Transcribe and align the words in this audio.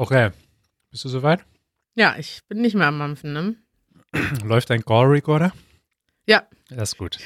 Okay. 0.00 0.30
Bist 0.90 1.04
du 1.04 1.10
soweit? 1.10 1.40
Ja, 1.94 2.14
ich 2.16 2.40
bin 2.48 2.62
nicht 2.62 2.74
mehr 2.74 2.86
am 2.86 2.96
Mampfen, 2.96 3.34
ne? 3.34 3.56
Läuft 4.42 4.70
dein 4.70 4.82
Call 4.82 5.04
Recorder? 5.04 5.52
Ja. 6.24 6.44
Das 6.70 6.92
ist 6.92 6.96
gut. 6.96 7.18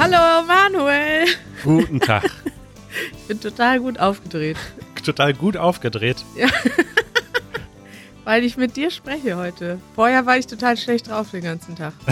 Hallo 0.00 0.44
Manuel. 0.44 1.26
Guten 1.62 2.00
Tag. 2.00 2.28
Ich 3.12 3.28
bin 3.28 3.40
total 3.40 3.78
gut 3.78 4.00
aufgedreht, 4.00 4.56
Total 5.04 5.34
gut 5.34 5.56
aufgedreht. 5.56 6.24
Weil 8.24 8.44
ich 8.44 8.56
mit 8.56 8.76
dir 8.76 8.90
spreche 8.90 9.36
heute. 9.36 9.78
Vorher 9.94 10.26
war 10.26 10.36
ich 10.38 10.46
total 10.46 10.76
schlecht 10.76 11.08
drauf 11.08 11.30
den 11.30 11.42
ganzen 11.42 11.76
Tag. 11.76 11.92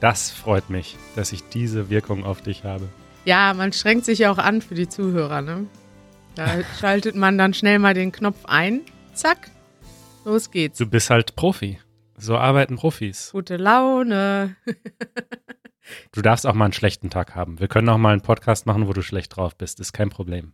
Das 0.00 0.30
freut 0.30 0.70
mich, 0.70 0.96
dass 1.16 1.32
ich 1.32 1.48
diese 1.48 1.90
Wirkung 1.90 2.24
auf 2.24 2.40
dich 2.40 2.62
habe. 2.62 2.88
Ja, 3.24 3.52
man 3.52 3.72
strengt 3.72 4.04
sich 4.04 4.20
ja 4.20 4.30
auch 4.30 4.38
an 4.38 4.62
für 4.62 4.76
die 4.76 4.88
Zuhörer, 4.88 5.42
ne? 5.42 5.66
Da 6.36 6.62
schaltet 6.80 7.16
man 7.16 7.36
dann 7.36 7.52
schnell 7.52 7.80
mal 7.80 7.94
den 7.94 8.12
Knopf 8.12 8.44
ein. 8.44 8.82
Zack. 9.12 9.50
Los 10.24 10.52
geht's. 10.52 10.78
Du 10.78 10.86
bist 10.86 11.10
halt 11.10 11.34
Profi. 11.34 11.80
So 12.16 12.36
arbeiten 12.36 12.76
Profis. 12.76 13.30
Gute 13.32 13.56
Laune. 13.56 14.56
Du 16.12 16.22
darfst 16.22 16.46
auch 16.46 16.54
mal 16.54 16.66
einen 16.66 16.74
schlechten 16.74 17.10
Tag 17.10 17.34
haben. 17.34 17.58
Wir 17.60 17.68
können 17.68 17.88
auch 17.88 17.98
mal 17.98 18.12
einen 18.12 18.20
Podcast 18.20 18.66
machen, 18.66 18.88
wo 18.88 18.92
du 18.92 19.02
schlecht 19.02 19.36
drauf 19.36 19.56
bist. 19.56 19.80
Ist 19.80 19.92
kein 19.92 20.10
Problem. 20.10 20.52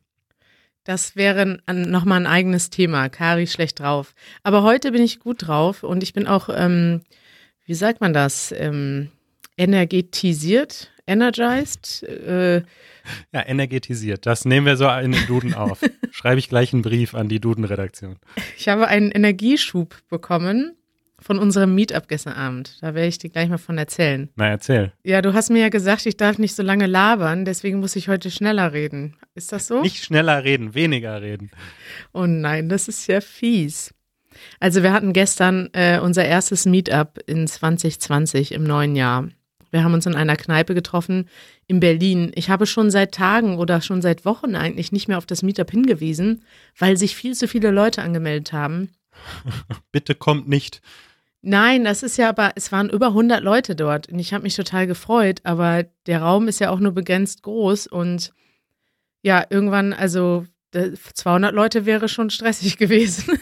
Das 0.85 1.17
wäre 1.17 1.59
nochmal 1.67 2.21
ein 2.21 2.27
eigenes 2.27 2.69
Thema. 2.71 3.09
Kari 3.09 3.47
schlecht 3.47 3.81
drauf. 3.81 4.15
Aber 4.43 4.63
heute 4.63 4.93
bin 4.93 5.03
ich 5.03 5.19
gut 5.19 5.47
drauf 5.47 5.83
und 5.83 6.03
ich 6.03 6.13
bin 6.13 6.27
auch, 6.27 6.51
ähm, 6.55 7.01
wie 7.65 7.75
sagt 7.75 8.03
man 8.03 8.13
das, 8.13 8.53
ähm, 8.53 9.11
energetisiert, 9.57 10.93
energized. 11.07 12.03
Äh, 12.03 12.63
Ja, 13.33 13.47
energetisiert. 13.47 14.27
Das 14.27 14.45
nehmen 14.45 14.67
wir 14.67 14.77
so 14.77 14.89
in 14.89 15.13
den 15.13 15.27
Duden 15.27 15.55
auf. 15.55 15.81
Schreibe 16.11 16.39
ich 16.39 16.49
gleich 16.49 16.73
einen 16.73 16.83
Brief 16.83 17.15
an 17.15 17.29
die 17.29 17.41
Duden-Redaktion. 17.41 18.17
ich 18.57 18.69
habe 18.69 18.87
einen 18.89 19.11
Energieschub 19.11 19.97
bekommen 20.09 20.77
von 21.25 21.39
unserem 21.39 21.75
Meetup 21.75 22.07
gestern 22.07 22.35
Abend. 22.35 22.77
Da 22.83 22.95
werde 22.95 23.09
ich 23.09 23.19
dir 23.19 23.31
gleich 23.31 23.49
mal 23.49 23.57
von 23.57 23.79
erzählen. 23.79 24.29
Na, 24.37 24.49
erzähl. 24.49 24.93
Ja, 25.05 25.23
du 25.23 25.33
hast 25.33 25.49
mir 25.49 25.61
ja 25.61 25.69
gesagt, 25.71 26.05
ich 26.05 26.19
darf 26.19 26.37
nicht 26.37 26.55
so 26.55 26.63
lange 26.63 26.87
labern, 26.87 27.47
deswegen 27.47 27.81
muss 27.81 27.97
ich 27.97 28.09
heute 28.09 28.31
schneller 28.31 28.75
reden. 28.75 29.17
Ist 29.35 29.51
das 29.51 29.67
so? 29.67 29.81
Nicht 29.81 30.05
schneller 30.05 30.45
reden, 30.45 30.75
weniger 30.75 31.23
reden. 31.23 31.51
Oh 32.13 32.27
nein, 32.27 32.69
das 32.69 32.89
ist 32.89 33.07
ja 33.07 33.23
fies. 33.23 33.95
Also 34.61 34.83
wir 34.83 34.93
hatten 34.93 35.15
gestern 35.15 35.71
äh, 35.73 35.99
unser 35.99 36.27
erstes 36.27 36.67
Meetup 36.67 37.19
in 37.27 37.47
2020 37.47 38.53
im 38.53 38.65
neuen 38.65 38.95
Jahr. 38.95 39.29
Wir 39.71 39.83
haben 39.83 39.95
uns 39.95 40.07
in 40.07 40.15
einer 40.15 40.37
Kneipe 40.37 40.75
getroffen 40.75 41.29
in 41.67 41.81
Berlin. 41.81 42.33
Ich 42.35 42.51
habe 42.51 42.67
schon 42.67 42.91
seit 42.91 43.15
Tagen 43.15 43.57
oder 43.57 43.81
schon 43.81 44.03
seit 44.03 44.27
Wochen 44.27 44.57
eigentlich 44.57 44.93
nicht 44.93 45.09
mehr 45.09 45.19
auf 45.19 45.27
das 45.27 45.43
Meetup 45.43 45.71
hingewiesen, 45.71 46.45
weil 46.79 46.99
sich 46.99 47.17
viel 47.17 47.35
zu 47.35 47.49
viele 47.49 47.71
Leute 47.71 48.03
angemeldet 48.03 48.53
haben. 48.53 48.91
Bitte 49.93 50.15
kommt 50.15 50.49
nicht. 50.49 50.83
Nein, 51.47 51.85
das 51.85 52.03
ist 52.03 52.17
ja 52.17 52.31
aber, 52.31 52.53
es 52.55 52.73
waren 52.73 52.89
über 52.89 53.09
100 53.09 53.43
Leute 53.43 53.77
dort 53.77 54.09
und 54.09 54.19
ich 54.19 54.33
habe 54.33 54.45
mich 54.45 54.57
total 54.57 54.87
gefreut, 54.87 55.41
aber 55.45 55.85
der 56.07 56.23
Raum 56.23 56.49
ist 56.49 56.59
ja 56.59 56.71
auch 56.71 56.81
nur 56.81 56.93
begrenzt 56.93 57.43
groß 57.43 57.87
und 57.87 58.33
ja, 59.21 59.45
irgendwann, 59.51 59.93
also 59.93 60.47
äh, 60.73 60.93
200 60.93 61.55
Leute 61.55 61.85
wäre 61.85 62.09
schon 62.09 62.31
stressig 62.31 62.77
gewesen. 62.79 63.39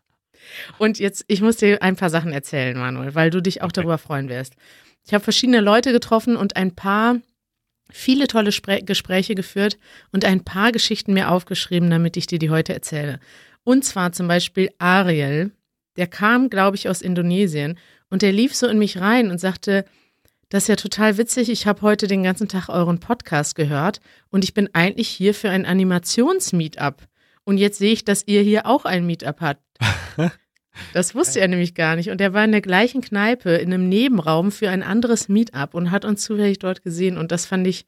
und 0.78 0.98
jetzt, 0.98 1.26
ich 1.28 1.42
muss 1.42 1.58
dir 1.58 1.82
ein 1.82 1.96
paar 1.96 2.08
Sachen 2.08 2.32
erzählen, 2.32 2.78
Manuel, 2.78 3.14
weil 3.14 3.28
du 3.28 3.42
dich 3.42 3.60
auch 3.60 3.72
darüber 3.72 3.98
freuen 3.98 4.30
wirst. 4.30 4.54
Ich 5.06 5.12
habe 5.12 5.22
verschiedene 5.22 5.60
Leute 5.60 5.92
getroffen 5.92 6.36
und 6.36 6.56
ein 6.56 6.74
paar, 6.74 7.16
viele 7.90 8.28
tolle 8.28 8.50
Spre 8.50 8.82
Gespräche 8.82 9.34
geführt 9.34 9.78
und 10.10 10.24
ein 10.24 10.42
paar 10.42 10.72
Geschichten 10.72 11.12
mir 11.12 11.30
aufgeschrieben, 11.30 11.90
damit 11.90 12.16
ich 12.16 12.26
dir 12.26 12.38
die 12.38 12.48
heute 12.48 12.72
erzähle. 12.72 13.20
Und 13.62 13.84
zwar 13.84 14.12
zum 14.12 14.26
Beispiel 14.26 14.70
Ariel, 14.78 15.52
der 15.96 16.06
kam, 16.06 16.50
glaube 16.50 16.76
ich, 16.76 16.88
aus 16.88 17.02
Indonesien 17.02 17.78
und 18.08 18.22
der 18.22 18.32
lief 18.32 18.54
so 18.54 18.66
in 18.66 18.78
mich 18.78 19.00
rein 19.00 19.30
und 19.30 19.38
sagte, 19.38 19.84
das 20.48 20.64
ist 20.64 20.68
ja 20.68 20.76
total 20.76 21.16
witzig, 21.16 21.48
ich 21.48 21.66
habe 21.66 21.82
heute 21.82 22.08
den 22.08 22.24
ganzen 22.24 22.48
Tag 22.48 22.68
euren 22.68 22.98
Podcast 22.98 23.54
gehört 23.54 24.00
und 24.30 24.42
ich 24.42 24.52
bin 24.52 24.68
eigentlich 24.72 25.08
hier 25.08 25.32
für 25.32 25.50
ein 25.50 25.64
Animations-Meetup. 25.64 27.06
Und 27.44 27.58
jetzt 27.58 27.78
sehe 27.78 27.92
ich, 27.92 28.04
dass 28.04 28.26
ihr 28.26 28.42
hier 28.42 28.66
auch 28.66 28.84
ein 28.84 29.06
Meetup 29.06 29.40
habt. 29.40 29.62
Das 30.92 31.14
wusste 31.14 31.40
er 31.40 31.48
nämlich 31.48 31.74
gar 31.74 31.96
nicht. 31.96 32.10
Und 32.10 32.20
er 32.20 32.32
war 32.32 32.44
in 32.44 32.52
der 32.52 32.60
gleichen 32.60 33.00
Kneipe, 33.00 33.50
in 33.50 33.72
einem 33.72 33.88
Nebenraum 33.88 34.50
für 34.50 34.70
ein 34.70 34.82
anderes 34.82 35.28
Meetup 35.28 35.74
und 35.74 35.90
hat 35.90 36.04
uns 36.04 36.22
zufällig 36.22 36.58
dort 36.58 36.82
gesehen. 36.82 37.18
Und 37.18 37.32
das 37.32 37.44
fand 37.44 37.66
ich 37.66 37.86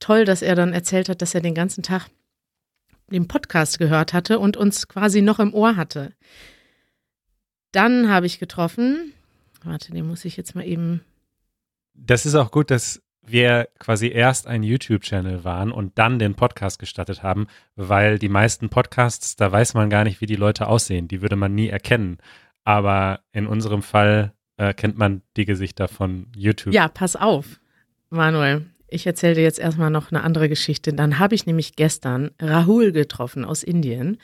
toll, 0.00 0.24
dass 0.24 0.42
er 0.42 0.54
dann 0.54 0.72
erzählt 0.72 1.08
hat, 1.08 1.22
dass 1.22 1.34
er 1.34 1.40
den 1.40 1.54
ganzen 1.54 1.82
Tag 1.82 2.08
den 3.10 3.28
Podcast 3.28 3.78
gehört 3.78 4.12
hatte 4.12 4.38
und 4.38 4.56
uns 4.56 4.88
quasi 4.88 5.22
noch 5.22 5.38
im 5.38 5.54
Ohr 5.54 5.76
hatte. 5.76 6.12
Dann 7.76 8.08
habe 8.08 8.24
ich 8.24 8.38
getroffen, 8.38 9.12
warte, 9.62 9.92
den 9.92 10.06
muss 10.06 10.24
ich 10.24 10.38
jetzt 10.38 10.54
mal 10.54 10.64
eben, 10.66 11.02
Das 11.92 12.24
ist 12.24 12.34
auch 12.34 12.50
gut, 12.50 12.70
dass 12.70 13.02
wir 13.20 13.68
quasi 13.78 14.08
erst 14.08 14.46
ein 14.46 14.62
YouTube-Channel 14.62 15.44
waren 15.44 15.72
und 15.72 15.98
dann 15.98 16.18
den 16.18 16.36
Podcast 16.36 16.78
gestartet 16.78 17.22
haben, 17.22 17.48
weil 17.74 18.18
die 18.18 18.30
meisten 18.30 18.70
Podcasts, 18.70 19.36
da 19.36 19.52
weiß 19.52 19.74
man 19.74 19.90
gar 19.90 20.04
nicht, 20.04 20.22
wie 20.22 20.26
die 20.26 20.36
Leute 20.36 20.68
aussehen. 20.68 21.06
Die 21.06 21.20
würde 21.20 21.36
man 21.36 21.54
nie 21.54 21.68
erkennen. 21.68 22.16
Aber 22.64 23.20
in 23.32 23.46
unserem 23.46 23.82
Fall 23.82 24.32
äh, 24.56 24.72
kennt 24.72 24.96
man 24.96 25.20
die 25.36 25.44
Gesichter 25.44 25.86
von 25.86 26.28
YouTube. 26.34 26.72
ja, 26.72 26.88
pass 26.88 27.14
auf, 27.14 27.60
Manuel. 28.08 28.64
Ich 28.88 29.06
erzähle 29.06 29.34
dir 29.34 29.42
jetzt 29.42 29.58
erstmal 29.58 29.90
noch 29.90 30.10
eine 30.12 30.22
andere 30.22 30.48
Geschichte. 30.48 30.94
Dann 30.94 31.18
habe 31.18 31.34
ich 31.34 31.44
nämlich 31.44 31.76
gestern 31.76 32.30
Rahul 32.40 32.92
getroffen 32.92 33.44
aus 33.44 33.62
Indien. 33.62 34.18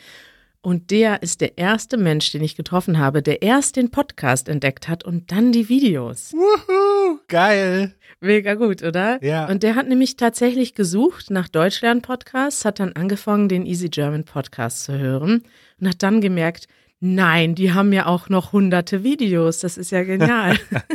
Und 0.64 0.92
der 0.92 1.24
ist 1.24 1.40
der 1.40 1.58
erste 1.58 1.96
Mensch, 1.96 2.30
den 2.30 2.44
ich 2.44 2.54
getroffen 2.54 2.96
habe, 2.96 3.20
der 3.20 3.42
erst 3.42 3.74
den 3.74 3.90
Podcast 3.90 4.48
entdeckt 4.48 4.86
hat 4.86 5.02
und 5.02 5.32
dann 5.32 5.50
die 5.50 5.68
Videos. 5.68 6.32
Wuhu, 6.32 7.18
geil. 7.26 7.96
Mega 8.20 8.54
gut, 8.54 8.84
oder? 8.84 9.22
Ja. 9.24 9.48
Und 9.48 9.64
der 9.64 9.74
hat 9.74 9.88
nämlich 9.88 10.14
tatsächlich 10.14 10.76
gesucht 10.76 11.30
nach 11.30 11.48
Deutschlern-Podcasts, 11.48 12.64
hat 12.64 12.78
dann 12.78 12.92
angefangen, 12.92 13.48
den 13.48 13.66
Easy 13.66 13.88
German 13.88 14.22
Podcast 14.22 14.84
zu 14.84 14.96
hören 14.96 15.42
und 15.80 15.88
hat 15.88 16.00
dann 16.04 16.20
gemerkt, 16.20 16.68
nein, 17.00 17.56
die 17.56 17.72
haben 17.72 17.92
ja 17.92 18.06
auch 18.06 18.28
noch 18.28 18.52
hunderte 18.52 19.02
Videos. 19.02 19.58
Das 19.58 19.76
ist 19.76 19.90
ja 19.90 20.04
genial. 20.04 20.56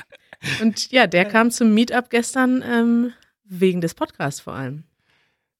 und 0.60 0.90
ja, 0.90 1.06
der 1.06 1.24
kam 1.24 1.50
zum 1.50 1.72
Meetup 1.72 2.10
gestern 2.10 2.62
ähm, 2.62 3.12
wegen 3.46 3.80
des 3.80 3.94
Podcasts 3.94 4.40
vor 4.40 4.52
allem. 4.52 4.84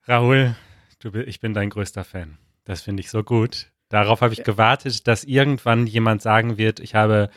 Rahul, 0.05 0.55
du, 0.99 1.11
ich 1.21 1.41
bin 1.41 1.55
dein 1.55 1.71
größter 1.71 2.05
Fan. 2.05 2.37
Das 2.67 2.83
finde 2.83 3.01
ich 3.01 3.11
so 3.11 3.23
gut. 3.23 3.71
Darauf 3.89 4.21
habe 4.21 4.35
ich 4.35 4.43
gewartet, 4.43 5.07
dass 5.07 5.25
irgendwann 5.25 5.87
jemand 5.87 6.21
sagen 6.21 6.59
wird, 6.59 6.81
ich 6.81 6.97
habe 6.97 7.31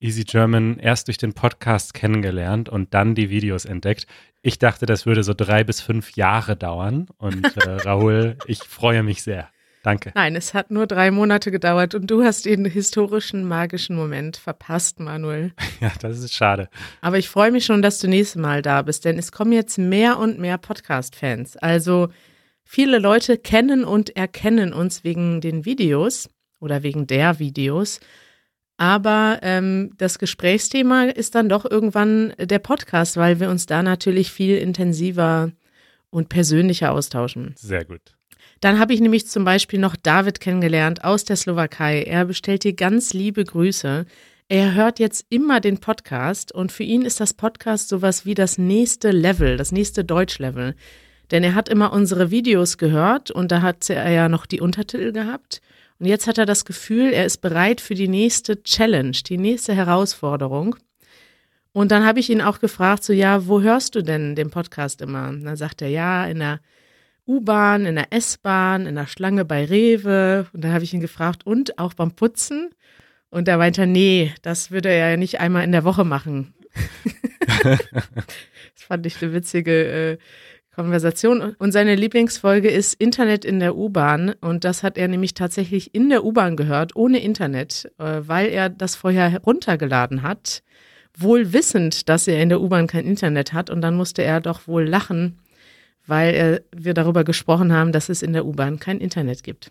Easy 0.00 0.24
German 0.24 0.78
erst 0.78 1.06
durch 1.06 1.18
den 1.18 1.34
Podcast 1.34 1.94
kennengelernt 1.94 2.70
und 2.70 2.94
dann 2.94 3.14
die 3.14 3.28
Videos 3.30 3.66
entdeckt. 3.66 4.06
Ich 4.40 4.58
dachte, 4.58 4.86
das 4.86 5.06
würde 5.06 5.22
so 5.22 5.34
drei 5.34 5.62
bis 5.62 5.80
fünf 5.82 6.16
Jahre 6.16 6.56
dauern. 6.56 7.06
Und 7.18 7.44
äh, 7.56 7.70
Rahul, 7.84 8.36
ich 8.46 8.64
freue 8.64 9.02
mich 9.02 9.22
sehr. 9.22 9.50
Danke. 9.82 10.12
Nein, 10.14 10.36
es 10.36 10.54
hat 10.54 10.70
nur 10.70 10.86
drei 10.86 11.10
Monate 11.10 11.50
gedauert 11.50 11.94
und 11.94 12.10
du 12.10 12.22
hast 12.22 12.46
den 12.46 12.64
historischen, 12.64 13.44
magischen 13.44 13.94
Moment 13.94 14.38
verpasst, 14.38 15.00
Manuel. 15.00 15.52
Ja, 15.80 15.92
das 16.00 16.18
ist 16.20 16.32
schade. 16.32 16.68
Aber 17.00 17.18
ich 17.18 17.28
freue 17.28 17.50
mich 17.50 17.66
schon, 17.66 17.82
dass 17.82 17.98
du 17.98 18.08
nächstes 18.08 18.40
Mal 18.40 18.62
da 18.62 18.82
bist, 18.82 19.04
denn 19.04 19.18
es 19.18 19.32
kommen 19.32 19.52
jetzt 19.52 19.78
mehr 19.78 20.18
und 20.18 20.38
mehr 20.38 20.56
Podcast-Fans. 20.56 21.56
Also 21.56 22.08
viele 22.64 22.98
Leute 22.98 23.38
kennen 23.38 23.84
und 23.84 24.16
erkennen 24.16 24.72
uns 24.72 25.04
wegen 25.04 25.40
den 25.40 25.64
Videos 25.64 26.28
oder 26.60 26.82
wegen 26.82 27.06
der 27.06 27.38
Videos. 27.38 28.00
Aber 28.76 29.38
ähm, 29.42 29.92
das 29.98 30.18
Gesprächsthema 30.18 31.04
ist 31.04 31.34
dann 31.34 31.48
doch 31.48 31.64
irgendwann 31.64 32.32
der 32.38 32.58
Podcast, 32.58 33.16
weil 33.16 33.38
wir 33.38 33.50
uns 33.50 33.66
da 33.66 33.82
natürlich 33.82 34.32
viel 34.32 34.56
intensiver 34.56 35.52
und 36.10 36.28
persönlicher 36.28 36.92
austauschen. 36.92 37.54
Sehr 37.56 37.84
gut. 37.84 38.00
Dann 38.60 38.78
habe 38.78 38.94
ich 38.94 39.00
nämlich 39.00 39.26
zum 39.26 39.44
Beispiel 39.44 39.78
noch 39.78 39.96
David 39.96 40.40
kennengelernt 40.40 41.04
aus 41.04 41.24
der 41.24 41.36
Slowakei. 41.36 42.02
Er 42.02 42.24
bestellt 42.24 42.64
dir 42.64 42.74
ganz 42.74 43.12
liebe 43.12 43.44
Grüße. 43.44 44.06
Er 44.48 44.74
hört 44.74 44.98
jetzt 44.98 45.26
immer 45.30 45.60
den 45.60 45.78
Podcast 45.78 46.52
und 46.52 46.70
für 46.72 46.82
ihn 46.84 47.02
ist 47.02 47.20
das 47.20 47.34
Podcast 47.34 47.88
sowas 47.88 48.26
wie 48.26 48.34
das 48.34 48.58
nächste 48.58 49.10
Level, 49.10 49.56
das 49.56 49.72
nächste 49.72 50.04
Deutschlevel. 50.04 50.74
Denn 51.32 51.42
er 51.42 51.54
hat 51.54 51.70
immer 51.70 51.92
unsere 51.92 52.30
Videos 52.30 52.76
gehört 52.76 53.30
und 53.30 53.50
da 53.50 53.62
hat 53.62 53.88
er 53.88 54.10
ja 54.10 54.28
noch 54.28 54.44
die 54.44 54.60
Untertitel 54.60 55.12
gehabt. 55.12 55.62
Und 55.98 56.06
jetzt 56.06 56.26
hat 56.26 56.36
er 56.36 56.46
das 56.46 56.64
Gefühl, 56.66 57.12
er 57.12 57.24
ist 57.24 57.38
bereit 57.38 57.80
für 57.80 57.94
die 57.94 58.08
nächste 58.08 58.62
Challenge, 58.62 59.16
die 59.26 59.38
nächste 59.38 59.74
Herausforderung. 59.74 60.76
Und 61.72 61.90
dann 61.90 62.04
habe 62.04 62.20
ich 62.20 62.28
ihn 62.28 62.42
auch 62.42 62.58
gefragt, 62.60 63.02
so 63.02 63.14
ja, 63.14 63.46
wo 63.46 63.62
hörst 63.62 63.94
du 63.94 64.02
denn 64.02 64.36
den 64.36 64.50
Podcast 64.50 65.00
immer? 65.00 65.28
Und 65.30 65.44
dann 65.44 65.56
sagt 65.56 65.80
er, 65.80 65.88
ja, 65.88 66.26
in 66.26 66.40
der 66.40 66.60
U-Bahn, 67.26 67.86
in 67.86 67.94
der 67.94 68.12
S-Bahn, 68.12 68.86
in 68.86 68.94
der 68.94 69.06
Schlange 69.06 69.46
bei 69.46 69.64
Rewe. 69.64 70.46
Und 70.52 70.64
da 70.64 70.72
habe 70.72 70.84
ich 70.84 70.92
ihn 70.92 71.00
gefragt, 71.00 71.46
und 71.46 71.78
auch 71.78 71.94
beim 71.94 72.12
Putzen? 72.12 72.70
Und 73.30 73.48
da 73.48 73.56
meinte 73.56 73.82
er, 73.82 73.86
nee, 73.86 74.34
das 74.42 74.70
würde 74.70 74.90
er 74.90 75.12
ja 75.12 75.16
nicht 75.16 75.40
einmal 75.40 75.64
in 75.64 75.72
der 75.72 75.84
Woche 75.84 76.04
machen. 76.04 76.52
das 77.62 77.80
fand 78.74 79.06
ich 79.06 79.22
eine 79.22 79.32
witzige 79.32 79.72
äh, 80.12 80.18
Konversation. 80.74 81.54
Und 81.58 81.72
seine 81.72 81.94
Lieblingsfolge 81.94 82.70
ist 82.70 82.94
Internet 82.94 83.44
in 83.44 83.60
der 83.60 83.76
U-Bahn. 83.76 84.34
Und 84.40 84.64
das 84.64 84.82
hat 84.82 84.96
er 84.96 85.08
nämlich 85.08 85.34
tatsächlich 85.34 85.94
in 85.94 86.08
der 86.08 86.24
U-Bahn 86.24 86.56
gehört, 86.56 86.96
ohne 86.96 87.22
Internet, 87.22 87.92
äh, 87.98 88.20
weil 88.22 88.48
er 88.48 88.70
das 88.70 88.96
vorher 88.96 89.28
heruntergeladen 89.28 90.22
hat, 90.22 90.62
wohl 91.16 91.52
wissend, 91.52 92.08
dass 92.08 92.26
er 92.26 92.42
in 92.42 92.48
der 92.48 92.60
U-Bahn 92.60 92.86
kein 92.86 93.04
Internet 93.04 93.52
hat. 93.52 93.68
Und 93.68 93.82
dann 93.82 93.94
musste 93.94 94.22
er 94.22 94.40
doch 94.40 94.66
wohl 94.66 94.84
lachen, 94.84 95.38
weil 96.06 96.34
er, 96.34 96.60
wir 96.74 96.94
darüber 96.94 97.24
gesprochen 97.24 97.72
haben, 97.72 97.92
dass 97.92 98.08
es 98.08 98.22
in 98.22 98.32
der 98.32 98.46
U-Bahn 98.46 98.78
kein 98.78 98.98
Internet 98.98 99.42
gibt. 99.42 99.70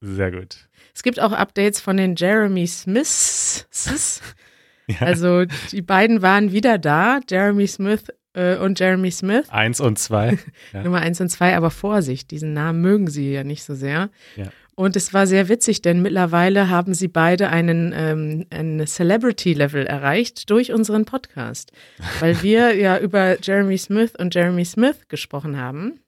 Sehr 0.00 0.30
gut. 0.30 0.68
Es 0.94 1.02
gibt 1.02 1.20
auch 1.20 1.32
Updates 1.32 1.80
von 1.80 1.96
den 1.96 2.16
Jeremy 2.16 2.66
Smiths. 2.66 3.66
ja. 4.86 5.00
Also 5.00 5.44
die 5.72 5.82
beiden 5.82 6.22
waren 6.22 6.52
wieder 6.52 6.78
da, 6.78 7.20
Jeremy 7.28 7.66
Smith 7.66 8.04
äh, 8.08 8.14
und 8.60 8.78
Jeremy 8.78 9.10
Smith. 9.10 9.48
Eins 9.50 9.80
und 9.80 9.98
zwei. 9.98 10.38
Ja. 10.72 10.82
Nummer 10.82 11.00
eins 11.00 11.20
und 11.20 11.30
zwei, 11.30 11.56
aber 11.56 11.70
Vorsicht, 11.70 12.30
diesen 12.30 12.52
Namen 12.52 12.82
mögen 12.82 13.08
sie 13.08 13.32
ja 13.32 13.42
nicht 13.42 13.64
so 13.64 13.74
sehr. 13.74 14.10
Ja. 14.36 14.48
Und 14.74 14.94
es 14.94 15.12
war 15.12 15.26
sehr 15.26 15.48
witzig, 15.48 15.82
denn 15.82 16.02
mittlerweile 16.02 16.68
haben 16.68 16.94
sie 16.94 17.08
beide 17.08 17.48
einen, 17.48 17.92
ähm, 17.96 18.46
einen 18.50 18.86
Celebrity-Level 18.86 19.86
erreicht 19.86 20.50
durch 20.50 20.72
unseren 20.72 21.04
Podcast. 21.04 21.72
Weil 22.20 22.42
wir 22.42 22.76
ja 22.76 22.98
über 22.98 23.38
Jeremy 23.42 23.76
Smith 23.76 24.12
und 24.16 24.34
Jeremy 24.34 24.64
Smith 24.64 25.08
gesprochen 25.08 25.56
haben. 25.56 26.00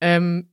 Ähm, 0.00 0.48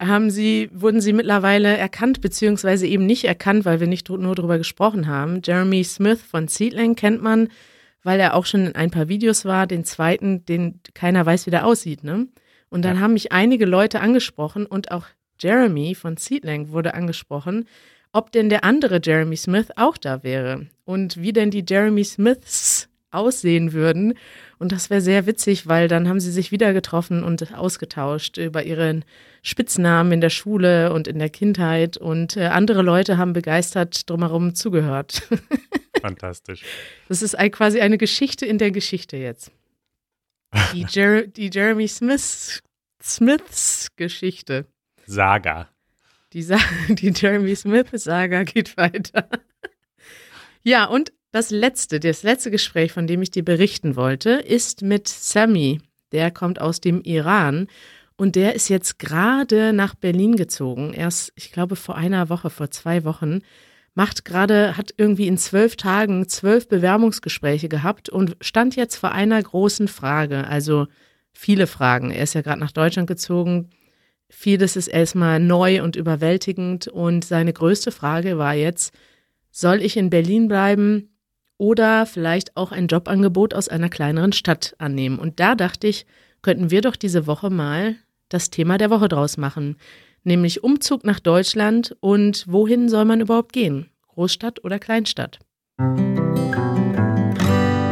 haben 0.00 0.30
sie, 0.30 0.70
wurden 0.72 1.00
sie 1.00 1.12
mittlerweile 1.12 1.76
erkannt, 1.76 2.20
beziehungsweise 2.20 2.86
eben 2.86 3.06
nicht 3.06 3.24
erkannt, 3.24 3.64
weil 3.64 3.80
wir 3.80 3.88
nicht 3.88 4.08
nur 4.08 4.34
darüber 4.34 4.58
gesprochen 4.58 5.08
haben. 5.08 5.40
Jeremy 5.44 5.82
Smith 5.82 6.22
von 6.22 6.46
Seedling 6.46 6.94
kennt 6.94 7.20
man, 7.22 7.48
weil 8.02 8.20
er 8.20 8.34
auch 8.34 8.46
schon 8.46 8.66
in 8.66 8.74
ein 8.74 8.90
paar 8.90 9.08
Videos 9.08 9.44
war. 9.44 9.66
Den 9.66 9.84
zweiten, 9.84 10.44
den 10.44 10.80
keiner 10.94 11.24
weiß, 11.26 11.46
wie 11.46 11.50
der 11.50 11.66
aussieht, 11.66 12.04
ne? 12.04 12.28
Und 12.70 12.84
dann 12.84 12.96
ja. 12.96 13.02
haben 13.02 13.14
mich 13.14 13.32
einige 13.32 13.64
Leute 13.64 14.00
angesprochen 14.00 14.66
und 14.66 14.90
auch 14.90 15.06
Jeremy 15.40 15.94
von 15.94 16.16
Seedling 16.16 16.70
wurde 16.70 16.94
angesprochen, 16.94 17.66
ob 18.12 18.32
denn 18.32 18.48
der 18.48 18.64
andere 18.64 19.00
Jeremy 19.02 19.36
Smith 19.36 19.68
auch 19.76 19.96
da 19.96 20.22
wäre 20.22 20.66
und 20.84 21.20
wie 21.20 21.32
denn 21.32 21.50
die 21.50 21.64
Jeremy 21.66 22.04
Smiths 22.04 22.88
aussehen 23.10 23.72
würden. 23.72 24.14
Und 24.58 24.72
das 24.72 24.90
wäre 24.90 25.00
sehr 25.00 25.26
witzig, 25.26 25.66
weil 25.66 25.88
dann 25.88 26.08
haben 26.08 26.20
sie 26.20 26.32
sich 26.32 26.52
wieder 26.52 26.72
getroffen 26.72 27.22
und 27.22 27.54
ausgetauscht 27.54 28.36
über 28.36 28.64
ihren 28.64 29.04
Spitznamen 29.42 30.12
in 30.12 30.20
der 30.20 30.30
Schule 30.30 30.92
und 30.92 31.08
in 31.08 31.18
der 31.18 31.30
Kindheit. 31.30 31.96
Und 31.96 32.36
äh, 32.36 32.46
andere 32.46 32.82
Leute 32.82 33.18
haben 33.18 33.32
begeistert 33.32 34.08
drumherum 34.10 34.54
zugehört. 34.54 35.22
Fantastisch. 36.00 36.62
Das 37.08 37.22
ist 37.22 37.36
ein, 37.36 37.50
quasi 37.50 37.80
eine 37.80 37.98
Geschichte 37.98 38.46
in 38.46 38.58
der 38.58 38.70
Geschichte 38.70 39.16
jetzt. 39.16 39.50
Die, 40.72 40.86
Jer 40.90 41.26
die 41.26 41.50
Jeremy 41.52 41.88
Smiths, 41.88 42.62
Smiths 43.02 43.88
Geschichte. 43.96 44.66
Saga. 45.06 45.68
Die, 46.32 46.42
Sa 46.42 46.58
die 46.88 47.12
Jeremy 47.14 47.56
Smith-Saga 47.56 48.42
geht 48.42 48.76
weiter. 48.76 49.28
ja, 50.62 50.84
und 50.84 51.12
das 51.30 51.50
letzte, 51.50 52.00
das 52.00 52.22
letzte 52.22 52.50
Gespräch, 52.50 52.92
von 52.92 53.06
dem 53.06 53.22
ich 53.22 53.30
dir 53.30 53.44
berichten 53.44 53.96
wollte, 53.96 54.30
ist 54.30 54.82
mit 54.82 55.08
Sammy. 55.08 55.80
Der 56.12 56.30
kommt 56.30 56.60
aus 56.60 56.80
dem 56.80 57.02
Iran 57.02 57.68
und 58.16 58.34
der 58.34 58.54
ist 58.54 58.68
jetzt 58.68 58.98
gerade 58.98 59.72
nach 59.72 59.94
Berlin 59.94 60.36
gezogen. 60.36 60.92
Erst, 60.94 61.32
ich 61.36 61.52
glaube, 61.52 61.76
vor 61.76 61.96
einer 61.96 62.28
Woche, 62.28 62.50
vor 62.50 62.70
zwei 62.70 63.04
Wochen. 63.04 63.40
Macht 63.94 64.24
gerade, 64.24 64.76
hat 64.76 64.94
irgendwie 64.96 65.26
in 65.26 65.38
zwölf 65.38 65.76
Tagen 65.76 66.28
zwölf 66.28 66.68
Bewerbungsgespräche 66.68 67.68
gehabt 67.68 68.08
und 68.08 68.36
stand 68.40 68.76
jetzt 68.76 68.96
vor 68.96 69.12
einer 69.12 69.42
großen 69.42 69.88
Frage. 69.88 70.46
Also 70.46 70.86
viele 71.32 71.66
Fragen. 71.66 72.10
Er 72.10 72.22
ist 72.22 72.34
ja 72.34 72.42
gerade 72.42 72.60
nach 72.60 72.72
Deutschland 72.72 73.08
gezogen 73.08 73.70
Vieles 74.30 74.76
ist 74.76 74.88
erstmal 74.88 75.40
neu 75.40 75.82
und 75.82 75.96
überwältigend 75.96 76.86
und 76.86 77.24
seine 77.24 77.52
größte 77.52 77.90
Frage 77.90 78.36
war 78.36 78.54
jetzt, 78.54 78.92
soll 79.50 79.80
ich 79.80 79.96
in 79.96 80.10
Berlin 80.10 80.48
bleiben 80.48 81.08
oder 81.58 82.06
vielleicht 82.06 82.56
auch 82.56 82.72
ein 82.72 82.86
Jobangebot 82.86 83.52
aus 83.52 83.68
einer 83.68 83.88
kleineren 83.88 84.32
Stadt 84.32 84.74
annehmen? 84.78 85.18
Und 85.18 85.40
da 85.40 85.54
dachte 85.54 85.86
ich, 85.86 86.06
könnten 86.40 86.70
wir 86.70 86.80
doch 86.80 86.96
diese 86.96 87.26
Woche 87.26 87.50
mal 87.50 87.96
das 88.28 88.50
Thema 88.50 88.78
der 88.78 88.90
Woche 88.90 89.08
draus 89.08 89.36
machen, 89.36 89.76
nämlich 90.24 90.62
Umzug 90.62 91.04
nach 91.04 91.20
Deutschland 91.20 91.96
und 92.00 92.44
wohin 92.48 92.88
soll 92.88 93.04
man 93.04 93.20
überhaupt 93.20 93.52
gehen? 93.52 93.90
Großstadt 94.08 94.64
oder 94.64 94.78
Kleinstadt? 94.78 95.38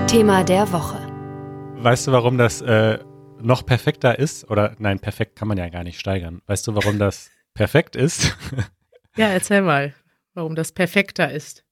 Thema 0.06 0.44
der 0.44 0.72
Woche. 0.72 0.98
Weißt 1.82 2.06
du, 2.06 2.12
warum 2.12 2.38
das 2.38 2.62
äh, 2.62 2.98
noch 3.40 3.66
perfekter 3.66 4.18
ist, 4.18 4.50
oder 4.50 4.74
nein, 4.78 4.98
perfekt 4.98 5.36
kann 5.36 5.48
man 5.48 5.58
ja 5.58 5.68
gar 5.68 5.84
nicht 5.84 6.00
steigern. 6.00 6.40
Weißt 6.46 6.66
du, 6.66 6.74
warum 6.74 6.98
das 6.98 7.30
perfekt 7.54 7.96
ist? 7.96 8.36
Ja, 9.18 9.28
erzähl 9.28 9.62
mal, 9.62 9.94
warum 10.34 10.54
das 10.54 10.72
perfekter 10.72 11.32
ist. 11.32 11.64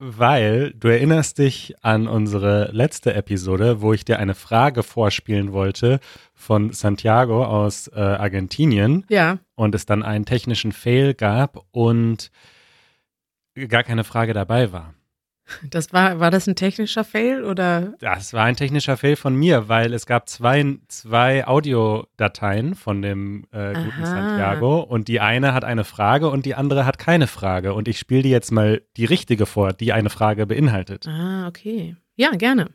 Weil 0.00 0.72
du 0.74 0.88
erinnerst 0.88 1.38
dich 1.38 1.74
an 1.82 2.06
unsere 2.06 2.70
letzte 2.72 3.14
Episode, 3.14 3.80
wo 3.80 3.92
ich 3.92 4.04
dir 4.04 4.20
eine 4.20 4.36
Frage 4.36 4.84
vorspielen 4.84 5.52
wollte 5.52 5.98
von 6.34 6.72
Santiago 6.72 7.44
aus 7.44 7.88
äh, 7.88 7.98
Argentinien. 7.98 9.04
Ja. 9.08 9.38
Und 9.56 9.74
es 9.74 9.86
dann 9.86 10.04
einen 10.04 10.24
technischen 10.24 10.70
Fail 10.70 11.14
gab 11.14 11.64
und 11.72 12.30
gar 13.68 13.82
keine 13.82 14.04
Frage 14.04 14.34
dabei 14.34 14.70
war. 14.70 14.94
Das 15.70 15.92
war, 15.92 16.20
war 16.20 16.30
das 16.30 16.46
ein 16.46 16.56
technischer 16.56 17.04
Fail 17.04 17.44
oder? 17.44 17.94
Das 18.00 18.32
war 18.32 18.44
ein 18.44 18.56
technischer 18.56 18.96
Fail 18.96 19.16
von 19.16 19.34
mir, 19.34 19.68
weil 19.68 19.92
es 19.92 20.06
gab 20.06 20.28
zwei, 20.28 20.78
zwei 20.88 21.46
Audiodateien 21.46 22.74
von 22.74 23.02
dem 23.02 23.44
äh, 23.52 23.74
guten 23.74 24.04
Santiago 24.04 24.80
und 24.80 25.08
die 25.08 25.20
eine 25.20 25.54
hat 25.54 25.64
eine 25.64 25.84
Frage 25.84 26.28
und 26.28 26.46
die 26.46 26.54
andere 26.54 26.84
hat 26.84 26.98
keine 26.98 27.26
Frage. 27.26 27.74
Und 27.74 27.88
ich 27.88 27.98
spiele 27.98 28.22
dir 28.22 28.30
jetzt 28.30 28.52
mal 28.52 28.82
die 28.96 29.04
richtige 29.04 29.46
vor, 29.46 29.72
die 29.72 29.92
eine 29.92 30.10
Frage 30.10 30.46
beinhaltet. 30.46 31.06
Ah, 31.06 31.48
okay. 31.48 31.96
Ja, 32.16 32.30
gerne. 32.32 32.70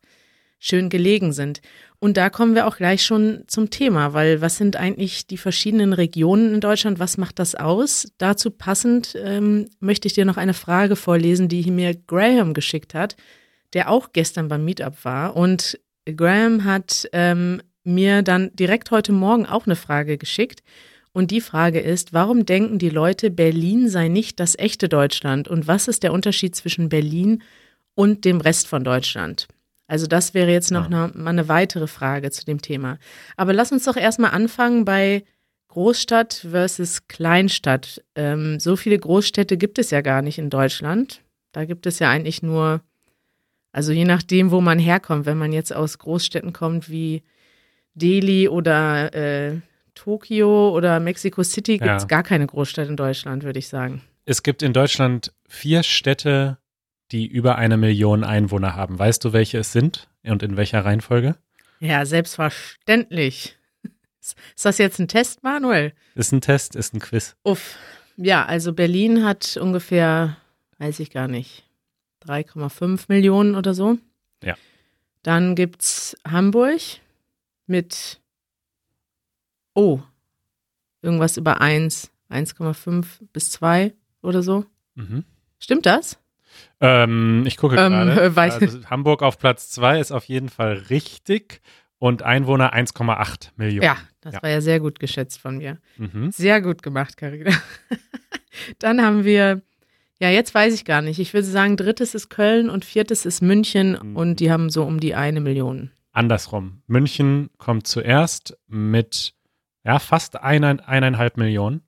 schön 0.66 0.90
gelegen 0.90 1.32
sind. 1.32 1.62
Und 2.00 2.18
da 2.18 2.30
kommen 2.30 2.56
wir 2.56 2.68
auch 2.68 2.78
gleich 2.78 3.04
schon 3.04 3.44
zum 3.48 3.70
Thema, 3.70 4.14
weil 4.14 4.42
was 4.42 4.58
sind 4.58 4.76
eigentlich 4.76 5.28
die 5.28 5.38
verschiedenen 5.38 5.94
Regionen 5.94 6.56
in 6.56 6.60
Deutschland? 6.60 6.98
Was 6.98 7.18
macht 7.18 7.38
das 7.38 7.54
aus? 7.54 8.08
Dazu 8.18 8.50
passend 8.50 9.16
ähm, 9.16 9.68
möchte 9.80 10.08
ich 10.08 10.14
dir 10.14 10.26
noch 10.26 10.38
eine 10.38 10.56
Frage 10.56 10.96
vorlesen, 10.96 11.48
die 11.50 11.70
mir 11.70 11.94
Graham 11.94 12.54
geschickt 12.54 12.96
hat, 12.96 13.16
der 13.74 13.92
auch 13.92 14.12
gestern 14.12 14.48
beim 14.48 14.66
Meetup 14.66 15.06
war. 15.06 15.36
Und 15.36 15.80
Graham 16.06 16.64
hat 16.64 17.08
ähm, 17.14 17.62
mir 17.84 18.24
dann 18.24 18.50
direkt 18.56 18.90
heute 18.90 19.12
Morgen 19.12 19.46
auch 19.46 19.68
eine 19.68 19.76
Frage 19.76 20.18
geschickt. 20.18 20.64
Und 21.14 21.30
die 21.30 21.42
Frage 21.42 21.80
ist, 21.80 22.12
warum 22.12 22.46
denken 22.46 22.80
die 22.80 22.90
Leute, 22.90 23.30
Berlin 23.30 23.88
sei 23.88 24.08
nicht 24.08 24.40
das 24.40 24.58
echte 24.58 24.90
Deutschland? 24.90 25.48
Und 25.48 25.68
was 25.68 25.88
ist 25.88 26.02
der 26.02 26.12
Unterschied 26.12 26.56
zwischen 26.56 26.90
Berlin 26.90 27.44
und 27.94 28.26
dem 28.26 28.42
Rest 28.42 28.68
von 28.68 28.84
Deutschland? 28.84 29.48
Also 29.88 30.08
das 30.08 30.34
wäre 30.34 30.52
jetzt 30.52 30.72
noch 30.72 30.90
ja. 30.90 31.06
eine, 31.06 31.12
mal 31.16 31.30
eine 31.30 31.48
weitere 31.48 31.88
Frage 31.88 32.32
zu 32.32 32.46
dem 32.46 32.62
Thema. 32.62 32.98
Aber 33.38 33.54
lass 33.54 33.72
uns 33.72 33.86
doch 33.86 33.98
erstmal 33.98 34.32
anfangen 34.32 34.86
bei 34.86 35.24
Großstadt 35.68 36.48
versus 36.50 37.08
Kleinstadt. 37.08 38.02
Ähm, 38.16 38.60
so 38.60 38.76
viele 38.76 38.98
Großstädte 38.98 39.58
gibt 39.58 39.78
es 39.78 39.92
ja 39.92 40.02
gar 40.02 40.22
nicht 40.22 40.38
in 40.38 40.50
Deutschland. 40.50 41.22
Da 41.52 41.66
gibt 41.66 41.86
es 41.86 42.00
ja 42.00 42.10
eigentlich 42.10 42.42
nur, 42.42 42.82
also 43.72 43.92
je 43.92 44.06
nachdem, 44.06 44.52
wo 44.52 44.62
man 44.62 44.80
herkommt, 44.80 45.26
wenn 45.26 45.38
man 45.38 45.54
jetzt 45.54 45.76
aus 45.76 45.98
Großstädten 45.98 46.54
kommt 46.54 46.90
wie 46.90 47.24
Delhi 47.94 48.50
oder 48.50 49.14
äh, 49.14 49.60
Tokio 49.94 50.70
oder 50.76 51.00
Mexico 51.00 51.44
City, 51.44 51.78
gibt 51.78 51.92
es 51.92 52.04
ja. 52.04 52.08
gar 52.08 52.24
keine 52.24 52.48
Großstadt 52.48 52.90
in 52.90 52.98
Deutschland, 52.98 53.44
würde 53.44 53.60
ich 53.60 53.68
sagen. 53.68 54.02
Es 54.26 54.44
gibt 54.44 54.64
in 54.64 54.74
Deutschland 54.74 55.34
vier 55.48 55.84
Städte, 55.84 56.58
die 57.12 57.28
über 57.28 57.58
eine 57.58 57.78
Million 57.78 58.24
Einwohner 58.24 58.76
haben. 58.76 58.98
Weißt 58.98 59.24
du, 59.24 59.34
welche 59.34 59.60
es 59.60 59.72
sind 59.72 60.08
und 60.24 60.44
in 60.44 60.58
welcher 60.58 60.84
Reihenfolge? 60.84 61.36
Ja, 61.80 62.06
selbstverständlich. 62.06 63.58
Ist 64.22 64.66
das 64.66 64.78
jetzt 64.80 65.00
ein 65.00 65.08
Test, 65.08 65.44
Manuel? 65.44 65.94
Ist 66.16 66.32
ein 66.32 66.42
Test, 66.42 66.76
ist 66.76 66.94
ein 66.94 67.00
Quiz. 67.00 67.36
Uff. 67.44 67.78
Ja, 68.18 68.46
also 68.46 68.74
Berlin 68.74 69.24
hat 69.24 69.58
ungefähr, 69.58 70.38
weiß 70.80 71.00
ich 71.00 71.12
gar 71.12 71.28
nicht, 71.28 71.64
3,5 72.26 73.06
Millionen 73.08 73.56
oder 73.56 73.74
so. 73.74 73.98
Ja. 74.42 74.56
Dann 75.22 75.56
gibt 75.56 75.82
es 75.84 76.18
Hamburg 76.28 76.82
mit, 77.68 78.20
oh, 79.74 80.00
irgendwas 81.02 81.38
über 81.38 81.62
1, 81.62 82.12
1,5 82.30 83.06
bis 83.32 83.52
2 83.52 83.94
oder 84.22 84.42
so. 84.42 84.66
Mhm. 84.96 85.24
Stimmt 85.60 85.86
das? 85.86 86.18
Ähm, 86.82 87.44
ich 87.46 87.58
gucke 87.58 87.76
ähm, 87.76 87.92
gerade. 87.92 88.34
Also 88.36 88.86
Hamburg 88.90 89.22
auf 89.22 89.38
Platz 89.38 89.70
2 89.72 90.00
ist 90.00 90.12
auf 90.12 90.26
jeden 90.26 90.50
Fall 90.50 90.74
richtig 90.90 91.62
und 92.00 92.24
Einwohner 92.24 92.74
1,8 92.74 93.50
Millionen. 93.56 93.84
Ja, 93.84 93.98
das 94.22 94.36
ja. 94.36 94.44
war 94.44 94.50
ja 94.50 94.62
sehr 94.62 94.80
gut 94.80 95.00
geschätzt 95.00 95.40
von 95.40 95.58
mir. 95.58 95.80
Mhm. 95.98 96.32
Sehr 96.32 96.62
gut 96.62 96.84
gemacht, 96.84 97.18
Karina. 97.18 97.52
Dann 98.80 99.02
haben 99.02 99.24
wir, 99.24 99.62
ja, 100.20 100.30
jetzt 100.30 100.54
weiß 100.54 100.74
ich 100.74 100.86
gar 100.86 101.02
nicht. 101.02 101.20
Ich 101.20 101.34
würde 101.34 101.48
sagen, 101.48 101.78
drittes 101.78 102.16
ist 102.16 102.30
Köln 102.30 102.70
und 102.70 102.86
viertes 102.86 103.26
ist 103.26 103.42
München 103.42 103.98
mhm. 104.02 104.16
und 104.16 104.40
die 104.40 104.52
haben 104.52 104.70
so 104.70 104.84
um 104.84 105.00
die 105.00 105.16
eine 105.16 105.42
Million. 105.42 105.92
Andersrum. 106.12 106.82
München 106.88 107.50
kommt 107.58 107.88
zuerst 107.88 108.58
mit 108.68 109.34
ja, 109.84 110.00
fast 110.00 110.42
eine, 110.42 110.88
eineinhalb 110.88 111.38
Millionen 111.38 111.82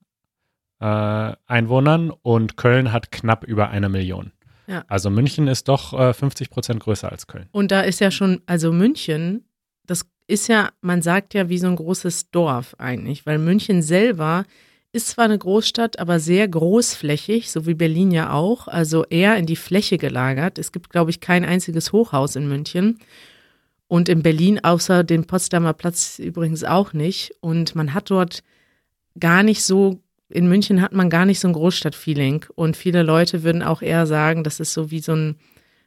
äh, 0.79 1.33
Einwohnern 1.45 2.11
und 2.11 2.57
Köln 2.57 2.91
hat 2.91 3.11
knapp 3.11 3.43
über 3.43 3.69
eine 3.69 3.89
Million. 3.89 4.31
Ja. 4.67 4.83
Also 4.87 5.09
München 5.09 5.47
ist 5.47 5.67
doch 5.67 5.93
äh, 5.93 6.13
50 6.13 6.49
Prozent 6.49 6.79
größer 6.81 7.11
als 7.11 7.27
Köln. 7.27 7.47
Und 7.51 7.71
da 7.71 7.81
ist 7.81 8.01
ja 8.01 8.11
schon, 8.11 8.41
also 8.45 8.71
München, 8.71 9.45
das 9.85 10.05
ist 10.27 10.47
ja, 10.49 10.69
man 10.81 11.01
sagt 11.01 11.33
ja 11.33 11.49
wie 11.49 11.57
so 11.57 11.67
ein 11.67 11.77
großes 11.77 12.31
Dorf 12.31 12.75
eigentlich, 12.77 13.25
weil 13.25 13.39
München 13.39 13.81
selber 13.81 14.45
ist 14.91 15.09
zwar 15.09 15.25
eine 15.25 15.37
Großstadt, 15.37 15.99
aber 15.99 16.19
sehr 16.19 16.47
großflächig, 16.47 17.51
so 17.51 17.65
wie 17.65 17.73
Berlin 17.73 18.11
ja 18.11 18.33
auch, 18.33 18.67
also 18.67 19.05
eher 19.05 19.37
in 19.37 19.45
die 19.45 19.55
Fläche 19.55 19.97
gelagert. 19.97 20.57
Es 20.57 20.71
gibt, 20.71 20.89
glaube 20.89 21.11
ich, 21.11 21.19
kein 21.19 21.45
einziges 21.45 21.91
Hochhaus 21.91 22.35
in 22.35 22.47
München. 22.47 22.99
Und 23.87 24.09
in 24.09 24.21
Berlin 24.21 24.61
außer 24.63 25.03
dem 25.03 25.25
Potsdamer 25.25 25.73
Platz 25.73 26.19
übrigens 26.19 26.63
auch 26.63 26.93
nicht. 26.93 27.31
Und 27.39 27.75
man 27.75 27.93
hat 27.93 28.09
dort 28.09 28.43
gar 29.19 29.43
nicht 29.43 29.63
so 29.63 30.01
in 30.29 30.47
München 30.47 30.81
hat 30.81 30.93
man 30.93 31.09
gar 31.09 31.25
nicht 31.25 31.39
so 31.39 31.47
ein 31.47 31.53
Großstadtfeeling 31.53 32.45
und 32.55 32.75
viele 32.75 33.03
Leute 33.03 33.43
würden 33.43 33.63
auch 33.63 33.81
eher 33.81 34.05
sagen, 34.05 34.43
das 34.43 34.59
ist 34.59 34.73
so 34.73 34.91
wie 34.91 34.99
so, 34.99 35.13
ein, 35.13 35.35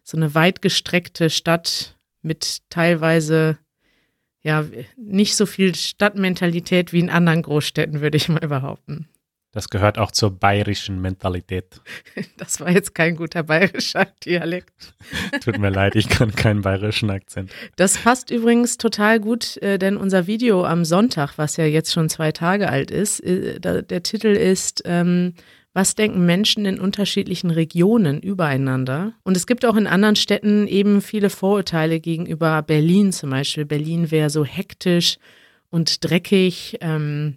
so 0.03 0.17
eine 0.17 0.35
weitgestreckte 0.35 1.31
Stadt 1.31 1.99
mit 2.23 2.59
teilweise 2.71 3.59
ja 4.43 4.65
nicht 4.97 5.37
so 5.37 5.45
viel 5.45 5.75
Stadtmentalität 5.75 6.93
wie 6.93 7.01
in 7.01 7.11
anderen 7.11 7.43
Großstädten, 7.43 8.01
würde 8.01 8.17
ich 8.17 8.29
mal 8.29 8.41
behaupten. 8.41 9.09
Das 9.53 9.69
gehört 9.69 9.99
auch 9.99 10.13
zur 10.13 10.31
bayerischen 10.31 11.01
Mentalität. 11.01 11.81
Das 12.37 12.61
war 12.61 12.71
jetzt 12.71 12.95
kein 12.95 13.17
guter 13.17 13.43
bayerischer 13.43 14.07
Dialekt. 14.25 14.95
Tut 15.45 15.59
mir 15.59 15.71
leid, 15.71 15.95
ich 15.95 16.09
kann 16.09 16.35
keinen 16.35 16.63
bayerischen 16.63 17.11
Akzent. 17.11 17.53
Das 17.77 17.99
passt 17.99 18.31
übrigens 18.31 18.79
total 18.79 19.21
gut, 19.21 19.57
äh, 19.59 19.79
denn 19.79 19.97
unser 19.97 20.27
Video 20.27 20.65
am 20.65 20.85
Sonntag, 20.85 21.37
was 21.37 21.57
ja 21.57 21.65
jetzt 21.65 21.93
schon 21.93 22.09
zwei 22.09 22.33
Tage 22.33 22.69
alt 22.69 22.91
ist, 22.91 23.21
äh, 23.21 23.61
der 23.61 24.03
Titel 24.03 24.29
ist 24.29 24.83
ähm, 24.85 25.35
was 25.73 25.95
denken 25.95 26.27
Menschen 26.27 26.65
in 26.65 26.81
unterschiedlichen 26.81 27.51
Regionen 27.51 28.21
übereinander? 28.21 29.13
Und 29.23 29.37
es 29.37 29.47
gibt 29.47 29.65
auch 29.65 29.77
in 29.77 29.87
anderen 29.87 30.17
Städten 30.17 30.67
eben 30.67 31.01
viele 31.01 31.31
Vorurteile 31.31 32.01
gegenüber 32.01 32.63
Berlin 32.63 33.13
zum 33.13 33.31
Beispiel. 33.31 33.65
Berlin 33.67 34.11
wäre 34.11 34.31
so 34.31 34.45
hektisch 34.45 35.19
und 35.71 36.05
dreckig. 36.05 36.79
Ähm, 36.81 37.37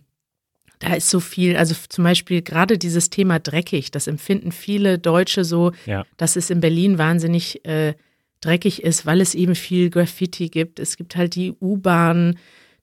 da 0.84 0.96
ist 0.96 1.10
so 1.10 1.20
viel, 1.20 1.56
also 1.56 1.76
zum 1.90 2.04
Beispiel 2.04 2.42
gerade 2.42 2.78
dieses 2.78 3.10
Thema 3.10 3.40
dreckig, 3.40 3.92
das 3.92 4.08
empfinden 4.08 4.52
viele 4.52 5.00
Deutsche 5.00 5.44
so, 5.44 5.72
ja. 5.86 6.06
dass 6.18 6.36
es 6.36 6.50
in 6.50 6.60
Berlin 6.60 6.98
wahnsinnig 6.98 7.66
äh, 7.66 7.94
dreckig 8.42 8.84
ist, 8.84 9.06
weil 9.06 9.22
es 9.22 9.36
eben 9.36 9.56
viel 9.56 9.90
Graffiti 9.90 10.50
gibt. 10.50 10.80
Es 10.80 10.98
gibt 10.98 11.16
halt 11.16 11.36
die 11.36 11.54
U-Bahn, 11.62 12.38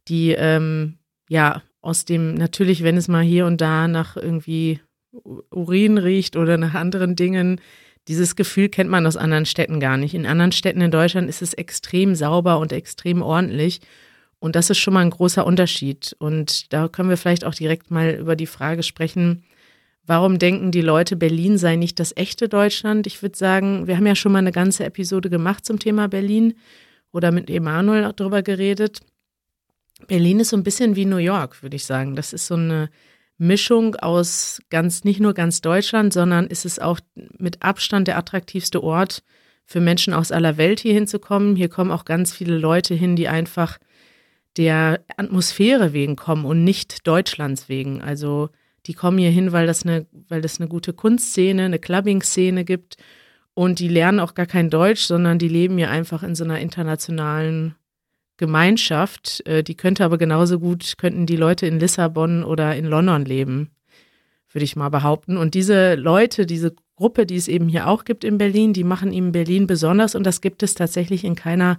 die 0.08 0.32
ähm, 0.32 0.98
ja 1.28 1.62
aus 1.82 2.04
dem, 2.04 2.34
natürlich, 2.34 2.82
wenn 2.82 2.96
es 2.96 3.08
mal 3.08 3.22
hier 3.22 3.46
und 3.46 3.60
da 3.60 3.88
nach 3.88 4.16
irgendwie 4.16 4.80
Urin 5.12 5.98
riecht 5.98 6.36
oder 6.36 6.56
nach 6.56 6.74
anderen 6.74 7.16
Dingen, 7.16 7.60
dieses 8.08 8.36
Gefühl 8.36 8.68
kennt 8.68 8.90
man 8.90 9.06
aus 9.06 9.16
anderen 9.16 9.46
Städten 9.46 9.80
gar 9.80 9.96
nicht. 9.96 10.14
In 10.14 10.26
anderen 10.26 10.52
Städten 10.52 10.80
in 10.80 10.90
Deutschland 10.90 11.28
ist 11.28 11.42
es 11.42 11.54
extrem 11.54 12.14
sauber 12.14 12.58
und 12.58 12.72
extrem 12.72 13.22
ordentlich. 13.22 13.80
Und 14.40 14.56
das 14.56 14.70
ist 14.70 14.78
schon 14.78 14.94
mal 14.94 15.00
ein 15.00 15.10
großer 15.10 15.46
Unterschied. 15.46 16.16
Und 16.18 16.72
da 16.72 16.88
können 16.88 17.10
wir 17.10 17.16
vielleicht 17.16 17.44
auch 17.44 17.54
direkt 17.54 17.90
mal 17.90 18.10
über 18.14 18.36
die 18.36 18.46
Frage 18.46 18.82
sprechen, 18.82 19.44
warum 20.06 20.38
denken 20.38 20.72
die 20.72 20.80
Leute, 20.80 21.14
Berlin 21.14 21.58
sei 21.58 21.76
nicht 21.76 22.00
das 22.00 22.16
echte 22.16 22.48
Deutschland? 22.48 23.06
Ich 23.06 23.22
würde 23.22 23.36
sagen, 23.36 23.86
wir 23.86 23.96
haben 23.96 24.06
ja 24.06 24.16
schon 24.16 24.32
mal 24.32 24.38
eine 24.38 24.50
ganze 24.50 24.84
Episode 24.84 25.30
gemacht 25.30 25.64
zum 25.64 25.78
Thema 25.78 26.08
Berlin 26.08 26.54
oder 27.12 27.30
mit 27.30 27.50
Emanuel 27.50 28.04
auch 28.06 28.12
drüber 28.12 28.42
geredet. 28.42 29.00
Berlin 30.08 30.40
ist 30.40 30.50
so 30.50 30.56
ein 30.56 30.64
bisschen 30.64 30.96
wie 30.96 31.04
New 31.04 31.18
York, 31.18 31.62
würde 31.62 31.76
ich 31.76 31.84
sagen. 31.84 32.16
Das 32.16 32.32
ist 32.32 32.46
so 32.46 32.54
eine 32.54 32.88
Mischung 33.36 33.94
aus 33.96 34.60
ganz, 34.70 35.04
nicht 35.04 35.20
nur 35.20 35.34
ganz 35.34 35.60
Deutschland, 35.60 36.12
sondern 36.12 36.46
ist 36.46 36.64
es 36.64 36.78
auch 36.78 37.00
mit 37.38 37.62
Abstand 37.62 38.08
der 38.08 38.16
attraktivste 38.16 38.82
Ort 38.82 39.22
für 39.66 39.80
Menschen 39.80 40.14
aus 40.14 40.32
aller 40.32 40.56
Welt 40.56 40.80
hier 40.80 40.94
hinzukommen. 40.94 41.56
Hier 41.56 41.68
kommen 41.68 41.90
auch 41.90 42.04
ganz 42.04 42.32
viele 42.32 42.56
Leute 42.56 42.94
hin, 42.94 43.16
die 43.16 43.28
einfach 43.28 43.78
der 44.56 45.00
Atmosphäre 45.16 45.92
wegen 45.92 46.16
kommen 46.16 46.44
und 46.44 46.64
nicht 46.64 47.06
Deutschlands 47.06 47.68
wegen. 47.68 48.02
Also 48.02 48.50
die 48.86 48.94
kommen 48.94 49.18
hier 49.18 49.30
hin, 49.30 49.52
weil 49.52 49.66
das 49.66 49.84
eine, 49.84 50.06
weil 50.28 50.40
das 50.40 50.60
eine 50.60 50.68
gute 50.68 50.92
Kunstszene, 50.92 51.64
eine 51.64 51.78
Clubbing-Szene 51.78 52.64
gibt. 52.64 52.96
Und 53.54 53.78
die 53.78 53.88
lernen 53.88 54.20
auch 54.20 54.34
gar 54.34 54.46
kein 54.46 54.70
Deutsch, 54.70 55.02
sondern 55.02 55.38
die 55.38 55.48
leben 55.48 55.76
hier 55.76 55.90
einfach 55.90 56.22
in 56.22 56.34
so 56.34 56.44
einer 56.44 56.60
internationalen 56.60 57.74
Gemeinschaft. 58.36 59.46
Äh, 59.46 59.62
die 59.62 59.76
könnte 59.76 60.04
aber 60.04 60.18
genauso 60.18 60.58
gut, 60.58 60.94
könnten 60.98 61.26
die 61.26 61.36
Leute 61.36 61.66
in 61.66 61.78
Lissabon 61.78 62.42
oder 62.42 62.74
in 62.74 62.86
London 62.86 63.24
leben, 63.24 63.70
würde 64.50 64.64
ich 64.64 64.76
mal 64.76 64.88
behaupten. 64.88 65.36
Und 65.36 65.54
diese 65.54 65.94
Leute, 65.94 66.46
diese 66.46 66.74
Gruppe, 66.96 67.26
die 67.26 67.36
es 67.36 67.48
eben 67.48 67.68
hier 67.68 67.86
auch 67.86 68.04
gibt 68.04 68.24
in 68.24 68.38
Berlin, 68.38 68.72
die 68.72 68.84
machen 68.84 69.12
eben 69.12 69.32
Berlin 69.32 69.66
besonders 69.66 70.14
und 70.14 70.24
das 70.24 70.40
gibt 70.40 70.62
es 70.62 70.74
tatsächlich 70.74 71.24
in 71.24 71.34
keiner 71.34 71.78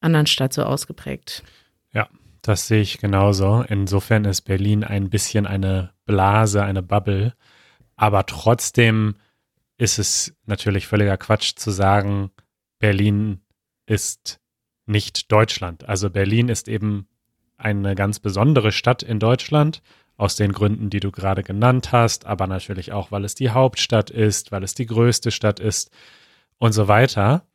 anderen 0.00 0.26
Stadt 0.26 0.52
so 0.52 0.62
ausgeprägt. 0.64 1.42
Ja, 1.96 2.10
das 2.42 2.68
sehe 2.68 2.82
ich 2.82 2.98
genauso. 2.98 3.64
Insofern 3.66 4.26
ist 4.26 4.42
Berlin 4.42 4.84
ein 4.84 5.08
bisschen 5.08 5.46
eine 5.46 5.94
Blase, 6.04 6.62
eine 6.62 6.82
Bubble. 6.82 7.32
Aber 7.96 8.26
trotzdem 8.26 9.16
ist 9.78 9.98
es 9.98 10.36
natürlich 10.44 10.86
völliger 10.86 11.16
Quatsch 11.16 11.56
zu 11.56 11.70
sagen, 11.70 12.32
Berlin 12.78 13.40
ist 13.86 14.40
nicht 14.84 15.32
Deutschland. 15.32 15.88
Also 15.88 16.10
Berlin 16.10 16.50
ist 16.50 16.68
eben 16.68 17.08
eine 17.56 17.94
ganz 17.94 18.20
besondere 18.20 18.72
Stadt 18.72 19.02
in 19.02 19.18
Deutschland, 19.18 19.80
aus 20.18 20.36
den 20.36 20.52
Gründen, 20.52 20.90
die 20.90 21.00
du 21.00 21.10
gerade 21.10 21.42
genannt 21.42 21.92
hast, 21.92 22.26
aber 22.26 22.46
natürlich 22.46 22.92
auch, 22.92 23.10
weil 23.10 23.24
es 23.24 23.34
die 23.34 23.50
Hauptstadt 23.50 24.10
ist, 24.10 24.52
weil 24.52 24.62
es 24.62 24.74
die 24.74 24.86
größte 24.86 25.30
Stadt 25.30 25.60
ist 25.60 25.90
und 26.58 26.72
so 26.72 26.88
weiter. 26.88 27.46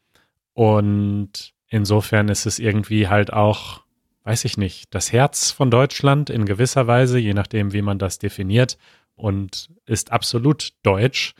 Und 0.53 1.53
insofern 1.67 2.27
ist 2.27 2.47
es 2.47 2.57
irgendwie 2.57 3.07
halt 3.07 3.33
auch, 3.33 3.83
weiß 4.23 4.45
ich 4.45 4.57
nicht, 4.57 4.93
das 4.93 5.11
Herz 5.11 5.51
von 5.51 5.71
Deutschland 5.71 6.29
in 6.29 6.45
gewisser 6.45 6.87
Weise, 6.87 7.17
je 7.17 7.33
nachdem, 7.33 7.73
wie 7.73 7.81
man 7.81 7.99
das 7.99 8.19
definiert 8.19 8.77
und 9.15 9.69
ist 9.85 10.11
absolut 10.11 10.73
deutsch. 10.83 11.33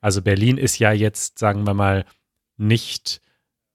Also 0.00 0.22
Berlin 0.22 0.58
ist 0.58 0.78
ja 0.78 0.92
jetzt, 0.92 1.38
sagen 1.38 1.66
wir 1.66 1.74
mal, 1.74 2.04
nicht 2.56 3.20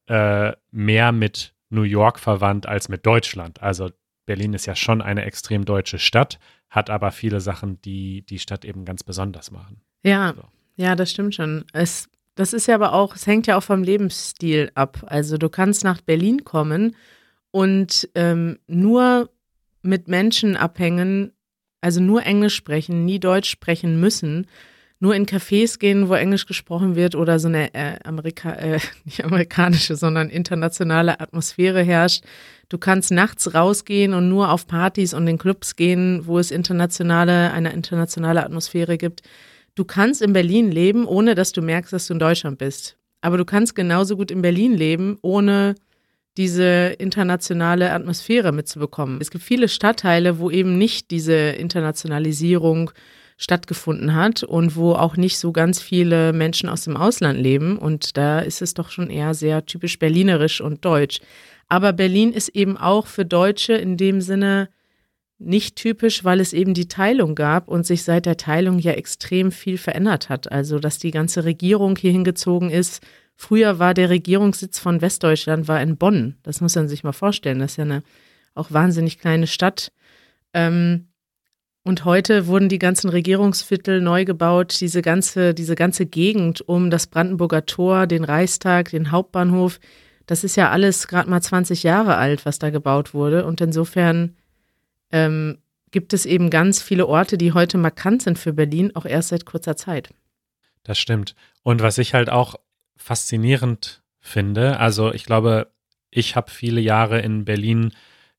äh, 0.08 0.54
mehr 0.72 1.12
mit 1.12 1.54
New 1.70 1.84
York 1.84 2.20
verwandt 2.20 2.66
als 2.66 2.90
mit 2.90 3.06
Deutschland. 3.06 3.62
Also 3.62 3.92
Berlin 4.26 4.54
ist 4.54 4.66
ja 4.66 4.76
schon 4.76 5.02
eine 5.02 5.24
extrem 5.24 5.66
deutsche 5.66 6.00
Stadt, 6.00 6.40
hat 6.70 6.90
aber 6.90 7.12
viele 7.12 7.42
Sachen, 7.42 7.82
die 7.82 8.24
die 8.24 8.40
Stadt 8.40 8.66
eben 8.66 8.86
ganz 8.86 9.04
besonders 9.04 9.52
machen. 9.52 9.82
Ja, 10.04 10.34
so. 10.36 10.44
ja, 10.76 10.96
das 10.96 11.12
stimmt 11.12 11.36
schon. 11.36 11.66
Es, 11.74 12.10
das 12.36 12.54
ist 12.54 12.68
ja 12.68 12.76
aber 12.76 12.94
auch, 12.94 13.16
es 13.16 13.26
hängt 13.28 13.48
ja 13.48 13.58
auch 13.58 13.64
vom 13.64 13.84
Lebensstil 13.84 14.72
ab. 14.76 15.06
Also 15.08 15.38
du 15.38 15.50
kannst 15.50 15.84
nach 15.84 16.02
Berlin 16.02 16.44
kommen 16.44 16.96
und 17.51 18.10
ähm, 18.16 18.60
nur 18.68 19.30
mit 19.82 20.08
Menschen 20.08 20.58
abhängen, 20.58 21.32
also 21.82 22.01
nur 22.01 22.24
Englisch 22.24 22.56
sprechen, 22.56 23.06
nie 23.06 23.20
Deutsch 23.20 23.50
sprechen 23.50 24.00
müssen, 24.00 24.48
nur 25.00 25.16
in 25.16 25.25
Cafés 25.25 25.77
gehen, 25.77 26.10
wo 26.10 26.16
Englisch 26.16 26.48
gesprochen 26.48 26.96
wird 26.96 27.13
oder 27.16 27.38
so 27.39 27.48
eine 27.48 27.74
äh, 27.75 28.00
Amerika 28.04 28.54
äh, 28.54 28.80
nicht 29.06 29.24
amerikanische, 29.24 29.96
sondern 29.96 30.30
internationale 30.30 31.20
Atmosphäre 31.20 31.84
herrscht. 31.84 32.24
Du 32.70 32.77
kannst 32.77 33.12
nachts 33.12 33.54
rausgehen 33.54 34.13
und 34.13 34.27
nur 34.27 34.51
auf 34.51 34.68
Partys 34.68 35.13
und 35.13 35.27
in 35.27 35.38
Clubs 35.38 35.75
gehen, 35.75 36.25
wo 36.25 36.39
es 36.39 36.51
internationale, 36.51 37.51
eine 37.54 37.72
internationale 37.72 38.44
Atmosphäre 38.44 38.98
gibt. 38.98 39.22
Du 39.75 39.86
kannst 39.86 40.22
in 40.22 40.34
Berlin 40.34 40.72
leben, 40.72 41.06
ohne 41.06 41.36
dass 41.36 41.51
du 41.51 41.62
merkst, 41.62 41.94
dass 41.94 42.08
du 42.08 42.13
in 42.13 42.20
Deutschland 42.20 42.58
bist. 42.58 42.98
Aber 43.22 43.38
du 43.38 43.46
kannst 43.46 43.75
genauso 43.75 44.18
gut 44.18 44.32
in 44.32 44.42
Berlin 44.42 44.74
leben, 44.74 45.18
ohne 45.22 45.75
diese 46.38 46.96
internationale 47.00 47.91
Atmosphäre 47.91 48.51
mitzubekommen. 48.51 49.20
Es 49.20 49.32
gibt 49.32 49.44
viele 49.44 49.67
Stadtteile, 49.67 50.39
wo 50.39 50.51
eben 50.51 50.77
nicht 50.77 51.12
diese 51.12 51.34
Internationalisierung 51.34 52.91
stattgefunden 53.38 54.15
hat 54.15 54.44
und 54.44 54.75
wo 54.75 54.94
auch 54.94 55.15
nicht 55.15 55.38
so 55.38 55.51
ganz 55.51 55.79
viele 55.82 56.34
Menschen 56.34 56.70
aus 56.70 56.84
dem 56.84 56.98
Ausland 56.98 57.39
leben. 57.39 57.77
Und 57.77 58.17
da 58.17 58.39
ist 58.39 58.62
es 58.62 58.74
doch 58.74 58.89
schon 58.89 59.10
eher 59.10 59.34
sehr 59.34 59.65
typisch 59.65 60.00
berlinerisch 60.00 60.60
und 60.60 60.84
deutsch. 60.86 61.20
Aber 61.67 61.94
Berlin 61.94 62.34
ist 62.34 62.50
eben 62.50 62.77
auch 62.77 63.08
für 63.08 63.25
Deutsche 63.25 63.74
in 63.74 63.98
dem 63.98 64.22
Sinne 64.22 64.70
nicht 65.39 65.75
typisch, 65.75 66.24
weil 66.24 66.39
es 66.39 66.51
eben 66.51 66.74
die 66.74 66.88
Teilung 66.88 67.36
gab 67.36 67.67
und 67.67 67.86
sich 67.86 68.03
seit 68.03 68.25
der 68.25 68.38
Teilung 68.38 68.79
ja 68.79 68.94
extrem 68.94 69.51
viel 69.51 69.77
verändert 69.77 70.29
hat. 70.29 70.51
Also, 70.51 70.79
dass 70.79 70.98
die 70.98 71.12
ganze 71.12 71.44
Regierung 71.44 71.96
hier 71.96 72.12
hingezogen 72.12 72.72
ist. 72.72 73.01
Früher 73.39 73.77
war 73.77 73.94
der 73.94 74.10
Regierungssitz 74.10 74.79
von 74.79 75.00
Westdeutschland 75.00 75.67
war 75.67 75.79
in 75.79 75.96
Bonn. 75.96 76.36
Das 76.41 76.60
muss 76.60 76.75
man 76.75 76.89
sich 76.89 77.03
mal 77.03 77.13
vorstellen. 77.13 77.60
Das 77.60 77.72
ist 77.72 77.77
ja 77.77 77.84
eine 77.84 78.03
auch 78.56 78.72
wahnsinnig 78.72 79.20
kleine 79.20 79.46
Stadt. 79.46 79.91
Ähm, 80.53 81.10
und 81.84 82.03
heute 82.03 82.48
wurden 82.48 82.67
die 82.67 82.79
ganzen 82.79 83.10
Regierungsviertel 83.10 84.01
neu 84.01 84.25
gebaut, 84.25 84.82
diese 84.82 85.03
ganze, 85.03 85.53
diese 85.53 85.75
ganze 85.75 86.08
Gegend 86.08 86.67
um 86.67 86.89
das 86.89 87.08
Brandenburger 87.08 87.65
Tor, 87.67 88.08
den 88.08 88.24
Reichstag, 88.24 88.89
den 88.89 89.12
Hauptbahnhof. 89.12 89.79
Das 90.25 90.44
ist 90.44 90.58
ja 90.58 90.72
alles 90.72 91.08
gerade 91.08 91.29
mal 91.29 91.41
20 91.41 91.84
Jahre 91.84 92.17
alt, 92.17 92.46
was 92.46 92.58
da 92.58 92.72
gebaut 92.72 93.13
wurde. 93.13 93.46
Und 93.46 93.62
insofern 93.62 94.36
ähm, 95.12 95.60
gibt 95.91 96.12
es 96.12 96.25
eben 96.25 96.50
ganz 96.50 96.82
viele 96.82 97.06
Orte, 97.06 97.38
die 97.38 97.53
heute 97.53 97.77
markant 97.77 98.24
sind 98.24 98.39
für 98.39 98.51
Berlin, 98.51 98.96
auch 98.96 99.06
erst 99.06 99.29
seit 99.29 99.46
kurzer 99.46 99.77
Zeit. 99.77 100.10
Das 100.84 100.98
stimmt. 100.98 101.36
Und 101.62 101.82
was 101.82 102.00
ich 102.00 102.13
halt 102.13 102.29
auch 102.29 102.56
faszinierend 102.98 104.01
finde, 104.20 104.80
also 104.80 105.13
ich 105.13 105.25
glaube, 105.25 105.72
ich 106.10 106.36
habe 106.36 106.51
viele 106.51 106.82
Jahre 106.82 107.20
in 107.20 107.46
Berlin 107.46 107.92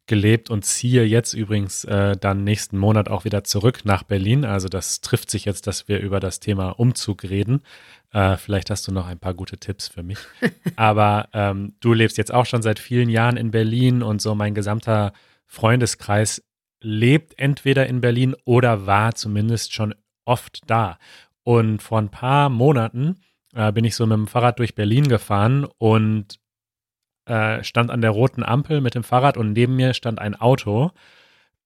gelebt 0.08 0.50
und 0.50 0.64
ziehe 0.64 1.04
jetzt 1.04 1.34
übrigens 1.34 1.84
äh, 1.84 2.16
dann 2.16 2.42
nächsten 2.42 2.78
Monat 2.78 3.09
auch 3.09 3.24
wieder 3.24 3.44
zurück 3.44 3.85
nach 3.85 4.02
Berlin. 4.02 4.44
Also 4.44 4.68
das 4.68 5.00
trifft 5.00 5.30
sich 5.30 5.44
jetzt, 5.44 5.66
dass 5.66 5.87
wir 5.87 6.00
über 6.00 6.18
das 6.18 6.40
Thema 6.40 6.70
Umzug 6.70 7.24
reden. 7.24 7.61
Äh, 8.12 8.37
vielleicht 8.38 8.70
hast 8.70 8.88
du 8.88 8.92
noch 8.92 9.06
ein 9.06 9.18
paar 9.18 9.35
gute 9.35 9.59
Tipps 9.59 9.87
für 9.87 10.02
mich. 10.02 10.18
Aber 10.76 11.28
ähm, 11.35 11.74
du 11.80 11.92
lebst 11.92 12.18
jetzt 12.18 12.33
auch 12.33 12.46
schon 12.46 12.62
seit 12.62 12.78
vielen 12.78 13.11
Jahren 13.11 13.37
in 13.37 13.50
Berlin 13.50 14.02
und 14.02 14.20
so 14.20 14.35
mein 14.35 14.54
gesamter 14.54 15.12
Freundeskreis 15.46 16.42
lebt 16.80 17.38
entweder 17.38 17.87
in 17.87 18.00
Berlin 18.00 18.35
oder 18.44 18.87
war 18.87 19.14
zumindest 19.14 19.74
schon 19.74 19.94
oft 20.24 20.62
da. 20.66 20.98
Und 21.42 21.83
vor 21.83 21.98
ein 21.98 22.11
paar 22.11 22.48
Monaten 22.48 23.20
äh, 23.54 23.72
bin 23.72 23.84
ich 23.84 23.94
so 23.94 24.06
mit 24.06 24.16
dem 24.16 24.26
Fahrrad 24.26 24.58
durch 24.58 24.74
Berlin 24.74 25.08
gefahren 25.08 25.66
und 25.78 26.38
äh, 27.26 27.62
stand 27.62 27.90
an 27.90 28.00
der 28.00 28.11
roten 28.11 28.42
Ampel 28.42 28.80
mit 28.80 28.94
dem 28.94 29.04
Fahrrad 29.04 29.37
und 29.37 29.52
neben 29.52 29.76
mir 29.76 29.94
stand 29.94 30.18
ein 30.18 30.34
Auto 30.34 30.92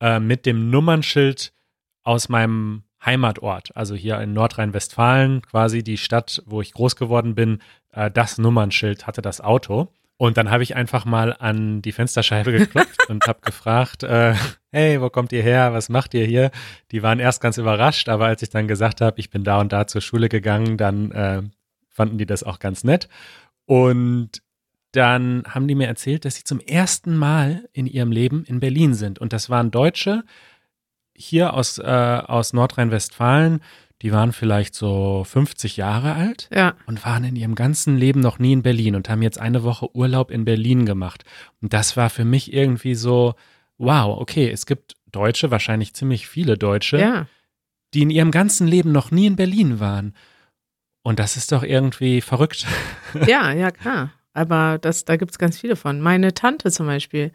äh, 0.01 0.19
mit 0.21 0.47
dem 0.47 0.71
Nummernschild 0.71 1.53
aus 2.05 2.29
meinem 2.29 2.83
Heimatort, 3.05 3.77
also 3.77 3.95
hier 3.95 4.21
in 4.21 4.33
Nordrhein-Westfalen, 4.33 5.43
quasi 5.43 5.83
die 5.83 5.97
Stadt, 5.97 6.43
wo 6.47 6.61
ich 6.61 6.73
groß 6.73 6.97
geworden 6.97 7.35
bin, 7.35 7.61
äh, 7.93 8.11
das 8.11 8.39
Nummernschild 8.39 9.07
hatte 9.07 9.23
das 9.23 9.41
Auto. 9.41 9.89
Und 10.19 10.37
dann 10.37 10.51
habe 10.51 10.63
ich 10.63 10.77
einfach 10.77 11.05
mal 11.05 11.35
an 11.37 11.83
die 11.83 11.91
Fensterscheibe 11.91 12.53
geklopft 12.59 13.09
und 13.09 13.27
habe 13.27 13.41
gefragt, 13.41 14.05
äh, 14.05 14.35
hey, 14.71 15.01
wo 15.01 15.11
kommt 15.11 15.33
ihr 15.33 15.43
her? 15.43 15.73
Was 15.73 15.89
macht 15.89 16.15
ihr 16.15 16.25
hier? 16.27 16.53
Die 16.93 17.03
waren 17.03 17.19
erst 17.19 17.41
ganz 17.41 17.59
überrascht, 17.59 18.09
aber 18.09 18.27
als 18.27 18.43
ich 18.43 18.51
dann 18.51 18.69
gesagt 18.69 19.01
habe, 19.01 19.19
ich 19.19 19.31
bin 19.31 19.43
da 19.43 19.61
und 19.61 19.73
da 19.73 19.87
zur 19.89 20.01
Schule 20.01 20.29
gegangen, 20.29 20.77
dann 20.77 21.11
äh, 21.11 21.43
fanden 21.93 22.19
die 22.19 22.27
das 22.27 22.43
auch 22.43 22.59
ganz 22.59 22.85
nett. 22.85 23.09
Und 23.67 24.43
dann 24.93 25.45
haben 25.49 25.69
die 25.69 25.75
mir 25.75 25.87
erzählt, 25.87 26.25
dass 26.25 26.37
sie 26.37 26.45
zum 26.45 26.61
ersten 26.61 27.17
Mal 27.17 27.69
in 27.73 27.87
ihrem 27.87 28.13
Leben 28.13 28.45
in 28.45 28.61
Berlin 28.61 28.95
sind. 28.95 29.19
Und 29.19 29.33
das 29.33 29.49
waren 29.49 29.71
Deutsche 29.71 30.25
hier 31.15 31.55
aus, 31.55 31.79
äh, 31.79 31.83
aus 31.83 32.53
Nordrhein-Westfalen. 32.53 33.61
Die 34.03 34.13
waren 34.13 34.33
vielleicht 34.33 34.75
so 34.75 35.25
50 35.25 35.77
Jahre 35.77 36.15
alt 36.15 36.49
ja. 36.53 36.75
und 36.87 37.05
waren 37.07 37.25
in 37.25 37.37
ihrem 37.37 37.55
ganzen 37.55 37.97
Leben 37.97 38.21
noch 38.21 38.39
nie 38.39 38.53
in 38.53 38.63
Berlin 38.63 38.97
und 38.97 39.09
haben 39.09 39.23
jetzt 39.23 39.39
eine 39.39 39.63
Woche 39.63 39.95
Urlaub 39.95 40.31
in 40.31 40.45
Berlin 40.45 40.85
gemacht. 40.85 41.25
Und 41.61 41.73
das 41.73 41.97
war 41.97 42.11
für 42.11 42.25
mich 42.25 42.53
irgendwie 42.53 42.95
so, 42.95 43.35
wow, 43.79 44.19
okay, 44.21 44.51
es 44.51 44.67
gibt 44.67 44.95
Deutsche, 45.11 45.51
wahrscheinlich 45.51 45.95
ziemlich 45.95 46.27
viele 46.27 46.59
Deutsche, 46.59 46.99
ja. 46.99 47.27
die 47.95 48.03
in 48.03 48.11
ihrem 48.11 48.33
ganzen 48.33 48.67
Leben 48.67 48.93
noch 48.93 49.11
nie 49.11 49.27
in 49.27 49.37
Berlin 49.37 49.79
waren. 49.79 50.15
Und 51.03 51.19
das 51.19 51.37
ist 51.37 51.53
doch 51.53 51.63
irgendwie 51.63 52.21
verrückt. 52.21 52.67
Ja, 53.27 53.53
ja, 53.53 53.71
klar. 53.71 54.13
Aber 54.33 54.79
das, 54.79 55.05
da 55.05 55.17
gibt 55.17 55.33
es 55.33 55.39
ganz 55.39 55.59
viele 55.59 55.77
von. 55.77 56.01
Meine 56.01 56.33
Tante 56.33 56.71
zum 56.71 56.87
Beispiel, 56.87 57.31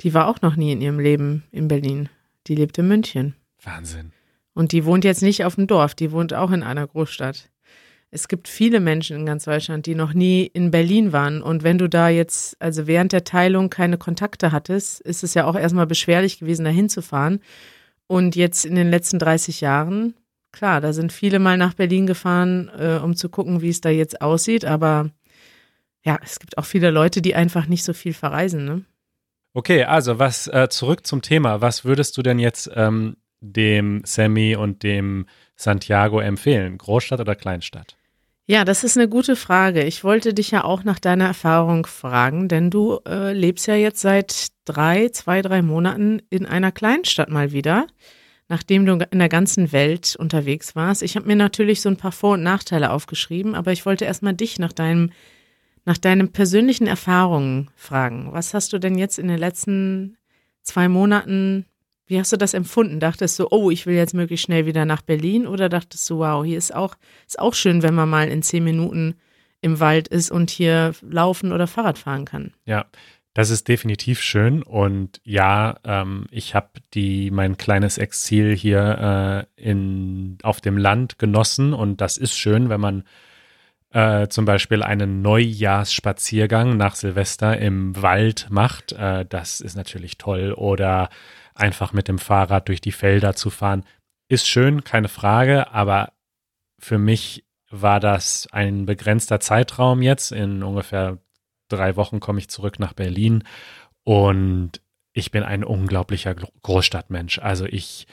die 0.00 0.14
war 0.14 0.26
auch 0.26 0.40
noch 0.40 0.56
nie 0.56 0.72
in 0.72 0.80
ihrem 0.80 0.98
Leben 0.98 1.44
in 1.50 1.68
Berlin. 1.68 2.08
Die 2.46 2.54
lebt 2.54 2.78
in 2.78 2.88
München. 2.88 3.34
Wahnsinn. 3.62 4.12
Und 4.54 4.72
die 4.72 4.84
wohnt 4.84 5.04
jetzt 5.04 5.22
nicht 5.22 5.44
auf 5.44 5.56
dem 5.56 5.66
Dorf, 5.66 5.94
die 5.94 6.12
wohnt 6.12 6.32
auch 6.32 6.50
in 6.50 6.62
einer 6.62 6.86
Großstadt. 6.86 7.50
Es 8.10 8.26
gibt 8.26 8.48
viele 8.48 8.80
Menschen 8.80 9.18
in 9.18 9.26
ganz 9.26 9.44
Deutschland, 9.44 9.84
die 9.84 9.94
noch 9.94 10.14
nie 10.14 10.46
in 10.46 10.70
Berlin 10.70 11.12
waren. 11.12 11.42
Und 11.42 11.62
wenn 11.62 11.76
du 11.76 11.88
da 11.88 12.08
jetzt, 12.08 12.60
also 12.60 12.86
während 12.86 13.12
der 13.12 13.24
Teilung 13.24 13.68
keine 13.68 13.98
Kontakte 13.98 14.50
hattest, 14.50 15.00
ist 15.02 15.22
es 15.22 15.34
ja 15.34 15.44
auch 15.44 15.54
erstmal 15.54 15.86
beschwerlich 15.86 16.38
gewesen, 16.38 16.64
da 16.64 16.70
hinzufahren. 16.70 17.40
Und 18.06 18.34
jetzt 18.34 18.64
in 18.64 18.76
den 18.76 18.88
letzten 18.88 19.18
30 19.18 19.60
Jahren, 19.60 20.14
klar, 20.52 20.80
da 20.80 20.92
sind 20.92 21.12
viele 21.12 21.38
mal 21.38 21.56
nach 21.56 21.74
Berlin 21.74 22.06
gefahren, 22.06 22.70
äh, 22.78 23.00
um 23.02 23.16
zu 23.16 23.28
gucken, 23.28 23.60
wie 23.60 23.70
es 23.70 23.80
da 23.80 23.90
jetzt 23.90 24.20
aussieht. 24.20 24.64
Aber 24.64 25.10
ja, 26.04 26.18
es 26.22 26.38
gibt 26.38 26.58
auch 26.58 26.64
viele 26.64 26.90
Leute, 26.90 27.22
die 27.22 27.34
einfach 27.34 27.66
nicht 27.66 27.84
so 27.84 27.92
viel 27.92 28.14
verreisen. 28.14 28.64
Ne? 28.64 28.84
Okay, 29.54 29.84
also 29.84 30.18
was 30.18 30.46
äh, 30.48 30.68
zurück 30.68 31.06
zum 31.06 31.22
Thema. 31.22 31.60
Was 31.60 31.84
würdest 31.84 32.16
du 32.16 32.22
denn 32.22 32.38
jetzt 32.38 32.70
ähm, 32.74 33.16
dem 33.40 34.02
Sammy 34.04 34.56
und 34.56 34.82
dem 34.82 35.26
Santiago 35.56 36.20
empfehlen? 36.20 36.78
Großstadt 36.78 37.20
oder 37.20 37.34
Kleinstadt? 37.34 37.96
Ja, 38.50 38.64
das 38.64 38.82
ist 38.82 38.96
eine 38.96 39.08
gute 39.08 39.36
Frage. 39.36 39.84
Ich 39.84 40.04
wollte 40.04 40.32
dich 40.32 40.50
ja 40.50 40.64
auch 40.64 40.82
nach 40.82 40.98
deiner 40.98 41.26
Erfahrung 41.26 41.84
fragen, 41.84 42.48
denn 42.48 42.70
du 42.70 42.98
äh, 43.06 43.34
lebst 43.34 43.66
ja 43.66 43.74
jetzt 43.74 44.00
seit 44.00 44.48
drei, 44.64 45.10
zwei, 45.10 45.42
drei 45.42 45.60
Monaten 45.60 46.22
in 46.30 46.46
einer 46.46 46.72
Kleinstadt 46.72 47.28
mal 47.28 47.52
wieder, 47.52 47.86
nachdem 48.48 48.86
du 48.86 48.94
in 49.10 49.18
der 49.18 49.28
ganzen 49.28 49.72
Welt 49.72 50.16
unterwegs 50.18 50.74
warst. 50.74 51.02
Ich 51.02 51.16
habe 51.16 51.26
mir 51.26 51.36
natürlich 51.36 51.80
so 51.80 51.88
ein 51.88 51.96
paar 51.96 52.12
Vor- 52.12 52.34
und 52.34 52.42
Nachteile 52.42 52.90
aufgeschrieben, 52.90 53.54
aber 53.54 53.72
ich 53.72 53.84
wollte 53.86 54.04
erstmal 54.04 54.34
dich 54.34 54.58
nach 54.58 54.72
deinem 54.72 55.10
nach 55.84 55.96
deinen 55.96 56.32
persönlichen 56.32 56.86
Erfahrungen 56.86 57.70
fragen. 57.74 58.28
Was 58.32 58.52
hast 58.52 58.74
du 58.74 58.78
denn 58.78 58.98
jetzt 58.98 59.18
in 59.18 59.26
den 59.26 59.38
letzten 59.38 60.18
zwei 60.62 60.86
Monaten, 60.86 61.64
wie 62.06 62.18
hast 62.18 62.30
du 62.30 62.36
das 62.36 62.52
empfunden? 62.52 63.00
Dachtest 63.00 63.38
du, 63.38 63.46
oh, 63.50 63.70
ich 63.70 63.86
will 63.86 63.94
jetzt 63.94 64.12
möglichst 64.12 64.44
schnell 64.44 64.66
wieder 64.66 64.84
nach 64.84 65.00
Berlin 65.00 65.46
oder 65.46 65.70
dachtest 65.70 66.08
du, 66.10 66.18
wow, 66.18 66.44
hier 66.44 66.58
ist 66.58 66.74
auch, 66.74 66.96
ist 67.26 67.38
auch 67.38 67.54
schön, 67.54 67.82
wenn 67.82 67.94
man 67.94 68.08
mal 68.08 68.28
in 68.28 68.42
zehn 68.42 68.64
Minuten 68.64 69.14
im 69.62 69.80
Wald 69.80 70.08
ist 70.08 70.30
und 70.30 70.50
hier 70.50 70.92
laufen 71.00 71.52
oder 71.52 71.66
Fahrrad 71.66 71.96
fahren 71.96 72.26
kann? 72.26 72.52
Ja, 72.66 72.84
Das 73.38 73.50
ist 73.50 73.68
definitiv 73.68 74.20
schön 74.20 74.64
und 74.64 75.20
ja, 75.22 75.76
ähm, 75.84 76.26
ich 76.32 76.56
habe 76.56 76.70
die 76.92 77.30
mein 77.30 77.56
kleines 77.56 77.96
Exil 77.96 78.56
hier 78.56 79.46
äh, 79.56 79.62
in 79.62 80.38
auf 80.42 80.60
dem 80.60 80.76
Land 80.76 81.20
genossen 81.20 81.72
und 81.72 82.00
das 82.00 82.18
ist 82.18 82.36
schön, 82.36 82.68
wenn 82.68 82.80
man 82.80 83.04
äh, 83.90 84.26
zum 84.26 84.44
Beispiel 84.44 84.82
einen 84.82 85.22
Neujahrsspaziergang 85.22 86.76
nach 86.76 86.96
Silvester 86.96 87.56
im 87.56 88.02
Wald 88.02 88.48
macht. 88.50 88.90
Äh, 88.90 89.24
das 89.24 89.60
ist 89.60 89.76
natürlich 89.76 90.18
toll 90.18 90.52
oder 90.52 91.08
einfach 91.54 91.92
mit 91.92 92.08
dem 92.08 92.18
Fahrrad 92.18 92.66
durch 92.66 92.80
die 92.80 92.90
Felder 92.90 93.36
zu 93.36 93.50
fahren, 93.50 93.84
ist 94.26 94.48
schön, 94.48 94.82
keine 94.82 95.06
Frage, 95.06 95.70
aber 95.70 96.12
für 96.80 96.98
mich 96.98 97.44
war 97.70 98.00
das 98.00 98.48
ein 98.50 98.84
begrenzter 98.84 99.38
Zeitraum 99.38 100.02
jetzt. 100.02 100.32
In 100.32 100.64
ungefähr 100.64 101.18
drei 101.68 101.96
Wochen 101.96 102.20
komme 102.20 102.38
ich 102.38 102.48
zurück 102.48 102.78
nach 102.78 102.92
Berlin 102.92 103.44
und 104.04 104.80
ich 105.12 105.30
bin 105.30 105.42
ein 105.42 105.64
unglaublicher 105.64 106.34
Großstadtmensch. 106.34 107.38
Also 107.40 107.66
ich, 107.66 108.06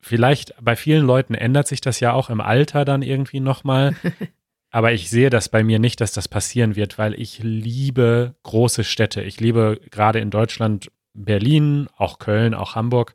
vielleicht 0.00 0.54
bei 0.60 0.76
vielen 0.76 1.06
Leuten 1.06 1.34
ändert 1.34 1.68
sich 1.68 1.80
das 1.80 2.00
ja 2.00 2.12
auch 2.12 2.30
im 2.30 2.40
Alter 2.40 2.84
dann 2.84 3.02
irgendwie 3.02 3.40
nochmal. 3.40 3.94
Aber 4.70 4.92
ich 4.92 5.08
sehe 5.08 5.30
das 5.30 5.48
bei 5.48 5.62
mir 5.62 5.78
nicht, 5.78 6.00
dass 6.00 6.12
das 6.12 6.28
passieren 6.28 6.76
wird, 6.76 6.98
weil 6.98 7.14
ich 7.14 7.38
liebe 7.42 8.34
große 8.42 8.84
Städte. 8.84 9.22
Ich 9.22 9.40
liebe 9.40 9.80
gerade 9.90 10.18
in 10.18 10.30
Deutschland 10.30 10.90
Berlin, 11.14 11.88
auch 11.96 12.18
Köln, 12.18 12.52
auch 12.52 12.74
Hamburg. 12.74 13.14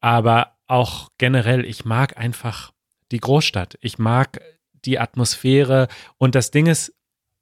Aber 0.00 0.56
auch 0.66 1.10
generell, 1.18 1.64
ich 1.64 1.84
mag 1.84 2.16
einfach 2.16 2.72
die 3.10 3.18
Großstadt. 3.18 3.78
Ich 3.80 3.98
mag 3.98 4.40
die 4.84 4.98
Atmosphäre. 4.98 5.88
Und 6.18 6.34
das 6.34 6.50
Ding 6.50 6.66
ist, 6.66 6.94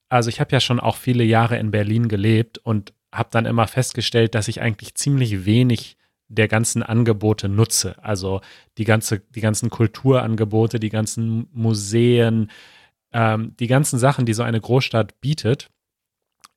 also 0.09 0.29
ich 0.29 0.41
habe 0.41 0.53
ja 0.53 0.61
schon 0.61 0.81
auch 0.81 0.97
viele 0.97 1.25
Jahre 1.25 1.59
in 1.59 1.71
Berlin 1.71 2.09
gelebt 2.09 2.59
und 2.59 2.93
habe 3.13 3.29
dann 3.33 3.47
immer 3.47 3.67
festgestellt, 3.67 4.35
dass 4.35 4.49
ich 4.49 4.61
eigentlich 4.61 4.95
ziemlich 4.95 5.45
wenig 5.45 5.97
der 6.29 6.49
ganzen 6.49 6.83
Angebote 6.83 7.49
nutze. 7.49 8.03
Also 8.03 8.41
die 8.79 8.85
ganze, 8.85 9.21
die 9.21 9.41
ganzen 9.41 9.71
Kulturangebote, 9.71 10.81
die 10.81 10.89
ganzen 10.89 11.49
Museen, 11.53 12.51
ähm, 13.13 13.55
die 13.59 13.69
ganzen 13.69 13.99
Sachen, 13.99 14.27
die 14.27 14.35
so 14.35 14.43
eine 14.43 14.61
Großstadt 14.61 15.21
bietet, 15.21 15.71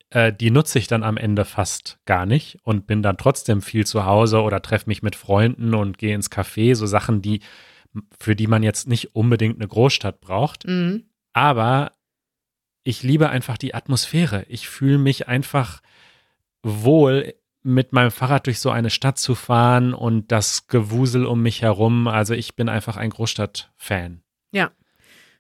äh, 0.10 0.34
die 0.34 0.50
nutze 0.52 0.80
ich 0.80 0.88
dann 0.88 1.04
am 1.04 1.18
Ende 1.18 1.46
fast 1.46 2.00
gar 2.06 2.26
nicht 2.26 2.58
und 2.64 2.88
bin 2.88 3.04
dann 3.04 3.18
trotzdem 3.18 3.62
viel 3.62 3.86
zu 3.86 4.06
Hause 4.06 4.42
oder 4.42 4.62
treffe 4.62 4.90
mich 4.90 5.04
mit 5.04 5.16
Freunden 5.16 5.76
und 5.76 5.98
gehe 5.98 6.16
ins 6.16 6.32
Café, 6.32 6.74
so 6.74 6.88
Sachen, 6.88 7.22
die, 7.22 7.42
für 8.20 8.36
die 8.36 8.48
man 8.48 8.64
jetzt 8.64 8.88
nicht 8.88 9.16
unbedingt 9.16 9.58
eine 9.58 9.68
Großstadt 9.68 10.20
braucht. 10.20 10.68
Mhm. 10.68 11.06
Aber 11.34 11.94
ich 12.84 13.04
liebe 13.04 13.30
einfach 13.30 13.58
die 13.58 13.76
Atmosphäre. 13.76 14.46
Ich 14.48 14.68
fühle 14.68 14.98
mich 14.98 15.28
einfach 15.28 15.82
wohl, 16.64 17.34
mit 17.62 17.92
meinem 17.94 18.12
Fahrrad 18.12 18.48
durch 18.48 18.60
so 18.60 18.70
eine 18.70 18.90
Stadt 18.90 19.18
zu 19.18 19.36
fahren 19.36 19.94
und 19.94 20.32
das 20.32 20.68
Gewusel 20.68 21.26
um 21.26 21.42
mich 21.42 21.62
herum. 21.62 22.08
Also 22.08 22.34
ich 22.34 22.56
bin 22.56 22.70
einfach 22.70 22.98
ein 22.98 23.10
Großstadt-Fan. 23.10 24.22
Ja. 24.52 24.72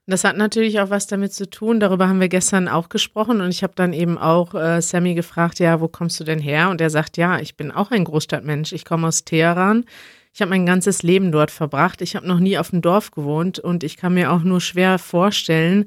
Das 0.05 0.23
hat 0.23 0.37
natürlich 0.37 0.79
auch 0.79 0.89
was 0.89 1.05
damit 1.05 1.33
zu 1.33 1.47
tun. 1.47 1.79
Darüber 1.79 2.09
haben 2.09 2.19
wir 2.19 2.29
gestern 2.29 2.67
auch 2.67 2.89
gesprochen 2.89 3.41
und 3.41 3.49
ich 3.49 3.61
habe 3.61 3.73
dann 3.75 3.93
eben 3.93 4.17
auch 4.17 4.55
äh, 4.55 4.81
Sammy 4.81 5.13
gefragt, 5.13 5.59
ja, 5.59 5.81
wo 5.81 5.87
kommst 5.87 6.19
du 6.19 6.23
denn 6.23 6.39
her? 6.39 6.71
Und 6.71 6.81
er 6.81 6.89
sagt, 6.89 7.15
ja, 7.17 7.39
ich 7.39 7.55
bin 7.55 7.71
auch 7.71 7.91
ein 7.91 8.05
Großstadtmensch. 8.05 8.73
Ich 8.73 8.85
komme 8.85 9.07
aus 9.07 9.23
Teheran. 9.23 9.85
Ich 10.33 10.41
habe 10.41 10.49
mein 10.49 10.65
ganzes 10.65 11.03
Leben 11.03 11.31
dort 11.31 11.51
verbracht. 11.51 12.01
Ich 12.01 12.15
habe 12.15 12.27
noch 12.27 12.39
nie 12.39 12.57
auf 12.57 12.71
dem 12.71 12.81
Dorf 12.81 13.11
gewohnt 13.11 13.59
und 13.59 13.83
ich 13.83 13.97
kann 13.97 14.15
mir 14.15 14.31
auch 14.31 14.41
nur 14.41 14.61
schwer 14.61 14.97
vorstellen, 14.97 15.85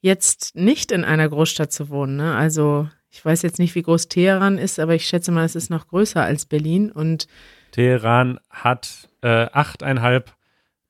jetzt 0.00 0.56
nicht 0.56 0.92
in 0.92 1.04
einer 1.04 1.28
Großstadt 1.28 1.72
zu 1.72 1.90
wohnen. 1.90 2.16
Ne? 2.16 2.34
Also 2.34 2.88
ich 3.10 3.24
weiß 3.24 3.42
jetzt 3.42 3.58
nicht, 3.58 3.74
wie 3.74 3.82
groß 3.82 4.08
Teheran 4.08 4.56
ist, 4.58 4.78
aber 4.78 4.94
ich 4.94 5.06
schätze 5.06 5.32
mal, 5.32 5.44
es 5.44 5.56
ist 5.56 5.70
noch 5.70 5.88
größer 5.88 6.22
als 6.22 6.46
Berlin. 6.46 6.90
Und 6.90 7.26
Teheran 7.72 8.38
hat 8.48 9.08
äh, 9.22 9.46
achteinhalb 9.52 10.32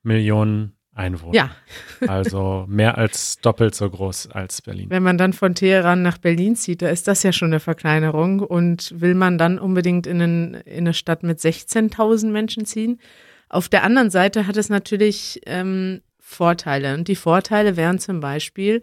Millionen 0.03 0.73
Einwohner. 0.93 1.33
Ja. 1.35 1.51
also 2.07 2.65
mehr 2.67 2.97
als 2.97 3.39
doppelt 3.39 3.75
so 3.75 3.89
groß 3.89 4.31
als 4.31 4.61
Berlin. 4.61 4.89
Wenn 4.89 5.03
man 5.03 5.17
dann 5.17 5.33
von 5.33 5.55
Teheran 5.55 6.01
nach 6.01 6.17
Berlin 6.17 6.55
zieht, 6.55 6.81
da 6.81 6.89
ist 6.89 7.07
das 7.07 7.23
ja 7.23 7.31
schon 7.31 7.49
eine 7.49 7.59
Verkleinerung. 7.59 8.39
Und 8.39 8.99
will 8.99 9.15
man 9.15 9.37
dann 9.37 9.57
unbedingt 9.57 10.05
in, 10.05 10.21
einen, 10.21 10.53
in 10.53 10.79
eine 10.79 10.93
Stadt 10.93 11.23
mit 11.23 11.39
16.000 11.39 12.29
Menschen 12.29 12.65
ziehen? 12.65 12.99
Auf 13.49 13.67
der 13.67 13.83
anderen 13.83 14.11
Seite 14.11 14.47
hat 14.47 14.57
es 14.57 14.69
natürlich 14.69 15.41
ähm, 15.45 16.01
Vorteile. 16.31 16.93
Und 16.95 17.07
die 17.07 17.15
Vorteile 17.15 17.77
wären 17.77 17.99
zum 17.99 18.19
Beispiel, 18.19 18.81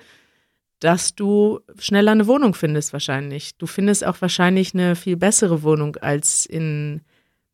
dass 0.80 1.14
du 1.14 1.60
schneller 1.78 2.12
eine 2.12 2.26
Wohnung 2.26 2.54
findest 2.54 2.92
wahrscheinlich. 2.92 3.56
Du 3.56 3.66
findest 3.66 4.06
auch 4.06 4.20
wahrscheinlich 4.20 4.74
eine 4.74 4.94
viel 4.94 5.16
bessere 5.16 5.62
Wohnung 5.62 5.96
als 5.96 6.46
in 6.46 7.00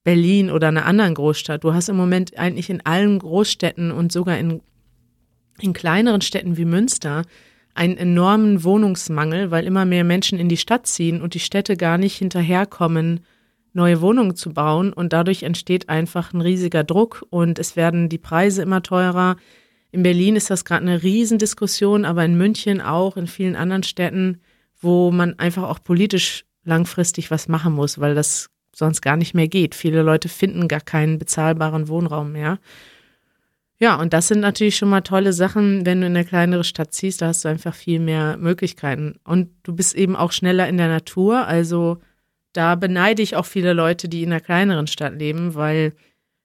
Berlin 0.03 0.51
oder 0.51 0.69
einer 0.69 0.85
anderen 0.85 1.15
Großstadt. 1.15 1.65
Du 1.65 1.73
hast 1.73 1.89
im 1.89 1.97
Moment 1.97 2.37
eigentlich 2.39 2.69
in 2.69 2.85
allen 2.85 3.19
Großstädten 3.19 3.91
und 3.91 4.13
sogar 4.13 4.39
in, 4.39 4.61
in 5.59 5.73
kleineren 5.73 6.21
Städten 6.21 6.59
wie 6.59 6.67
Münster 6.67 7.23
einen 7.75 7.97
enormen 7.97 8.63
Wohnungsmangel, 8.63 9.51
weil 9.51 9.65
immer 9.65 9.85
mehr 9.85 10.05
Menschen 10.05 10.39
in 10.39 10.49
die 10.49 10.59
Stadt 10.59 10.87
ziehen 10.87 11.23
und 11.23 11.35
die 11.35 11.41
Städte 11.41 11.77
gar 11.77 11.99
nicht 11.99 12.17
hinterherkommen, 12.17 13.21
neue 13.73 14.01
Wohnungen 14.01 14.37
zu 14.37 14.53
bauen. 14.53 14.93
Und 14.93 15.13
dadurch 15.13 15.43
entsteht 15.43 15.89
einfach 15.89 16.33
ein 16.33 16.43
riesiger 16.43 16.85
Druck 16.85 17.27
und 17.31 17.59
es 17.59 17.75
werden 17.75 18.09
die 18.09 18.19
Preise 18.19 18.63
immer 18.63 18.83
teurer. 18.83 19.37
In 19.95 20.03
Berlin 20.03 20.35
ist 20.35 20.51
das 20.51 20.65
gerade 20.65 20.83
eine 20.83 21.05
Riesendiskussion, 21.05 22.05
aber 22.05 22.25
in 22.25 22.37
München 22.37 22.81
auch, 22.81 23.17
in 23.17 23.29
vielen 23.29 23.55
anderen 23.55 23.85
Städten, 23.85 24.41
wo 24.81 25.13
man 25.13 25.39
einfach 25.39 25.63
auch 25.63 25.79
politisch 25.85 26.45
langfristig 26.65 27.31
was 27.31 27.47
machen 27.47 27.75
muss, 27.75 28.01
weil 28.01 28.17
das 28.17 28.51
sonst 28.75 29.03
gar 29.03 29.17
nicht 29.17 29.35
mehr 29.35 29.47
geht. 29.47 29.77
Viele 29.77 30.03
Leute 30.03 30.29
finden 30.29 30.67
gar 30.67 30.81
keinen 30.81 31.21
bezahlbaren 31.21 31.87
Wohnraum 31.87 32.33
mehr. 32.33 32.59
Ja, 33.79 33.95
und 33.95 34.13
das 34.13 34.27
sind 34.27 34.41
natürlich 34.41 34.77
schon 34.77 34.89
mal 34.89 35.03
tolle 35.03 35.33
Sachen, 35.33 35.87
wenn 35.87 36.01
du 36.01 36.09
in 36.09 36.17
eine 36.17 36.25
kleinere 36.25 36.65
Stadt 36.65 36.93
ziehst, 36.93 37.23
da 37.23 37.29
hast 37.29 37.45
du 37.45 37.49
einfach 37.49 37.77
viel 37.77 38.01
mehr 38.01 38.37
Möglichkeiten. 38.37 39.21
Und 39.23 39.51
du 39.63 39.77
bist 39.77 39.95
eben 39.95 40.17
auch 40.17 40.33
schneller 40.33 40.69
in 40.69 40.77
der 40.77 40.89
Natur. 40.89 41.47
Also 41.47 41.99
da 42.53 42.75
beneide 42.75 43.23
ich 43.23 43.37
auch 43.37 43.47
viele 43.47 43.75
Leute, 43.75 44.09
die 44.09 44.25
in 44.25 44.33
einer 44.33 44.41
kleineren 44.41 44.89
Stadt 44.89 45.17
leben, 45.17 45.55
weil 45.55 45.93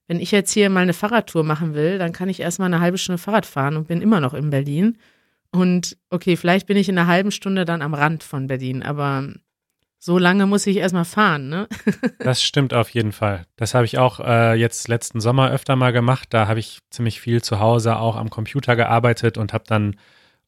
wenn 0.09 0.19
ich 0.19 0.31
jetzt 0.31 0.51
hier 0.51 0.71
mal 0.71 0.81
eine 0.81 0.93
Fahrradtour 0.93 1.43
machen 1.43 1.75
will, 1.75 1.99
dann 1.99 2.13
kann 2.13 2.29
ich 2.29 2.39
erstmal 2.39 2.65
eine 2.65 2.81
halbe 2.81 2.97
Stunde 2.97 3.19
Fahrrad 3.19 3.45
fahren 3.45 3.77
und 3.77 3.87
bin 3.87 4.01
immer 4.01 4.19
noch 4.19 4.33
in 4.33 4.49
Berlin. 4.49 4.97
Und 5.51 5.97
okay, 6.09 6.35
vielleicht 6.35 6.65
bin 6.65 6.77
ich 6.77 6.89
in 6.89 6.97
einer 6.97 7.07
halben 7.07 7.29
Stunde 7.29 7.63
dann 7.63 7.83
am 7.83 7.93
Rand 7.93 8.23
von 8.23 8.47
Berlin, 8.47 8.81
aber 8.81 9.27
so 9.99 10.17
lange 10.17 10.47
muss 10.47 10.65
ich 10.65 10.77
erstmal 10.77 11.05
fahren, 11.05 11.49
ne? 11.49 11.67
das 12.19 12.41
stimmt 12.41 12.73
auf 12.73 12.89
jeden 12.89 13.11
Fall. 13.11 13.45
Das 13.55 13.75
habe 13.75 13.85
ich 13.85 13.99
auch 13.99 14.19
äh, 14.19 14.55
jetzt 14.55 14.87
letzten 14.87 15.21
Sommer 15.21 15.51
öfter 15.51 15.75
mal 15.75 15.93
gemacht. 15.93 16.29
Da 16.31 16.47
habe 16.47 16.59
ich 16.59 16.79
ziemlich 16.89 17.21
viel 17.21 17.43
zu 17.43 17.59
Hause 17.59 17.97
auch 17.97 18.15
am 18.15 18.31
Computer 18.31 18.75
gearbeitet 18.75 19.37
und 19.37 19.53
habe 19.53 19.65
dann 19.67 19.95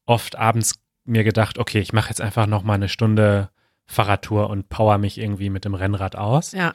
oft 0.06 0.36
abends 0.36 0.74
mir 1.04 1.22
gedacht, 1.22 1.58
okay, 1.58 1.78
ich 1.78 1.92
mache 1.92 2.08
jetzt 2.08 2.20
einfach 2.20 2.48
noch 2.48 2.64
mal 2.64 2.74
eine 2.74 2.88
Stunde 2.88 3.50
Fahrradtour 3.86 4.50
und 4.50 4.68
power 4.68 4.98
mich 4.98 5.18
irgendwie 5.18 5.50
mit 5.50 5.64
dem 5.64 5.74
Rennrad 5.74 6.16
aus. 6.16 6.50
Ja. 6.50 6.72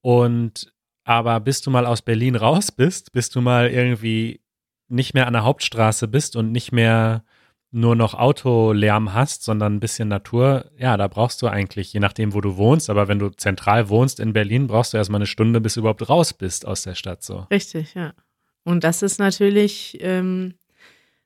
Und 0.00 0.72
aber 1.04 1.40
bis 1.40 1.60
du 1.60 1.70
mal 1.70 1.86
aus 1.86 2.02
Berlin 2.02 2.34
raus 2.34 2.72
bist, 2.72 3.12
bis 3.12 3.30
du 3.30 3.40
mal 3.40 3.68
irgendwie 3.70 4.40
nicht 4.88 5.14
mehr 5.14 5.26
an 5.26 5.34
der 5.34 5.44
Hauptstraße 5.44 6.08
bist 6.08 6.36
und 6.36 6.52
nicht 6.52 6.72
mehr 6.72 7.24
nur 7.70 7.96
noch 7.96 8.14
Autolärm 8.14 9.14
hast, 9.14 9.42
sondern 9.42 9.74
ein 9.74 9.80
bisschen 9.80 10.08
Natur, 10.08 10.70
ja, 10.78 10.96
da 10.96 11.08
brauchst 11.08 11.42
du 11.42 11.48
eigentlich, 11.48 11.92
je 11.92 11.98
nachdem, 11.98 12.32
wo 12.32 12.40
du 12.40 12.56
wohnst, 12.56 12.88
aber 12.88 13.08
wenn 13.08 13.18
du 13.18 13.30
zentral 13.30 13.88
wohnst 13.88 14.20
in 14.20 14.32
Berlin, 14.32 14.68
brauchst 14.68 14.92
du 14.92 14.96
erstmal 14.96 15.18
eine 15.18 15.26
Stunde, 15.26 15.60
bis 15.60 15.74
du 15.74 15.80
überhaupt 15.80 16.08
raus 16.08 16.32
bist 16.32 16.66
aus 16.66 16.82
der 16.82 16.94
Stadt. 16.94 17.24
So. 17.24 17.46
Richtig, 17.50 17.94
ja. 17.94 18.14
Und 18.62 18.84
das 18.84 19.02
ist 19.02 19.18
natürlich 19.18 19.98
ähm, 20.00 20.54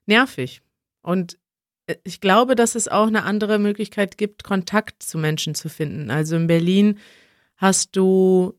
nervig. 0.07 0.61
Und 1.03 1.37
äh, 1.85 1.97
ich 2.03 2.19
glaube, 2.19 2.55
dass 2.55 2.73
es 2.73 2.87
auch 2.87 3.07
eine 3.07 3.23
andere 3.23 3.59
Möglichkeit 3.59 4.17
gibt, 4.17 4.43
Kontakt 4.43 5.03
zu 5.03 5.19
Menschen 5.19 5.53
zu 5.53 5.69
finden. 5.69 6.09
Also 6.09 6.35
in 6.35 6.47
Berlin 6.47 6.97
hast 7.57 7.95
du 7.95 8.58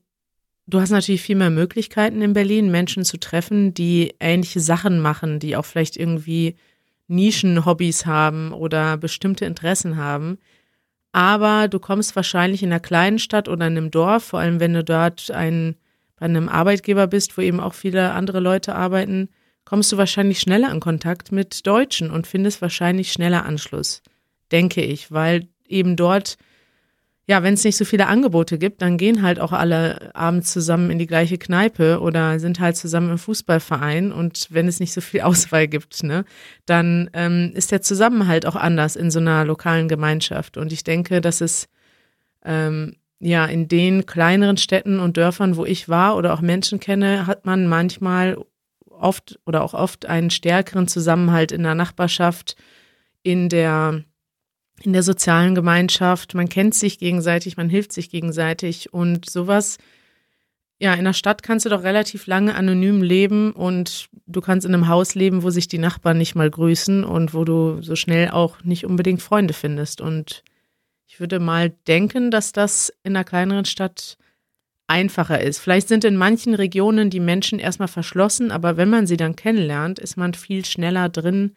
Du 0.67 0.79
hast 0.79 0.91
natürlich 0.91 1.21
viel 1.21 1.35
mehr 1.35 1.49
Möglichkeiten 1.49 2.21
in 2.21 2.33
Berlin, 2.33 2.71
Menschen 2.71 3.03
zu 3.03 3.19
treffen, 3.19 3.73
die 3.73 4.13
ähnliche 4.19 4.59
Sachen 4.59 4.99
machen, 4.99 5.39
die 5.39 5.55
auch 5.55 5.65
vielleicht 5.65 5.97
irgendwie 5.97 6.55
Nischenhobbys 7.07 8.05
haben 8.05 8.53
oder 8.53 8.95
bestimmte 8.97 9.45
Interessen 9.45 9.97
haben. 9.97 10.37
Aber 11.11 11.67
du 11.67 11.79
kommst 11.79 12.15
wahrscheinlich 12.15 12.63
in 12.63 12.71
einer 12.71 12.79
kleinen 12.79 13.19
Stadt 13.19 13.49
oder 13.49 13.67
in 13.67 13.77
einem 13.77 13.91
Dorf, 13.91 14.23
vor 14.23 14.39
allem 14.39 14.59
wenn 14.59 14.73
du 14.73 14.83
dort 14.83 15.29
ein, 15.31 15.75
bei 16.15 16.25
einem 16.25 16.47
Arbeitgeber 16.47 17.07
bist, 17.07 17.37
wo 17.37 17.41
eben 17.41 17.59
auch 17.59 17.73
viele 17.73 18.13
andere 18.13 18.39
Leute 18.39 18.75
arbeiten, 18.75 19.29
kommst 19.65 19.91
du 19.91 19.97
wahrscheinlich 19.97 20.39
schneller 20.39 20.71
in 20.71 20.79
Kontakt 20.79 21.31
mit 21.31 21.67
Deutschen 21.67 22.11
und 22.11 22.27
findest 22.27 22.61
wahrscheinlich 22.61 23.11
schneller 23.11 23.45
Anschluss, 23.45 24.01
denke 24.51 24.81
ich, 24.81 25.11
weil 25.11 25.49
eben 25.67 25.97
dort 25.97 26.37
ja, 27.31 27.43
wenn 27.43 27.53
es 27.53 27.63
nicht 27.63 27.77
so 27.77 27.85
viele 27.85 28.07
Angebote 28.07 28.57
gibt, 28.57 28.81
dann 28.81 28.97
gehen 28.97 29.21
halt 29.21 29.39
auch 29.39 29.53
alle 29.53 30.13
abends 30.13 30.51
zusammen 30.51 30.91
in 30.91 30.99
die 30.99 31.07
gleiche 31.07 31.37
Kneipe 31.37 32.01
oder 32.01 32.41
sind 32.41 32.59
halt 32.59 32.75
zusammen 32.75 33.09
im 33.09 33.17
Fußballverein. 33.17 34.11
Und 34.11 34.47
wenn 34.49 34.67
es 34.67 34.81
nicht 34.81 34.91
so 34.91 34.99
viel 34.99 35.21
Auswahl 35.29 35.69
gibt, 35.69 36.03
ne, 36.03 36.25
dann 36.65 37.09
ähm, 37.13 37.53
ist 37.55 37.71
der 37.71 37.81
Zusammenhalt 37.81 38.45
auch 38.45 38.57
anders 38.57 38.97
in 38.97 39.09
so 39.11 39.19
einer 39.19 39.45
lokalen 39.45 39.87
Gemeinschaft. 39.87 40.57
Und 40.57 40.73
ich 40.73 40.83
denke, 40.83 41.21
dass 41.21 41.39
es 41.39 41.69
ähm, 42.43 42.97
ja, 43.19 43.45
in 43.45 43.69
den 43.69 44.05
kleineren 44.05 44.57
Städten 44.57 44.99
und 44.99 45.15
Dörfern, 45.15 45.55
wo 45.55 45.63
ich 45.63 45.87
war 45.87 46.17
oder 46.17 46.33
auch 46.33 46.41
Menschen 46.41 46.81
kenne, 46.81 47.27
hat 47.27 47.45
man 47.45 47.65
manchmal 47.65 48.35
oft 48.89 49.39
oder 49.45 49.63
auch 49.63 49.73
oft 49.73 50.05
einen 50.05 50.31
stärkeren 50.31 50.89
Zusammenhalt 50.89 51.53
in 51.53 51.63
der 51.63 51.75
Nachbarschaft, 51.75 52.57
in 53.23 53.47
der, 53.47 54.03
in 54.83 54.93
der 54.93 55.03
sozialen 55.03 55.55
Gemeinschaft. 55.55 56.33
Man 56.33 56.49
kennt 56.49 56.75
sich 56.75 56.99
gegenseitig, 56.99 57.57
man 57.57 57.69
hilft 57.69 57.93
sich 57.93 58.09
gegenseitig 58.09 58.93
und 58.93 59.29
sowas. 59.29 59.77
Ja, 60.79 60.95
in 60.95 61.05
der 61.05 61.13
Stadt 61.13 61.43
kannst 61.43 61.65
du 61.65 61.69
doch 61.69 61.83
relativ 61.83 62.25
lange 62.25 62.55
anonym 62.55 63.03
leben 63.03 63.51
und 63.51 64.09
du 64.25 64.41
kannst 64.41 64.65
in 64.65 64.73
einem 64.73 64.87
Haus 64.87 65.13
leben, 65.13 65.43
wo 65.43 65.51
sich 65.51 65.67
die 65.67 65.77
Nachbarn 65.77 66.17
nicht 66.17 66.33
mal 66.33 66.49
grüßen 66.49 67.03
und 67.03 67.35
wo 67.35 67.45
du 67.45 67.81
so 67.83 67.95
schnell 67.95 68.29
auch 68.31 68.63
nicht 68.63 68.85
unbedingt 68.85 69.21
Freunde 69.21 69.53
findest. 69.53 70.01
Und 70.01 70.43
ich 71.07 71.19
würde 71.19 71.39
mal 71.39 71.69
denken, 71.87 72.31
dass 72.31 72.51
das 72.51 72.91
in 73.03 73.15
einer 73.15 73.23
kleineren 73.23 73.65
Stadt 73.65 74.17
einfacher 74.87 75.39
ist. 75.39 75.59
Vielleicht 75.59 75.87
sind 75.87 76.03
in 76.03 76.17
manchen 76.17 76.55
Regionen 76.55 77.09
die 77.09 77.19
Menschen 77.19 77.59
erstmal 77.59 77.87
verschlossen, 77.87 78.51
aber 78.51 78.75
wenn 78.75 78.89
man 78.89 79.05
sie 79.05 79.17
dann 79.17 79.35
kennenlernt, 79.35 79.99
ist 79.99 80.17
man 80.17 80.33
viel 80.33 80.65
schneller 80.65 81.09
drin 81.09 81.55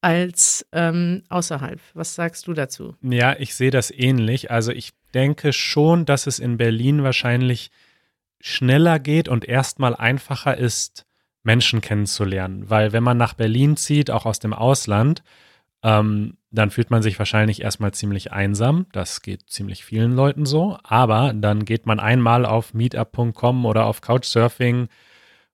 als 0.00 0.66
ähm, 0.72 1.22
außerhalb. 1.28 1.80
Was 1.94 2.14
sagst 2.14 2.46
du 2.46 2.54
dazu? 2.54 2.96
Ja, 3.02 3.36
ich 3.38 3.54
sehe 3.54 3.70
das 3.70 3.90
ähnlich. 3.90 4.50
Also 4.50 4.72
ich 4.72 4.92
denke 5.14 5.52
schon, 5.52 6.06
dass 6.06 6.26
es 6.26 6.38
in 6.38 6.56
Berlin 6.56 7.02
wahrscheinlich 7.02 7.70
schneller 8.40 8.98
geht 8.98 9.28
und 9.28 9.44
erstmal 9.44 9.94
einfacher 9.94 10.56
ist, 10.56 11.06
Menschen 11.42 11.80
kennenzulernen. 11.80 12.68
Weil 12.70 12.92
wenn 12.92 13.02
man 13.02 13.16
nach 13.16 13.34
Berlin 13.34 13.76
zieht, 13.76 14.10
auch 14.10 14.26
aus 14.26 14.38
dem 14.38 14.52
Ausland, 14.52 15.22
ähm, 15.82 16.36
dann 16.50 16.70
fühlt 16.70 16.90
man 16.90 17.02
sich 17.02 17.18
wahrscheinlich 17.18 17.62
erstmal 17.62 17.92
ziemlich 17.92 18.32
einsam. 18.32 18.86
Das 18.92 19.22
geht 19.22 19.48
ziemlich 19.48 19.84
vielen 19.84 20.12
Leuten 20.12 20.46
so. 20.46 20.78
Aber 20.82 21.32
dann 21.34 21.64
geht 21.64 21.86
man 21.86 22.00
einmal 22.00 22.44
auf 22.44 22.74
meetup.com 22.74 23.64
oder 23.64 23.86
auf 23.86 24.00
Couchsurfing 24.00 24.88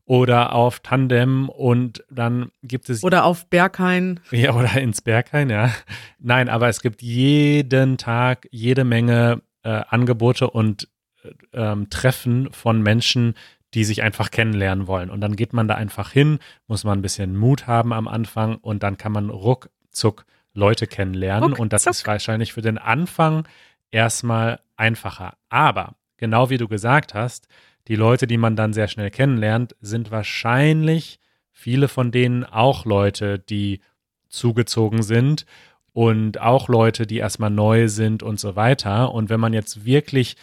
oder 0.07 0.53
auf 0.55 0.81
Tandem 0.81 1.49
und 1.49 2.05
dann 2.09 2.51
gibt 2.63 2.89
es. 2.89 3.03
Oder 3.03 3.25
auf 3.25 3.47
Berghain. 3.47 4.21
Ja, 4.31 4.55
oder 4.55 4.81
ins 4.81 5.03
Berghain, 5.03 5.51
ja. 5.51 5.73
Nein, 6.19 6.49
aber 6.49 6.69
es 6.69 6.81
gibt 6.81 7.03
jeden 7.03 7.99
Tag 7.99 8.47
jede 8.51 8.85
Menge 8.85 9.43
äh, 9.65 9.83
Angebote 9.89 10.49
und 10.49 10.89
äh, 11.23 11.31
ähm, 11.53 11.91
Treffen 11.91 12.53
von 12.53 12.83
Menschen, 12.83 13.35
die 13.75 13.85
sich 13.85 14.03
einfach 14.03 14.31
kennenlernen 14.31 14.87
wollen. 14.87 15.11
Und 15.11 15.21
dann 15.21 15.35
geht 15.35 15.53
man 15.53 15.67
da 15.67 15.75
einfach 15.75 16.13
hin, 16.13 16.39
muss 16.69 16.85
man 16.85 17.01
ein 17.01 17.03
bisschen 17.03 17.37
Mut 17.37 17.67
haben 17.67 17.93
am 17.93 18.07
Anfang 18.07 18.57
und 18.57 18.85
dann 18.85 18.97
kann 18.97 19.13
man 19.13 19.29
ruckzuck 19.29 20.25
Leute 20.55 20.87
kennenlernen. 20.87 21.51
Ruck, 21.51 21.59
und 21.59 21.73
das 21.73 21.83
zuck. 21.83 21.91
ist 21.91 22.07
wahrscheinlich 22.07 22.53
für 22.53 22.63
den 22.63 22.79
Anfang 22.79 23.47
erstmal 23.91 24.61
einfacher. 24.77 25.37
Aber 25.49 25.97
genau 26.17 26.49
wie 26.49 26.59
du 26.59 26.69
gesagt 26.69 27.13
hast, 27.13 27.49
die 27.89 27.97
Leute, 27.97 28.27
die 28.27 28.39
man 28.39 28.57
dann 28.57 28.73
sehr 28.73 28.89
schnell 28.89 29.11
kennenlernt, 29.11 29.77
sind 29.81 30.11
wahrscheinlich 30.11 31.21
viele 31.53 31.89
von 31.89 32.11
denen 32.11 32.45
auch 32.45 32.85
Leute, 32.85 33.39
die 33.39 33.81
zugezogen 34.29 35.03
sind 35.03 35.47
und 35.93 36.41
auch 36.41 36.69
Leute, 36.69 37.07
die 37.07 37.19
erstmal 37.19 37.51
neu 37.51 37.89
sind 37.89 38.23
und 38.23 38.39
so 38.39 38.57
weiter. 38.57 39.13
Und 39.13 39.31
wenn 39.31 39.41
man 39.41 39.53
jetzt 39.53 39.85
wirklich 39.85 40.37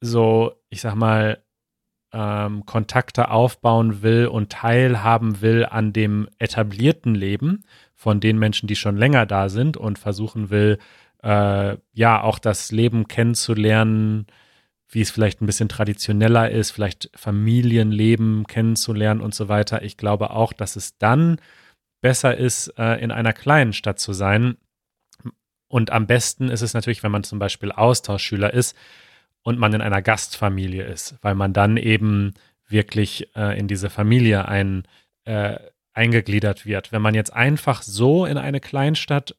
so, 0.00 0.52
ich 0.68 0.80
sag 0.80 0.94
mal, 0.94 1.42
ähm, 2.12 2.66
Kontakte 2.66 3.30
aufbauen 3.30 4.02
will 4.02 4.26
und 4.26 4.50
teilhaben 4.50 5.40
will 5.40 5.66
an 5.66 5.92
dem 5.92 6.28
etablierten 6.38 7.14
Leben, 7.14 7.64
von 7.94 8.20
den 8.20 8.38
Menschen, 8.38 8.66
die 8.66 8.76
schon 8.76 8.96
länger 8.98 9.24
da 9.24 9.48
sind 9.48 9.76
und 9.76 9.98
versuchen 9.98 10.50
will, 10.50 10.78
äh, 11.22 11.76
ja, 11.92 12.22
auch 12.22 12.38
das 12.38 12.70
Leben 12.70 13.08
kennenzulernen, 13.08 14.26
wie 14.88 15.00
es 15.00 15.10
vielleicht 15.10 15.40
ein 15.40 15.46
bisschen 15.46 15.68
traditioneller 15.68 16.50
ist, 16.50 16.70
vielleicht 16.70 17.10
Familienleben 17.14 18.46
kennenzulernen 18.46 19.20
und 19.20 19.34
so 19.34 19.48
weiter. 19.48 19.82
Ich 19.82 19.96
glaube 19.96 20.30
auch, 20.30 20.52
dass 20.52 20.76
es 20.76 20.98
dann 20.98 21.40
besser 22.00 22.36
ist, 22.36 22.68
äh, 22.78 23.02
in 23.02 23.10
einer 23.10 23.32
kleinen 23.32 23.72
Stadt 23.72 23.98
zu 23.98 24.12
sein. 24.12 24.56
Und 25.68 25.90
am 25.90 26.06
besten 26.06 26.50
ist 26.50 26.62
es 26.62 26.74
natürlich, 26.74 27.02
wenn 27.02 27.10
man 27.10 27.24
zum 27.24 27.38
Beispiel 27.38 27.72
Austauschschüler 27.72 28.52
ist 28.52 28.76
und 29.42 29.58
man 29.58 29.72
in 29.72 29.80
einer 29.80 30.02
Gastfamilie 30.02 30.84
ist, 30.84 31.16
weil 31.22 31.34
man 31.34 31.52
dann 31.52 31.76
eben 31.76 32.34
wirklich 32.68 33.34
äh, 33.34 33.58
in 33.58 33.68
diese 33.68 33.90
Familie 33.90 34.46
ein, 34.48 34.86
äh, 35.24 35.58
eingegliedert 35.92 36.66
wird. 36.66 36.92
Wenn 36.92 37.02
man 37.02 37.14
jetzt 37.14 37.32
einfach 37.32 37.82
so 37.82 38.26
in 38.26 38.36
eine 38.36 38.60
Kleinstadt 38.60 39.36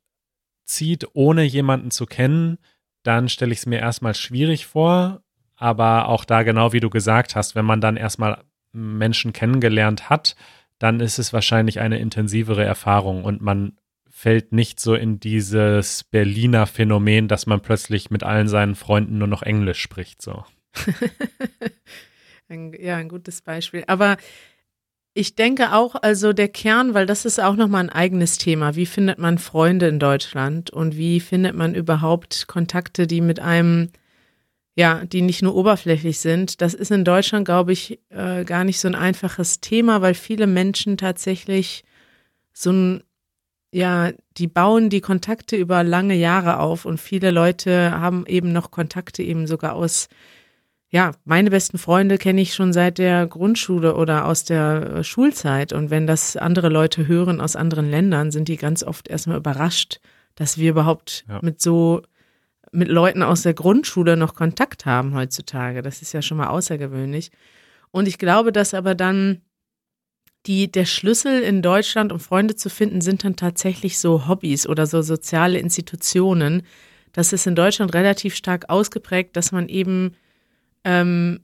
zieht, 0.66 1.08
ohne 1.14 1.44
jemanden 1.44 1.92
zu 1.92 2.06
kennen, 2.06 2.58
dann 3.04 3.30
stelle 3.30 3.54
ich 3.54 3.60
es 3.60 3.66
mir 3.66 3.80
erstmal 3.80 4.16
schwierig 4.16 4.66
vor. 4.66 5.22
Aber 5.56 6.10
auch 6.10 6.26
da, 6.26 6.44
genau 6.44 6.74
wie 6.74 6.80
du 6.80 6.90
gesagt 6.90 7.36
hast, 7.36 7.56
wenn 7.56 7.66
man 7.66 7.82
dann 7.82 7.98
erstmal 7.98 8.44
Menschen 8.72 9.34
kennengelernt 9.34 10.10
hat, 10.10 10.36
dann 10.80 11.00
ist 11.00 11.20
es 11.20 11.32
wahrscheinlich 11.32 11.80
eine 11.80 12.00
intensivere 12.00 12.64
Erfahrung 12.64 13.24
und 13.24 13.42
man 13.42 13.78
fällt 14.10 14.54
nicht 14.54 14.80
so 14.80 14.96
in 14.96 15.20
dieses 15.20 16.06
Berliner 16.06 16.68
Phänomen, 16.68 17.28
dass 17.28 17.48
man 17.48 17.62
plötzlich 17.62 18.10
mit 18.12 18.24
allen 18.24 18.48
seinen 18.48 18.76
Freunden 18.76 19.18
nur 19.18 19.28
noch 19.28 19.44
Englisch 19.44 19.82
spricht. 19.82 20.22
So. 20.22 20.46
ein, 22.50 22.74
ja, 22.80 22.96
ein 22.96 23.10
gutes 23.10 23.42
Beispiel. 23.42 23.84
Aber 23.88 24.18
ich 25.14 25.36
denke 25.36 25.74
auch, 25.74 25.96
also 25.96 26.34
der 26.34 26.50
Kern, 26.50 26.94
weil 26.94 27.06
das 27.06 27.26
ist 27.26 27.40
auch 27.40 27.56
nochmal 27.56 27.84
ein 27.84 27.90
eigenes 27.90 28.38
Thema. 28.38 28.76
Wie 28.76 28.86
findet 28.86 29.18
man 29.18 29.38
Freunde 29.38 29.88
in 29.88 30.00
Deutschland 30.00 30.70
und 30.70 30.98
wie 30.98 31.20
findet 31.20 31.56
man 31.56 31.74
überhaupt 31.74 32.48
Kontakte, 32.48 33.08
die 33.08 33.22
mit 33.22 33.40
einem, 33.40 33.92
ja, 34.76 35.06
die 35.06 35.22
nicht 35.22 35.42
nur 35.42 35.56
oberflächlich 35.56 36.20
sind? 36.20 36.62
Das 36.62 36.74
ist 36.74 36.92
in 36.92 37.04
Deutschland, 37.04 37.46
glaube 37.46 37.74
ich, 37.74 38.00
äh, 38.10 38.44
gar 38.44 38.64
nicht 38.64 38.80
so 38.80 38.88
ein 38.88 38.96
einfaches 38.96 39.62
Thema, 39.62 40.02
weil 40.02 40.14
viele 40.14 40.48
Menschen 40.48 40.98
tatsächlich 40.98 41.84
so 42.54 42.72
ein, 42.72 43.04
ja, 43.72 44.12
die 44.38 44.48
bauen 44.48 44.90
die 44.90 45.02
Kontakte 45.02 45.56
über 45.56 45.84
lange 45.84 46.16
Jahre 46.16 46.60
auf 46.60 46.86
und 46.86 47.00
viele 47.00 47.32
Leute 47.32 47.92
haben 47.92 48.26
eben 48.28 48.52
noch 48.54 48.72
Kontakte 48.72 49.24
eben 49.24 49.48
sogar 49.48 49.74
aus 49.74 50.08
ja, 50.96 51.12
meine 51.26 51.50
besten 51.50 51.78
Freunde 51.78 52.18
kenne 52.18 52.40
ich 52.40 52.54
schon 52.54 52.72
seit 52.72 53.00
der 53.00 53.28
Grundschule 53.28 53.96
oder 53.96 54.26
aus 54.26 54.46
der 54.46 54.96
äh, 54.96 55.04
Schulzeit. 55.04 55.74
Und 55.74 55.90
wenn 55.90 56.08
das 56.08 56.38
andere 56.38 56.70
Leute 56.70 57.06
hören 57.06 57.42
aus 57.42 57.58
anderen 57.58 57.90
Ländern, 57.90 58.32
sind 58.32 58.48
die 58.48 58.56
ganz 58.56 58.82
oft 58.82 59.10
erstmal 59.10 59.36
überrascht, 59.36 60.00
dass 60.36 60.58
wir 60.58 60.70
überhaupt 60.70 61.26
ja. 61.28 61.40
mit 61.42 61.62
so, 61.62 62.02
mit 62.76 62.88
Leuten 62.88 63.24
aus 63.24 63.44
der 63.44 63.54
Grundschule 63.54 64.18
noch 64.18 64.36
Kontakt 64.36 64.86
haben 64.86 65.16
heutzutage. 65.16 65.82
Das 65.82 66.02
ist 66.02 66.14
ja 66.14 66.22
schon 66.22 66.38
mal 66.38 66.48
außergewöhnlich. 66.48 67.32
Und 67.92 68.08
ich 68.08 68.18
glaube, 68.18 68.52
dass 68.52 68.74
aber 68.74 68.96
dann 68.96 69.42
die, 70.46 70.72
der 70.72 70.86
Schlüssel 70.86 71.42
in 71.42 71.62
Deutschland, 71.62 72.12
um 72.12 72.20
Freunde 72.20 72.56
zu 72.56 72.70
finden, 72.70 73.02
sind 73.02 73.24
dann 73.24 73.36
tatsächlich 73.36 73.98
so 73.98 74.28
Hobbys 74.28 74.68
oder 74.68 74.86
so 74.86 75.02
soziale 75.02 75.58
Institutionen. 75.58 76.64
Das 77.14 77.34
ist 77.34 77.48
in 77.48 77.56
Deutschland 77.56 77.94
relativ 77.94 78.36
stark 78.36 78.70
ausgeprägt, 78.70 79.36
dass 79.36 79.52
man 79.52 79.70
eben 79.70 80.16
ähm, 80.84 81.40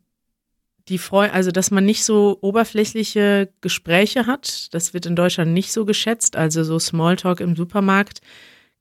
die 0.87 0.97
Freude, 0.97 1.33
also 1.33 1.51
dass 1.51 1.71
man 1.71 1.85
nicht 1.85 2.03
so 2.03 2.37
oberflächliche 2.41 3.51
Gespräche 3.61 4.27
hat. 4.27 4.73
Das 4.73 4.93
wird 4.93 5.05
in 5.05 5.15
Deutschland 5.15 5.53
nicht 5.53 5.71
so 5.71 5.85
geschätzt. 5.85 6.35
Also 6.35 6.63
so 6.63 6.77
Smalltalk 6.77 7.39
im 7.39 7.55
Supermarkt 7.55 8.21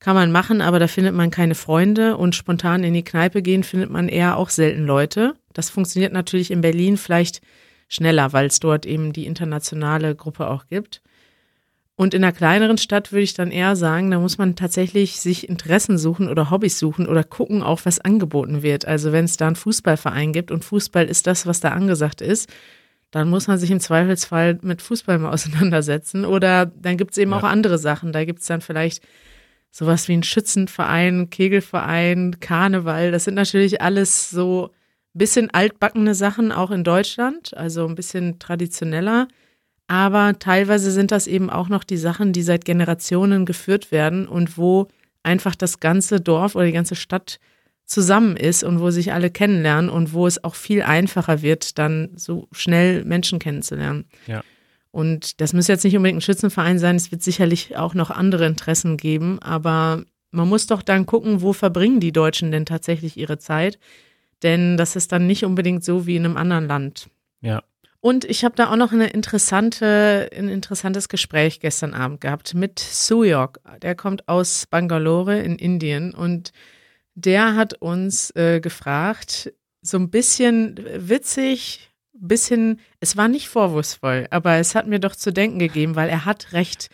kann 0.00 0.16
man 0.16 0.32
machen, 0.32 0.62
aber 0.62 0.78
da 0.78 0.88
findet 0.88 1.14
man 1.14 1.30
keine 1.30 1.54
Freunde 1.54 2.16
und 2.16 2.34
spontan 2.34 2.82
in 2.84 2.94
die 2.94 3.04
Kneipe 3.04 3.42
gehen 3.42 3.62
findet 3.62 3.90
man 3.90 4.08
eher 4.08 4.38
auch 4.38 4.48
selten 4.48 4.84
Leute. 4.84 5.34
Das 5.52 5.68
funktioniert 5.68 6.12
natürlich 6.12 6.50
in 6.50 6.62
Berlin 6.62 6.96
vielleicht 6.96 7.42
schneller, 7.88 8.32
weil 8.32 8.46
es 8.46 8.60
dort 8.60 8.86
eben 8.86 9.12
die 9.12 9.26
internationale 9.26 10.14
Gruppe 10.14 10.48
auch 10.48 10.66
gibt. 10.68 11.02
Und 11.96 12.14
in 12.14 12.24
einer 12.24 12.32
kleineren 12.32 12.78
Stadt 12.78 13.12
würde 13.12 13.24
ich 13.24 13.34
dann 13.34 13.50
eher 13.50 13.76
sagen, 13.76 14.10
da 14.10 14.18
muss 14.18 14.38
man 14.38 14.56
tatsächlich 14.56 15.20
sich 15.20 15.46
Interessen 15.46 15.98
suchen 15.98 16.30
oder 16.30 16.50
Hobbys 16.50 16.78
suchen 16.78 17.06
oder 17.06 17.22
gucken 17.24 17.62
auch, 17.62 17.80
was 17.84 17.98
angeboten 17.98 18.62
wird. 18.62 18.86
Also 18.86 19.12
wenn 19.12 19.26
es 19.26 19.36
da 19.36 19.48
einen 19.48 19.56
Fußballverein 19.56 20.32
gibt 20.32 20.50
und 20.50 20.64
Fußball 20.64 21.04
ist 21.04 21.26
das, 21.26 21.46
was 21.46 21.60
da 21.60 21.72
angesagt 21.72 22.22
ist, 22.22 22.48
dann 23.10 23.28
muss 23.28 23.48
man 23.48 23.58
sich 23.58 23.70
im 23.70 23.80
Zweifelsfall 23.80 24.60
mit 24.62 24.80
Fußball 24.80 25.18
mal 25.18 25.30
auseinandersetzen. 25.34 26.24
Oder 26.24 26.64
dann 26.64 26.96
gibt 26.96 27.10
es 27.10 27.18
eben 27.18 27.32
ja. 27.32 27.36
auch 27.36 27.42
andere 27.42 27.76
Sachen. 27.76 28.12
Da 28.12 28.24
gibt 28.24 28.40
es 28.40 28.46
dann 28.46 28.62
vielleicht 28.62 29.02
sowas 29.70 30.08
wie 30.08 30.14
einen 30.14 30.22
Schützenverein, 30.22 31.30
Kegelverein, 31.30 32.40
Karneval. 32.40 33.12
Das 33.12 33.24
sind 33.24 33.34
natürlich 33.34 33.80
alles 33.80 34.30
so 34.30 34.70
ein 35.14 35.18
bisschen 35.18 35.50
altbackene 35.50 36.14
Sachen, 36.14 36.52
auch 36.52 36.70
in 36.70 36.84
Deutschland, 36.84 37.56
also 37.56 37.86
ein 37.86 37.94
bisschen 37.94 38.38
traditioneller. 38.38 39.28
Aber 39.86 40.38
teilweise 40.38 40.92
sind 40.92 41.10
das 41.10 41.26
eben 41.26 41.50
auch 41.50 41.68
noch 41.68 41.82
die 41.82 41.96
Sachen, 41.96 42.32
die 42.32 42.42
seit 42.42 42.64
Generationen 42.64 43.44
geführt 43.44 43.90
werden 43.90 44.28
und 44.28 44.56
wo 44.56 44.88
einfach 45.22 45.56
das 45.56 45.80
ganze 45.80 46.20
Dorf 46.20 46.54
oder 46.54 46.66
die 46.66 46.72
ganze 46.72 46.94
Stadt 46.94 47.40
zusammen 47.84 48.36
ist 48.36 48.62
und 48.62 48.78
wo 48.80 48.90
sich 48.90 49.12
alle 49.12 49.30
kennenlernen 49.30 49.90
und 49.90 50.12
wo 50.12 50.28
es 50.28 50.44
auch 50.44 50.54
viel 50.54 50.82
einfacher 50.82 51.42
wird, 51.42 51.76
dann 51.78 52.10
so 52.14 52.46
schnell 52.52 53.04
Menschen 53.04 53.40
kennenzulernen. 53.40 54.04
Ja. 54.28 54.44
Und 54.92 55.40
das 55.40 55.52
muss 55.52 55.68
jetzt 55.68 55.84
nicht 55.84 55.96
unbedingt 55.96 56.18
ein 56.18 56.22
Schützenverein 56.22 56.78
sein, 56.78 56.96
es 56.96 57.12
wird 57.12 57.22
sicherlich 57.22 57.76
auch 57.76 57.94
noch 57.94 58.10
andere 58.10 58.46
Interessen 58.46 58.96
geben, 58.96 59.38
aber 59.40 60.04
man 60.32 60.48
muss 60.48 60.66
doch 60.66 60.82
dann 60.82 61.06
gucken, 61.06 61.42
wo 61.42 61.52
verbringen 61.52 62.00
die 62.00 62.12
Deutschen 62.12 62.50
denn 62.50 62.66
tatsächlich 62.66 63.16
ihre 63.16 63.38
Zeit. 63.38 63.78
denn 64.42 64.76
das 64.78 64.96
ist 64.96 65.12
dann 65.12 65.26
nicht 65.26 65.44
unbedingt 65.44 65.84
so 65.84 66.06
wie 66.06 66.16
in 66.16 66.24
einem 66.24 66.38
anderen 66.38 66.66
Land. 66.66 67.10
Ja. 67.42 67.62
Und 68.00 68.24
ich 68.24 68.44
habe 68.44 68.54
da 68.56 68.70
auch 68.70 68.76
noch 68.76 68.92
eine 68.92 69.08
interessante, 69.08 70.30
ein 70.34 70.48
interessantes 70.48 71.10
Gespräch 71.10 71.60
gestern 71.60 71.92
Abend 71.92 72.22
gehabt 72.22 72.54
mit 72.54 72.78
Suyok. 72.78 73.60
Der 73.82 73.94
kommt 73.94 74.26
aus 74.26 74.66
Bangalore 74.66 75.38
in 75.38 75.56
Indien 75.56 76.14
und 76.14 76.52
der 77.14 77.54
hat 77.56 77.74
uns 77.74 78.34
äh, 78.36 78.60
gefragt, 78.60 79.52
so 79.82 79.98
ein 79.98 80.10
bisschen 80.10 80.80
witzig, 80.96 81.89
bisschen, 82.28 82.80
es 83.00 83.16
war 83.16 83.28
nicht 83.28 83.48
vorwurfsvoll, 83.48 84.26
aber 84.30 84.56
es 84.56 84.74
hat 84.74 84.86
mir 84.86 84.98
doch 84.98 85.16
zu 85.16 85.32
denken 85.32 85.58
gegeben, 85.58 85.96
weil 85.96 86.08
er 86.08 86.24
hat 86.24 86.52
recht. 86.52 86.88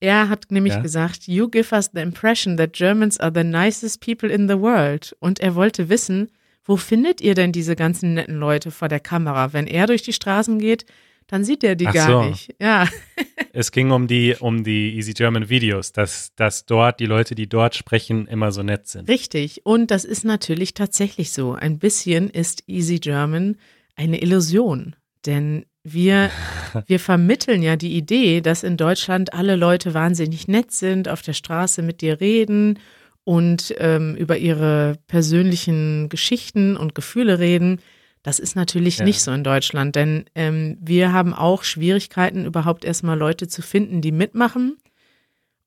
Er 0.00 0.28
hat 0.28 0.50
nämlich 0.50 0.74
Ja. 0.74 0.80
gesagt, 0.80 1.26
you 1.28 1.48
give 1.48 1.74
us 1.74 1.90
the 1.94 2.00
impression 2.00 2.56
that 2.56 2.72
Germans 2.72 3.18
are 3.20 3.32
the 3.34 3.44
nicest 3.44 4.00
people 4.00 4.28
in 4.28 4.48
the 4.48 4.58
world. 4.58 5.16
Und 5.20 5.40
er 5.40 5.54
wollte 5.54 5.88
wissen, 5.88 6.30
wo 6.64 6.76
findet 6.76 7.20
ihr 7.20 7.34
denn 7.34 7.52
diese 7.52 7.76
ganzen 7.76 8.14
netten 8.14 8.36
Leute 8.38 8.70
vor 8.70 8.88
der 8.88 9.00
Kamera? 9.00 9.52
Wenn 9.52 9.66
er 9.66 9.86
durch 9.86 10.02
die 10.02 10.12
Straßen 10.12 10.58
geht, 10.58 10.84
dann 11.26 11.42
sieht 11.44 11.64
er 11.64 11.74
die 11.74 11.86
Ach 11.86 11.94
gar 11.94 12.06
so. 12.24 12.28
nicht. 12.28 12.54
Ja, 12.60 12.86
Es 13.56 13.70
ging 13.70 13.92
um 13.92 14.06
die, 14.08 14.34
um 14.40 14.64
die 14.64 14.94
Easy 14.96 15.12
German 15.14 15.48
Videos, 15.48 15.92
dass, 15.92 16.34
dass 16.34 16.66
dort 16.66 16.98
die 17.00 17.06
Leute, 17.06 17.34
die 17.36 17.48
dort 17.48 17.74
sprechen, 17.76 18.26
immer 18.26 18.50
so 18.52 18.62
nett 18.62 18.88
sind. 18.88 19.08
richtig. 19.08 19.64
Und 19.64 19.90
das 19.92 20.04
ist 20.04 20.24
natürlich 20.24 20.74
tatsächlich 20.74 21.30
so. 21.32 21.52
Ein 21.52 21.78
bisschen 21.78 22.28
ist 22.30 22.64
Easy 22.68 22.98
German 22.98 23.56
eine 23.96 24.20
Illusion. 24.22 24.96
Denn 25.26 25.64
wir, 25.82 26.30
wir 26.86 27.00
vermitteln 27.00 27.62
ja 27.62 27.76
die 27.76 27.96
Idee, 27.96 28.40
dass 28.40 28.62
in 28.62 28.76
Deutschland 28.76 29.34
alle 29.34 29.56
Leute 29.56 29.94
wahnsinnig 29.94 30.48
nett 30.48 30.72
sind, 30.72 31.08
auf 31.08 31.22
der 31.22 31.32
Straße 31.34 31.82
mit 31.82 32.00
dir 32.00 32.20
reden 32.20 32.78
und 33.24 33.74
ähm, 33.78 34.16
über 34.16 34.36
ihre 34.36 34.98
persönlichen 35.06 36.08
Geschichten 36.08 36.76
und 36.76 36.94
Gefühle 36.94 37.38
reden. 37.38 37.80
Das 38.22 38.38
ist 38.38 38.56
natürlich 38.56 38.98
Ja. 38.98 39.04
nicht 39.04 39.20
so 39.20 39.32
in 39.32 39.44
Deutschland, 39.44 39.96
denn 39.96 40.24
ähm, 40.34 40.78
wir 40.80 41.12
haben 41.12 41.34
auch 41.34 41.62
Schwierigkeiten, 41.62 42.44
überhaupt 42.46 42.84
erstmal 42.84 43.18
Leute 43.18 43.48
zu 43.48 43.60
finden, 43.62 44.00
die 44.00 44.12
mitmachen. 44.12 44.76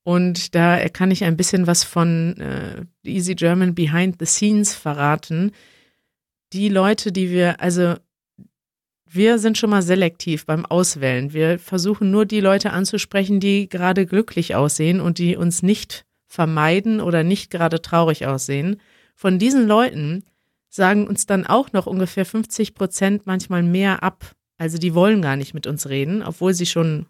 Und 0.03 0.55
da 0.55 0.87
kann 0.89 1.11
ich 1.11 1.23
ein 1.23 1.35
bisschen 1.37 1.67
was 1.67 1.83
von 1.83 2.37
äh, 2.37 2.85
Easy 3.03 3.35
German 3.35 3.75
Behind 3.75 4.15
the 4.19 4.25
Scenes 4.25 4.73
verraten. 4.73 5.51
Die 6.53 6.69
Leute, 6.69 7.11
die 7.11 7.29
wir, 7.29 7.59
also 7.59 7.95
wir 9.09 9.39
sind 9.39 9.57
schon 9.57 9.69
mal 9.69 9.81
selektiv 9.81 10.45
beim 10.45 10.65
Auswählen. 10.65 11.33
Wir 11.33 11.59
versuchen 11.59 12.11
nur 12.11 12.25
die 12.25 12.39
Leute 12.39 12.71
anzusprechen, 12.71 13.39
die 13.39 13.69
gerade 13.69 14.05
glücklich 14.05 14.55
aussehen 14.55 14.99
und 14.99 15.17
die 15.17 15.35
uns 15.35 15.63
nicht 15.63 16.05
vermeiden 16.25 17.01
oder 17.01 17.23
nicht 17.23 17.49
gerade 17.49 17.81
traurig 17.81 18.25
aussehen. 18.27 18.81
Von 19.15 19.39
diesen 19.39 19.67
Leuten 19.67 20.23
sagen 20.69 21.07
uns 21.07 21.25
dann 21.25 21.45
auch 21.45 21.71
noch 21.73 21.87
ungefähr 21.87 22.25
50 22.25 22.75
Prozent 22.75 23.25
manchmal 23.25 23.63
mehr 23.63 24.03
ab. 24.03 24.35
Also 24.57 24.77
die 24.77 24.93
wollen 24.93 25.21
gar 25.21 25.35
nicht 25.35 25.53
mit 25.53 25.67
uns 25.67 25.87
reden, 25.87 26.23
obwohl 26.23 26.53
sie 26.53 26.65
schon 26.65 27.07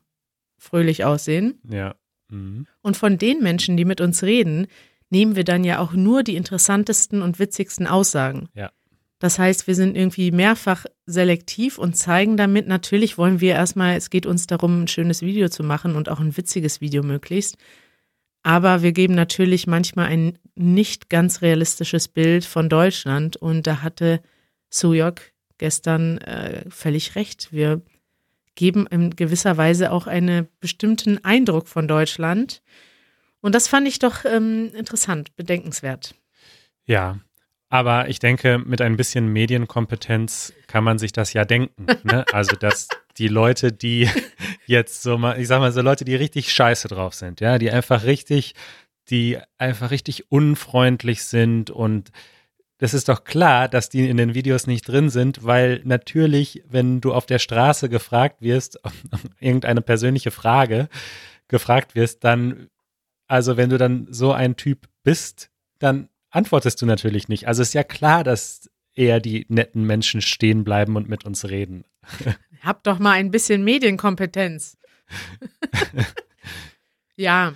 fröhlich 0.58 1.04
aussehen. 1.06 1.60
Ja. 1.70 1.96
Mhm. 2.30 2.68
Und 2.82 2.98
von 2.98 3.18
den 3.18 3.42
Menschen, 3.42 3.78
die 3.78 3.86
mit 3.86 4.02
uns 4.02 4.24
reden, 4.24 4.68
nehmen 5.10 5.36
wir 5.36 5.44
dann 5.44 5.64
ja 5.64 5.80
auch 5.80 5.94
nur 5.94 6.24
die 6.24 6.36
interessantesten 6.36 7.22
und 7.22 7.40
witzigsten 7.40 7.88
Aussagen. 7.88 8.50
Ja. 8.54 8.72
Das 9.20 9.40
heißt, 9.40 9.68
wir 9.68 9.76
sind 9.76 9.98
irgendwie 9.98 10.32
mehrfach 10.32 10.86
selektiv 11.08 11.78
und 11.80 11.96
zeigen 11.96 12.38
damit, 12.38 12.68
natürlich 12.68 13.18
wollen 13.18 13.40
wir 13.40 13.54
erstmal, 13.54 13.96
es 13.96 14.10
geht 14.10 14.26
uns 14.26 14.46
darum, 14.46 14.84
ein 14.84 14.88
schönes 14.88 15.22
Video 15.22 15.50
zu 15.50 15.64
machen 15.64 15.96
und 15.96 16.10
auch 16.10 16.20
ein 16.20 16.36
witziges 16.38 16.82
Video 16.82 17.02
möglichst. 17.02 17.58
Aber 18.44 18.84
wir 18.84 18.92
geben 18.92 19.16
natürlich 19.16 19.68
manchmal 19.68 20.08
ein 20.08 20.38
nicht 20.56 21.10
ganz 21.10 21.42
realistisches 21.42 22.08
Bild 22.08 22.46
von 22.46 22.70
Deutschland 22.70 23.38
und 23.38 23.66
da 23.66 23.82
hatte 23.82 24.22
Suyok 24.70 25.22
gestern 25.58 26.20
äh, 26.20 26.70
völlig 26.70 27.16
recht. 27.16 27.52
Wir 27.52 27.82
geben 28.56 28.86
in 28.88 29.16
gewisser 29.16 29.56
Weise 29.56 29.92
auch 29.92 30.08
einen 30.08 30.48
bestimmten 30.60 31.24
Eindruck 31.24 31.68
von 31.68 31.88
Deutschland. 31.88 32.62
Und 33.40 33.56
das 33.56 33.68
fand 33.68 33.88
ich 33.88 34.00
doch 34.00 34.26
ähm, 34.26 34.72
interessant, 34.76 35.36
bedenkenswert. 35.36 36.16
Ja. 36.86 37.20
Aber 37.70 38.08
ich 38.08 38.20
denke, 38.20 38.60
mit 38.60 38.82
ein 38.82 38.96
bisschen 38.96 39.28
Medienkompetenz 39.28 40.54
kann 40.68 40.84
man 40.84 41.00
sich 41.00 41.12
das 41.12 41.34
ja 41.34 41.46
denken. 41.46 41.86
Ne? 42.04 42.24
Also, 42.32 42.56
dass 42.56 42.88
die 43.18 43.28
Leute, 43.28 43.72
die 43.74 44.10
jetzt 44.66 45.02
so 45.02 45.18
mal, 45.18 45.40
ich 45.40 45.48
sag 45.48 45.60
mal, 45.60 45.72
so 45.72 45.82
Leute, 45.82 46.06
die 46.06 46.16
richtig 46.16 46.52
scheiße 46.54 46.88
drauf 46.88 47.14
sind, 47.14 47.42
ja, 47.42 47.58
die 47.58 47.72
einfach 47.72 48.04
richtig, 48.04 48.54
die 49.10 49.38
einfach 49.58 49.92
richtig 49.92 50.32
unfreundlich 50.32 51.24
sind 51.24 51.70
und 51.70 52.12
das 52.80 52.94
ist 52.94 53.10
doch 53.10 53.24
klar, 53.24 53.68
dass 53.68 53.90
die 53.90 54.08
in 54.08 54.18
den 54.18 54.36
Videos 54.36 54.68
nicht 54.68 54.88
drin 54.88 55.10
sind, 55.10 55.44
weil 55.44 55.82
natürlich, 55.84 56.64
wenn 56.70 57.02
du 57.02 57.12
auf 57.12 57.26
der 57.26 57.40
Straße 57.40 57.90
gefragt 57.90 58.42
wirst, 58.42 58.80
irgendeine 59.40 59.82
persönliche 59.82 60.32
Frage 60.32 60.88
gefragt 61.48 61.96
wirst, 61.96 62.24
dann, 62.24 62.70
also 63.28 63.58
wenn 63.58 63.70
du 63.70 63.78
dann 63.78 64.08
so 64.12 64.32
ein 64.32 64.58
Typ 64.58 64.88
bist, 65.04 65.50
dann 65.80 66.10
antwortest 66.38 66.82
du 66.82 66.86
natürlich 66.86 67.28
nicht. 67.28 67.48
Also 67.48 67.62
ist 67.62 67.74
ja 67.74 67.84
klar, 67.84 68.24
dass 68.24 68.70
eher 68.94 69.20
die 69.20 69.46
netten 69.50 69.84
Menschen 69.84 70.22
stehen 70.22 70.64
bleiben 70.64 70.96
und 70.96 71.10
mit 71.10 71.26
uns 71.26 71.46
reden. 71.46 71.84
Hab 72.62 72.84
doch 72.84 73.00
mal 73.00 73.12
ein 73.12 73.32
bisschen 73.32 73.64
Medienkompetenz. 73.64 74.78
ja, 77.16 77.54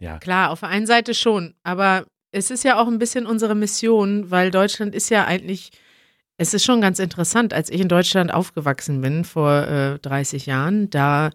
Ja. 0.00 0.18
klar, 0.18 0.50
auf 0.50 0.60
der 0.60 0.68
einen 0.70 0.86
Seite 0.86 1.14
schon, 1.14 1.54
aber 1.62 2.06
es 2.30 2.50
ist 2.50 2.64
ja 2.64 2.80
auch 2.80 2.88
ein 2.88 2.98
bisschen 2.98 3.26
unsere 3.26 3.54
Mission, 3.54 4.30
weil 4.30 4.50
Deutschland 4.50 4.94
ist 4.94 5.10
ja 5.10 5.26
eigentlich, 5.26 5.70
es 6.38 6.54
ist 6.54 6.64
schon 6.64 6.80
ganz 6.80 6.98
interessant, 6.98 7.52
als 7.52 7.70
ich 7.70 7.80
in 7.80 7.88
Deutschland 7.88 8.32
aufgewachsen 8.32 9.00
bin 9.00 9.24
vor 9.24 9.66
äh, 9.68 9.98
30 9.98 10.46
Jahren, 10.46 10.88
da 10.90 11.30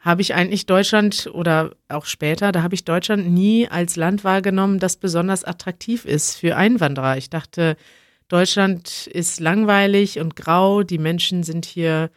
habe 0.00 0.22
ich 0.22 0.34
eigentlich 0.34 0.64
Deutschland 0.66 1.28
oder 1.32 1.76
auch 1.88 2.06
später, 2.06 2.52
da 2.52 2.62
habe 2.62 2.74
ich 2.74 2.84
Deutschland 2.84 3.30
nie 3.30 3.68
als 3.68 3.96
Land 3.96 4.24
wahrgenommen, 4.24 4.78
das 4.78 4.96
besonders 4.96 5.44
attraktiv 5.44 6.06
ist 6.06 6.36
für 6.36 6.56
Einwanderer. 6.56 7.18
Ich 7.18 7.28
dachte, 7.28 7.76
Deutschland 8.28 9.06
ist 9.08 9.40
langweilig 9.40 10.18
und 10.18 10.36
grau, 10.36 10.82
die 10.82 10.98
Menschen 10.98 11.42
sind 11.42 11.66
hier 11.66 12.10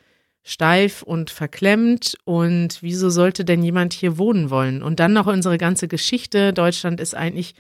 steif 0.43 1.01
und 1.01 1.29
verklemmt 1.29 2.15
und 2.25 2.81
wieso 2.81 3.09
sollte 3.09 3.43
denn 3.45 3.63
jemand 3.63 3.93
hier 3.93 4.17
wohnen 4.17 4.49
wollen? 4.49 4.83
Und 4.83 4.99
dann 4.99 5.13
noch 5.13 5.27
unsere 5.27 5.57
ganze 5.57 5.87
Geschichte. 5.87 6.53
Deutschland 6.53 6.99
ist 6.99 7.15
eigentlich 7.15 7.55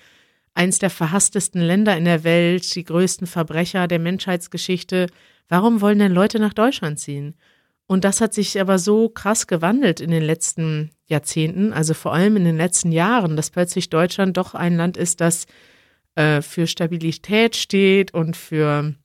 eins 0.53 0.79
der 0.79 0.89
verhasstesten 0.89 1.61
Länder 1.61 1.97
in 1.97 2.05
der 2.05 2.23
Welt, 2.23 2.75
die 2.75 2.83
größten 2.83 3.27
Verbrecher 3.27 3.87
der 3.87 3.99
Menschheitsgeschichte. 3.99 5.07
Warum 5.49 5.81
wollen 5.81 5.99
denn 5.99 6.13
Leute 6.13 6.39
nach 6.39 6.53
Deutschland 6.53 6.99
ziehen? 6.99 7.35
Und 7.93 8.05
das 8.05 8.21
hat 8.21 8.33
sich 8.33 8.59
aber 8.59 8.79
so 8.79 9.07
krass 9.07 9.45
gewandelt 9.45 9.99
in 9.99 10.09
den 10.09 10.23
letzten 10.23 10.89
Jahrzehnten, 11.05 11.73
also 11.73 11.93
vor 11.93 12.11
allem 12.11 12.37
in 12.37 12.43
den 12.43 12.57
letzten 12.57 12.91
Jahren, 12.91 13.35
dass 13.35 13.51
plötzlich 13.51 13.91
Deutschland 13.91 14.35
doch 14.35 14.55
ein 14.55 14.75
Land 14.77 14.97
ist, 14.97 15.21
das 15.21 15.45
äh, 16.15 16.41
für 16.41 16.65
Stabilität 16.65 17.55
steht 17.55 18.11
und 18.11 18.35
für, 18.35 18.95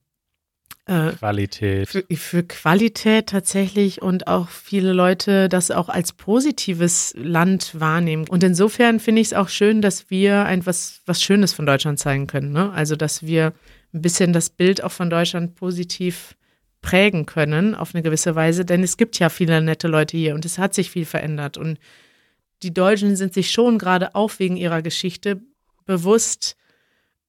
äh, 0.87 1.11
Qualität. 1.11 1.91
für, 1.91 2.03
für 2.17 2.43
Qualität 2.45 3.27
tatsächlich 3.27 4.01
und 4.01 4.27
auch 4.27 4.49
viele 4.49 4.95
Leute 4.95 5.51
das 5.51 5.71
auch 5.71 5.91
als 5.91 6.15
positives 6.15 7.13
Land 7.15 7.79
wahrnehmen. 7.79 8.27
Und 8.27 8.43
insofern 8.43 9.01
finde 9.01 9.21
ich 9.21 9.27
es 9.27 9.35
auch 9.35 9.51
schön, 9.51 9.83
dass 9.83 10.09
wir 10.09 10.47
ein 10.47 10.65
was, 10.65 11.03
was 11.05 11.23
Schönes 11.23 11.53
von 11.53 11.67
Deutschland 11.67 11.99
zeigen 11.99 12.27
können. 12.27 12.53
Ne? 12.53 12.73
Also, 12.73 12.97
dass 12.97 13.23
wir 13.23 13.53
ein 13.93 14.01
bisschen 14.01 14.33
das 14.33 14.49
Bild 14.49 14.83
auch 14.83 14.93
von 14.93 15.11
Deutschland 15.11 15.57
positiv 15.57 16.38
prägen 16.89 17.27
können 17.27 17.75
auf 17.75 17.95
eine 17.95 18.03
gewisse 18.03 18.35
Weise, 18.35 18.65
denn 18.65 18.83
es 18.83 18.97
gibt 18.97 19.19
ja 19.19 19.29
viele 19.29 19.61
nette 19.61 19.89
Leute 19.89 20.17
hier 20.17 20.35
und 20.35 20.47
es 20.47 20.57
hat 20.57 20.73
sich 20.73 20.91
viel 20.91 21.05
verändert 21.05 21.59
und 21.59 21.79
die 22.63 22.73
Deutschen 22.73 23.15
sind 23.15 23.35
sich 23.35 23.51
schon 23.51 23.77
gerade 23.77 24.15
auch 24.15 24.33
wegen 24.39 24.57
ihrer 24.57 24.81
Geschichte 24.81 25.43
bewusst 25.85 26.57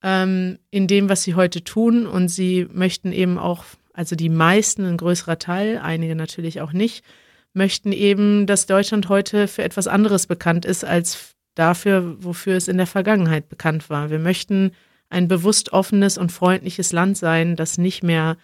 ähm, 0.02 0.60
in 0.72 0.88
dem, 0.88 1.10
was 1.10 1.24
sie 1.24 1.36
heute 1.36 1.62
tun 1.62 2.08
und 2.08 2.30
sie 2.30 2.68
möchten 2.72 3.12
eben 3.12 3.38
auch, 3.38 3.66
also 3.92 4.16
die 4.16 4.30
meisten, 4.30 4.86
ein 4.86 4.96
größerer 4.96 5.40
Teil, 5.40 5.78
einige 5.84 6.16
natürlich 6.16 6.62
auch 6.62 6.72
nicht, 6.72 7.04
möchten 7.52 7.92
eben, 7.92 8.48
dass 8.48 8.66
Deutschland 8.66 9.10
heute 9.10 9.50
für 9.50 9.64
etwas 9.64 9.88
anderes 9.88 10.26
bekannt 10.26 10.64
ist 10.64 10.86
als 10.86 11.36
dafür, 11.56 12.16
wofür 12.24 12.56
es 12.56 12.70
in 12.70 12.78
der 12.78 12.88
Vergangenheit 12.88 13.50
bekannt 13.50 13.90
war. 13.90 14.10
Wir 14.10 14.20
möchten 14.20 14.72
ein 15.10 15.28
bewusst 15.28 15.74
offenes 15.74 16.18
und 16.18 16.32
freundliches 16.32 16.94
Land 16.94 17.18
sein, 17.18 17.58
das 17.58 17.78
nicht 17.78 18.04
mehr 18.04 18.38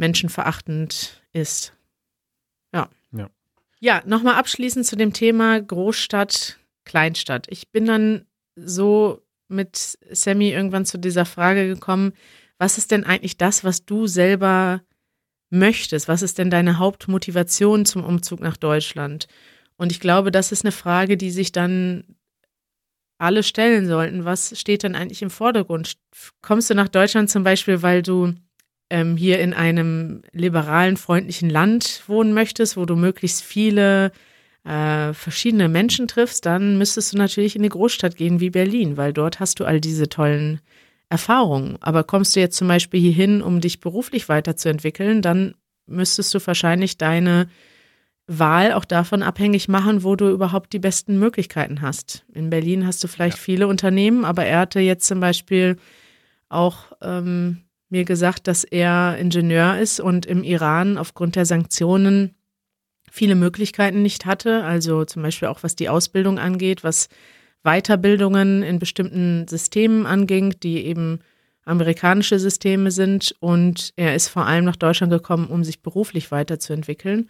menschenverachtend 0.00 1.22
ist. 1.32 1.74
Ja. 2.74 2.88
Ja. 3.12 3.30
Ja, 3.78 4.02
nochmal 4.06 4.34
abschließend 4.34 4.84
zu 4.84 4.96
dem 4.96 5.12
Thema 5.12 5.60
Großstadt, 5.60 6.58
Kleinstadt. 6.84 7.46
Ich 7.50 7.70
bin 7.70 7.86
dann 7.86 8.26
so 8.56 9.22
mit 9.48 9.98
Sammy 10.10 10.50
irgendwann 10.50 10.86
zu 10.86 10.98
dieser 10.98 11.24
Frage 11.24 11.66
gekommen, 11.66 12.12
was 12.58 12.78
ist 12.78 12.90
denn 12.90 13.04
eigentlich 13.04 13.36
das, 13.36 13.64
was 13.64 13.84
du 13.84 14.06
selber 14.06 14.82
möchtest? 15.50 16.08
Was 16.08 16.22
ist 16.22 16.38
denn 16.38 16.50
deine 16.50 16.78
Hauptmotivation 16.78 17.86
zum 17.86 18.04
Umzug 18.04 18.40
nach 18.40 18.56
Deutschland? 18.56 19.28
Und 19.76 19.92
ich 19.92 20.00
glaube, 20.00 20.30
das 20.30 20.52
ist 20.52 20.64
eine 20.64 20.72
Frage, 20.72 21.16
die 21.16 21.30
sich 21.30 21.52
dann 21.52 22.04
alle 23.18 23.42
stellen 23.42 23.86
sollten. 23.86 24.24
Was 24.24 24.58
steht 24.58 24.82
denn 24.82 24.94
eigentlich 24.94 25.22
im 25.22 25.30
Vordergrund? 25.30 25.96
Kommst 26.42 26.70
du 26.70 26.74
nach 26.74 26.88
Deutschland 26.88 27.30
zum 27.30 27.44
Beispiel, 27.44 27.82
weil 27.82 28.02
du 28.02 28.34
ähm, 28.90 29.16
hier 29.16 29.38
in 29.40 29.54
einem 29.54 30.22
liberalen, 30.32 30.96
freundlichen 30.96 31.48
Land 31.48 32.02
wohnen 32.06 32.34
möchtest, 32.34 32.76
wo 32.76 32.84
du 32.84 32.96
möglichst 32.96 33.42
viele 33.42 34.12
äh, 34.64 35.14
verschiedene 35.14 35.68
Menschen 35.68 36.08
triffst, 36.08 36.44
dann 36.44 36.76
müsstest 36.76 37.12
du 37.12 37.16
natürlich 37.16 37.56
in 37.56 37.62
eine 37.62 37.70
Großstadt 37.70 38.16
gehen 38.16 38.40
wie 38.40 38.50
Berlin, 38.50 38.96
weil 38.96 39.12
dort 39.12 39.40
hast 39.40 39.60
du 39.60 39.64
all 39.64 39.80
diese 39.80 40.08
tollen 40.08 40.60
Erfahrungen. 41.08 41.78
Aber 41.80 42.04
kommst 42.04 42.36
du 42.36 42.40
jetzt 42.40 42.56
zum 42.56 42.68
Beispiel 42.68 43.00
hier 43.00 43.12
hin, 43.12 43.42
um 43.42 43.60
dich 43.60 43.80
beruflich 43.80 44.28
weiterzuentwickeln, 44.28 45.22
dann 45.22 45.54
müsstest 45.86 46.34
du 46.34 46.46
wahrscheinlich 46.46 46.98
deine 46.98 47.48
Wahl 48.26 48.72
auch 48.74 48.84
davon 48.84 49.24
abhängig 49.24 49.66
machen, 49.66 50.04
wo 50.04 50.14
du 50.14 50.28
überhaupt 50.30 50.72
die 50.72 50.78
besten 50.78 51.18
Möglichkeiten 51.18 51.80
hast. 51.80 52.24
In 52.32 52.48
Berlin 52.48 52.86
hast 52.86 53.02
du 53.02 53.08
vielleicht 53.08 53.38
ja. 53.38 53.42
viele 53.42 53.66
Unternehmen, 53.66 54.24
aber 54.24 54.44
er 54.44 54.60
hatte 54.60 54.78
jetzt 54.78 55.06
zum 55.06 55.18
Beispiel 55.18 55.78
auch 56.48 56.92
ähm, 57.02 57.62
mir 57.90 58.04
gesagt, 58.04 58.46
dass 58.46 58.64
er 58.64 59.16
Ingenieur 59.18 59.78
ist 59.78 60.00
und 60.00 60.26
im 60.26 60.42
Iran 60.42 60.96
aufgrund 60.96 61.36
der 61.36 61.44
Sanktionen 61.44 62.34
viele 63.10 63.34
Möglichkeiten 63.34 64.02
nicht 64.02 64.26
hatte. 64.26 64.64
Also 64.64 65.04
zum 65.04 65.22
Beispiel 65.22 65.48
auch 65.48 65.62
was 65.62 65.76
die 65.76 65.88
Ausbildung 65.88 66.38
angeht, 66.38 66.84
was 66.84 67.08
Weiterbildungen 67.62 68.62
in 68.62 68.78
bestimmten 68.78 69.46
Systemen 69.48 70.06
anging, 70.06 70.54
die 70.62 70.86
eben 70.86 71.20
amerikanische 71.64 72.38
Systeme 72.38 72.90
sind. 72.90 73.34
Und 73.40 73.92
er 73.96 74.14
ist 74.14 74.28
vor 74.28 74.46
allem 74.46 74.64
nach 74.64 74.76
Deutschland 74.76 75.12
gekommen, 75.12 75.48
um 75.48 75.64
sich 75.64 75.82
beruflich 75.82 76.30
weiterzuentwickeln. 76.30 77.28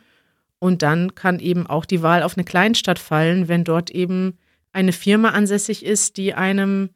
Und 0.59 0.83
dann 0.83 1.15
kann 1.15 1.41
eben 1.41 1.67
auch 1.67 1.87
die 1.87 2.03
Wahl 2.03 2.23
auf 2.23 2.37
eine 2.37 2.45
Kleinstadt 2.45 2.99
fallen, 2.99 3.49
wenn 3.49 3.65
dort 3.65 3.91
eben 3.91 4.39
eine 4.73 4.93
Firma 4.93 5.31
ansässig 5.31 5.85
ist, 5.85 6.17
die 6.19 6.35
einem 6.35 6.91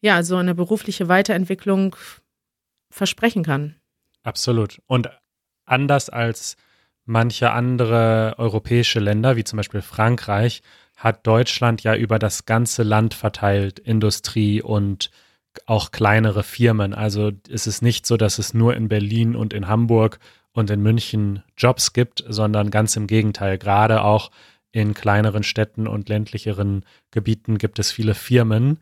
ja 0.00 0.22
so 0.24 0.36
eine 0.36 0.54
berufliche 0.54 1.08
Weiterentwicklung 1.08 1.96
versprechen 2.92 3.42
kann. 3.42 3.76
Absolut. 4.22 4.80
Und 4.86 5.10
anders 5.64 6.10
als 6.10 6.56
manche 7.04 7.50
andere 7.52 8.34
europäische 8.38 9.00
Länder, 9.00 9.36
wie 9.36 9.44
zum 9.44 9.56
Beispiel 9.56 9.82
Frankreich, 9.82 10.62
hat 10.96 11.26
Deutschland 11.26 11.82
ja 11.82 11.96
über 11.96 12.18
das 12.18 12.46
ganze 12.46 12.82
Land 12.84 13.14
verteilt 13.14 13.78
Industrie 13.80 14.62
und 14.62 15.10
auch 15.66 15.90
kleinere 15.90 16.44
Firmen. 16.44 16.94
Also 16.94 17.32
ist 17.48 17.66
es 17.66 17.82
nicht 17.82 18.06
so, 18.06 18.16
dass 18.16 18.38
es 18.38 18.54
nur 18.54 18.74
in 18.74 18.88
Berlin 18.88 19.34
und 19.34 19.52
in 19.52 19.68
Hamburg 19.68 20.18
und 20.52 20.70
in 20.70 20.80
München 20.80 21.42
Jobs 21.56 21.92
gibt, 21.92 22.24
sondern 22.28 22.70
ganz 22.70 22.96
im 22.96 23.06
Gegenteil. 23.06 23.58
Gerade 23.58 24.02
auch 24.04 24.30
in 24.70 24.94
kleineren 24.94 25.42
Städten 25.42 25.86
und 25.86 26.08
ländlicheren 26.08 26.84
Gebieten 27.10 27.58
gibt 27.58 27.78
es 27.78 27.90
viele 27.92 28.14
Firmen, 28.14 28.78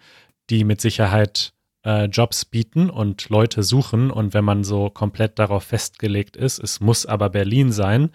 die 0.50 0.64
mit 0.64 0.80
Sicherheit 0.80 1.52
äh, 1.84 2.04
Jobs 2.06 2.44
bieten 2.44 2.90
und 2.90 3.28
Leute 3.28 3.62
suchen. 3.62 4.10
Und 4.10 4.34
wenn 4.34 4.44
man 4.44 4.64
so 4.64 4.90
komplett 4.90 5.38
darauf 5.38 5.64
festgelegt 5.64 6.36
ist, 6.36 6.58
es 6.58 6.80
muss 6.80 7.06
aber 7.06 7.30
Berlin 7.30 7.72
sein, 7.72 8.10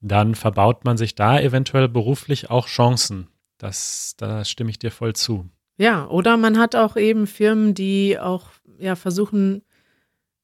dann 0.00 0.34
verbaut 0.34 0.84
man 0.84 0.96
sich 0.96 1.14
da 1.14 1.40
eventuell 1.40 1.88
beruflich 1.88 2.50
auch 2.50 2.66
Chancen. 2.66 3.28
Das, 3.58 4.14
da 4.18 4.44
stimme 4.44 4.70
ich 4.70 4.78
dir 4.78 4.90
voll 4.90 5.14
zu. 5.14 5.48
Ja, 5.76 6.06
oder 6.06 6.36
man 6.36 6.58
hat 6.58 6.76
auch 6.76 6.96
eben 6.96 7.26
Firmen, 7.26 7.74
die 7.74 8.18
auch 8.18 8.48
ja 8.78 8.96
versuchen, 8.96 9.62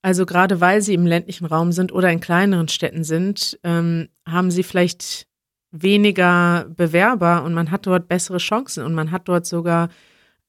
also 0.03 0.25
gerade 0.27 0.61
weil 0.61 0.81
sie 0.83 0.95
im 0.95 1.07
ländlichen 1.07 1.47
Raum 1.47 1.73
sind 1.73 1.93
oder 1.93 2.11
in 2.11 2.21
kleineren 2.21 2.69
Städten 2.69 3.05
sind, 3.05 3.59
ähm, 3.63 4.09
haben 4.27 4.51
sie 4.51 4.63
vielleicht 4.63 5.27
weniger 5.71 6.67
Bewerber 6.69 7.45
und 7.45 7.55
man 7.55 7.71
hat 7.71 7.87
dort 7.87 8.09
bessere 8.09 8.39
Chancen 8.39 8.85
und 8.85 8.95
man 8.95 9.11
hat 9.11 9.29
dort 9.29 9.47
sogar 9.47 9.89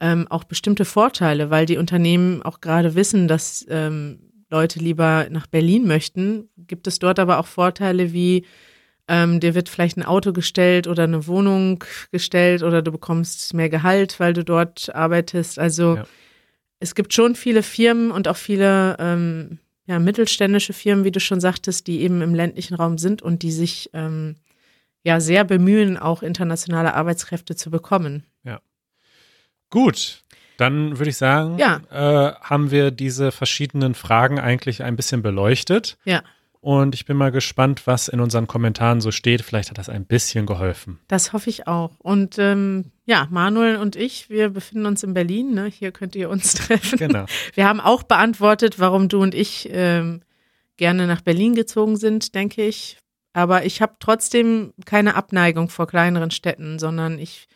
ähm, 0.01 0.27
auch 0.29 0.43
bestimmte 0.43 0.83
Vorteile, 0.83 1.49
weil 1.49 1.65
die 1.65 1.77
Unternehmen 1.77 2.41
auch 2.41 2.59
gerade 2.59 2.95
wissen, 2.95 3.29
dass 3.29 3.65
ähm, 3.69 4.19
Leute 4.49 4.79
lieber 4.79 5.27
nach 5.29 5.47
Berlin 5.47 5.87
möchten. 5.87 6.49
Gibt 6.57 6.87
es 6.87 6.99
dort 6.99 7.19
aber 7.19 7.39
auch 7.39 7.47
Vorteile 7.47 8.11
wie 8.11 8.45
ähm, 9.07 9.39
dir 9.39 9.55
wird 9.55 9.69
vielleicht 9.69 9.97
ein 9.97 10.05
Auto 10.05 10.33
gestellt 10.33 10.87
oder 10.87 11.03
eine 11.03 11.27
Wohnung 11.27 11.83
gestellt 12.11 12.63
oder 12.63 12.81
du 12.81 12.91
bekommst 12.91 13.53
mehr 13.53 13.69
Gehalt, 13.69 14.19
weil 14.19 14.33
du 14.33 14.43
dort 14.43 14.93
arbeitest. 14.93 15.57
Also 15.57 15.95
ja 15.95 16.05
es 16.81 16.95
gibt 16.95 17.13
schon 17.13 17.35
viele 17.35 17.63
Firmen 17.63 18.11
und 18.11 18.27
auch 18.27 18.35
viele 18.35 18.97
ähm, 18.99 19.59
ja, 19.85 19.99
mittelständische 19.99 20.73
Firmen, 20.73 21.05
wie 21.05 21.11
du 21.11 21.19
schon 21.19 21.39
sagtest, 21.39 21.87
die 21.87 22.01
eben 22.01 22.21
im 22.21 22.35
ländlichen 22.35 22.73
Raum 22.73 22.97
sind 22.97 23.21
und 23.21 23.43
die 23.43 23.51
sich 23.51 23.91
ähm, 23.93 24.35
ja 25.03 25.19
sehr 25.21 25.45
bemühen, 25.45 25.95
auch 25.95 26.23
internationale 26.23 26.95
Arbeitskräfte 26.95 27.55
zu 27.55 27.69
bekommen. 27.69 28.25
Gut, 29.71 30.23
dann 30.57 30.99
würde 30.99 31.09
ich 31.09 31.17
sagen, 31.17 31.57
ja. 31.57 31.81
äh, 31.89 32.35
haben 32.39 32.69
wir 32.69 32.91
diese 32.91 33.31
verschiedenen 33.31 33.95
Fragen 33.95 34.39
eigentlich 34.39 34.83
ein 34.83 34.95
bisschen 34.95 35.23
beleuchtet. 35.23 35.97
Ja. 36.05 36.21
Und 36.59 36.93
ich 36.93 37.05
bin 37.05 37.17
mal 37.17 37.31
gespannt, 37.31 37.87
was 37.87 38.07
in 38.07 38.19
unseren 38.19 38.45
Kommentaren 38.45 39.01
so 39.01 39.09
steht. 39.09 39.41
Vielleicht 39.41 39.71
hat 39.71 39.79
das 39.79 39.89
ein 39.89 40.05
bisschen 40.05 40.45
geholfen. 40.45 40.99
Das 41.07 41.33
hoffe 41.33 41.49
ich 41.49 41.65
auch. 41.65 41.93
Und 41.97 42.37
ähm, 42.37 42.91
ja, 43.05 43.27
Manuel 43.31 43.77
und 43.77 43.95
ich, 43.95 44.29
wir 44.29 44.49
befinden 44.49 44.85
uns 44.85 45.01
in 45.01 45.15
Berlin. 45.15 45.55
Ne? 45.55 45.65
Hier 45.65 45.91
könnt 45.91 46.15
ihr 46.15 46.29
uns 46.29 46.53
treffen. 46.53 46.99
Genau. 46.99 47.25
Wir 47.55 47.67
haben 47.67 47.79
auch 47.79 48.03
beantwortet, 48.03 48.77
warum 48.77 49.09
du 49.09 49.23
und 49.23 49.33
ich 49.33 49.67
ähm, 49.71 50.21
gerne 50.77 51.07
nach 51.07 51.21
Berlin 51.21 51.55
gezogen 51.55 51.97
sind, 51.97 52.35
denke 52.35 52.63
ich. 52.63 52.99
Aber 53.33 53.65
ich 53.65 53.81
habe 53.81 53.95
trotzdem 53.99 54.73
keine 54.85 55.15
Abneigung 55.15 55.69
vor 55.69 55.87
kleineren 55.87 56.29
Städten, 56.29 56.77
sondern 56.77 57.17
ich 57.17 57.47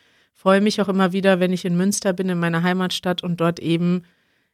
freue 0.46 0.60
mich 0.60 0.80
auch 0.80 0.86
immer 0.86 1.10
wieder, 1.10 1.40
wenn 1.40 1.52
ich 1.52 1.64
in 1.64 1.76
Münster 1.76 2.12
bin, 2.12 2.28
in 2.28 2.38
meiner 2.38 2.62
Heimatstadt 2.62 3.24
und 3.24 3.40
dort 3.40 3.58
eben 3.58 4.04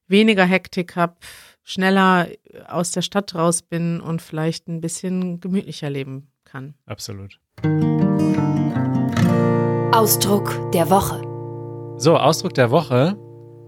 weniger 0.07 0.47
Hektik 0.47 0.97
habe, 0.97 1.17
schneller 1.65 2.29
aus 2.67 2.93
der 2.93 3.03
Stadt 3.03 3.35
raus 3.35 3.61
bin 3.61 4.01
und 4.01 4.23
vielleicht 4.23 4.69
ein 4.69 4.81
bisschen 4.81 5.39
gemütlicher 5.41 5.91
leben 5.91 6.33
kann. 6.47 6.73
Absolut. 6.87 7.39
Ausdruck 9.93 10.73
der 10.73 10.89
Woche. 10.89 11.21
So, 11.99 12.17
Ausdruck 12.17 12.55
der 12.55 12.71
Woche 12.71 13.19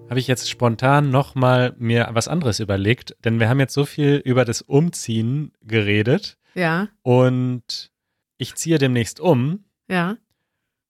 habe 0.08 0.18
ich 0.18 0.26
jetzt 0.26 0.48
spontan 0.48 1.10
nochmal 1.10 1.74
mir 1.76 2.08
was 2.12 2.28
anderes 2.28 2.58
überlegt, 2.58 3.14
denn 3.22 3.38
wir 3.38 3.50
haben 3.50 3.60
jetzt 3.60 3.74
so 3.74 3.84
viel 3.84 4.16
über 4.24 4.46
das 4.46 4.62
Umziehen 4.62 5.52
geredet. 5.60 6.38
Ja. 6.54 6.88
Und 7.02 7.92
ich 8.38 8.54
ziehe 8.54 8.78
demnächst 8.78 9.20
um. 9.20 9.66
Ja. 9.90 10.16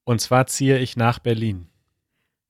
Und 0.05 0.21
zwar 0.21 0.47
ziehe 0.47 0.79
ich 0.79 0.97
nach 0.97 1.19
Berlin. 1.19 1.69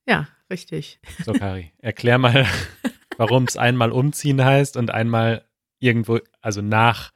Ja, 0.06 0.28
richtig. 0.50 0.98
So, 1.24 1.32
Kari, 1.32 1.72
erklär 1.78 2.18
mal, 2.18 2.46
warum 3.16 3.44
es 3.44 3.56
einmal 3.56 3.92
umziehen 3.92 4.44
heißt 4.44 4.76
und 4.76 4.90
einmal 4.90 5.44
irgendwo, 5.78 6.18
also 6.40 6.60
nach, 6.62 7.12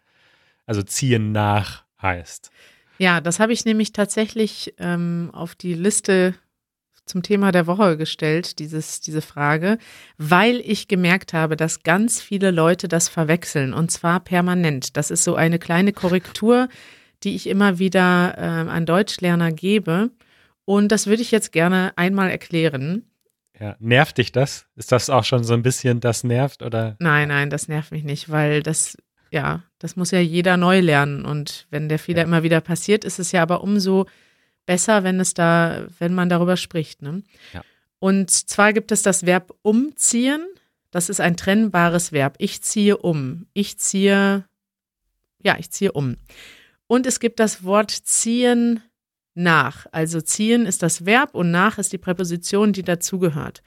also 0.67 0.83
ziehen 0.83 1.33
nach 1.33 1.85
heißt. 2.01 2.51
Ja, 2.99 3.21
das 3.21 3.41
habe 3.41 3.53
ich 3.53 3.65
nämlich 3.65 3.93
tatsächlich 3.93 4.75
ähm, 4.79 5.31
auf 5.33 5.55
die 5.55 5.75
Liste 5.75 6.35
zum 7.09 7.23
Thema 7.23 7.53
der 7.53 7.67
Woche 7.67 7.97
gestellt, 7.97 8.59
dieses, 8.59 9.01
diese 9.01 9.23
Frage, 9.23 9.79
weil 10.19 10.61
ich 10.65 10.89
gemerkt 10.89 11.33
habe, 11.33 11.57
dass 11.57 11.83
ganz 11.83 12.21
viele 12.21 12.51
Leute 12.51 12.87
das 12.87 13.09
verwechseln 13.09 13.73
und 13.73 13.91
zwar 13.91 14.21
permanent. 14.21 14.97
Das 14.97 15.11
ist 15.11 15.25
so 15.25 15.35
eine 15.35 15.59
kleine 15.59 15.93
Korrektur, 15.93 16.69
die 17.23 17.35
ich 17.35 17.47
immer 17.47 17.79
wieder 17.79 18.35
äh, 18.37 18.71
an 18.71 18.85
Deutschlerner 18.87 19.53
gebe. 19.53 20.11
Und 20.69 20.89
das 20.93 21.07
würde 21.07 21.23
ich 21.23 21.31
jetzt 21.31 21.53
gerne 21.53 21.95
einmal 21.97 22.29
erklären. 22.29 23.11
Ja, 23.59 23.77
nervt 23.79 24.19
dich 24.19 24.33
das? 24.33 24.67
Ist 24.77 24.93
das 24.93 25.09
auch 25.09 25.25
schon 25.25 25.43
so 25.43 25.55
ein 25.55 25.63
bisschen, 25.63 26.01
das 26.01 26.25
nervt 26.25 26.63
oder? 26.63 26.95
Nein, 26.99 27.29
nein, 27.29 27.49
das 27.49 27.69
nervt 27.69 27.91
mich 27.91 28.05
nicht, 28.05 28.29
weil 28.29 28.63
das, 28.63 28.99
ja, 29.31 29.63
das 29.79 29.97
muss 29.97 30.11
ja 30.11 30.19
jeder 30.19 30.59
neu 30.59 30.81
lernen 30.81 31.25
und 31.25 31.67
wenn 31.71 31.89
der 31.89 31.99
Fehler 31.99 32.19
ja. 32.19 32.25
immer 32.25 32.43
wieder 32.43 32.61
passiert, 32.61 33.07
ist 33.07 33.19
es 33.19 33.33
ja 33.33 33.41
aber 33.41 33.63
umso 33.63 34.05
besser, 34.67 35.05
wenn 35.05 35.21
es 35.21 35.33
da, 35.33 35.87
wenn 36.01 36.13
man 36.13 36.29
darüber 36.29 36.59
spricht. 36.59 37.01
Ne? 37.01 37.23
Ja. 37.55 37.63
Und 37.99 38.31
zwar 38.31 38.75
gibt 38.75 38.93
es 38.93 39.01
das 39.01 39.25
Verb 39.25 39.55
umziehen. 39.63 40.47
Das 40.91 41.09
ist 41.09 41.23
ein 41.23 41.39
trennbares 41.39 42.13
Verb. 42.13 42.35
Ich 42.37 42.61
ziehe 42.61 42.99
um. 42.99 43.47
Ich 43.55 43.79
ziehe, 43.79 44.45
ja, 45.43 45.57
ich 45.59 45.71
ziehe 45.71 45.93
um. 45.93 46.19
Und 46.87 47.07
es 47.07 47.21
gibt 47.21 47.41
das 47.41 47.65
Wort 47.65 47.91
ziehen 47.91 48.83
nach. 49.39 49.87
Also 49.93 50.21
ziehen 50.21 50.67
ist 50.67 50.83
das 50.83 51.07
Verb 51.07 51.35
und 51.35 51.51
nach 51.51 51.79
ist 51.79 51.93
die 51.93 51.99
Präposition, 51.99 52.73
die 52.73 52.83
dazugehört. 52.83 53.63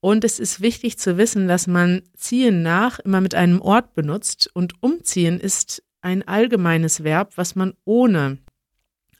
Und 0.00 0.24
es 0.24 0.38
ist 0.38 0.60
wichtig 0.60 0.98
zu 0.98 1.18
wissen, 1.18 1.46
dass 1.46 1.66
man 1.66 2.02
ziehen 2.16 2.62
nach 2.62 2.98
immer 3.00 3.20
mit 3.20 3.34
einem 3.34 3.60
Ort 3.60 3.94
benutzt 3.94 4.50
und 4.54 4.82
umziehen 4.82 5.38
ist 5.38 5.82
ein 6.00 6.26
allgemeines 6.26 7.04
Verb, 7.04 7.32
was 7.36 7.54
man 7.54 7.74
ohne 7.84 8.38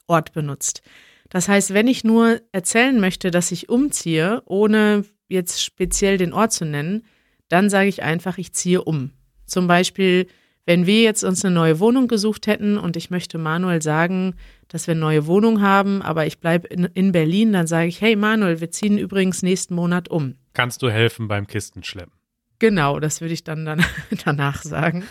Ort 0.06 0.32
benutzt. 0.32 0.82
Das 1.28 1.48
heißt, 1.48 1.74
wenn 1.74 1.86
ich 1.86 2.02
nur 2.02 2.40
erzählen 2.52 2.98
möchte, 2.98 3.30
dass 3.30 3.52
ich 3.52 3.68
umziehe, 3.68 4.42
ohne 4.46 5.04
jetzt 5.28 5.62
speziell 5.62 6.16
den 6.16 6.32
Ort 6.32 6.52
zu 6.52 6.64
nennen, 6.64 7.04
dann 7.48 7.70
sage 7.70 7.88
ich 7.88 8.02
einfach, 8.02 8.38
ich 8.38 8.52
ziehe 8.52 8.82
um. 8.82 9.12
Zum 9.46 9.66
Beispiel, 9.66 10.26
wenn 10.66 10.86
wir 10.86 11.02
jetzt 11.02 11.24
uns 11.24 11.44
eine 11.44 11.54
neue 11.54 11.80
Wohnung 11.80 12.06
gesucht 12.06 12.46
hätten 12.46 12.78
und 12.78 12.96
ich 12.96 13.10
möchte 13.10 13.38
Manuel 13.38 13.82
sagen, 13.82 14.34
dass 14.68 14.86
wir 14.86 14.92
eine 14.92 15.00
neue 15.00 15.26
Wohnung 15.26 15.62
haben, 15.62 16.02
aber 16.02 16.26
ich 16.26 16.38
bleibe 16.38 16.68
in, 16.68 16.84
in, 16.84 17.12
Berlin, 17.12 17.52
dann 17.52 17.66
sage 17.66 17.88
ich, 17.88 18.00
hey 18.00 18.14
Manuel, 18.14 18.60
wir 18.60 18.70
ziehen 18.70 18.98
übrigens 18.98 19.42
nächsten 19.42 19.74
Monat 19.74 20.08
um. 20.08 20.36
Kannst 20.52 20.82
du 20.82 20.90
helfen 20.90 21.28
beim 21.28 21.46
Kistenschleppen? 21.46 22.12
Genau, 22.58 23.00
das 23.00 23.20
würde 23.20 23.34
ich 23.34 23.42
dann, 23.42 23.64
dann 23.64 23.84
danach 24.24 24.62
sagen. 24.62 25.04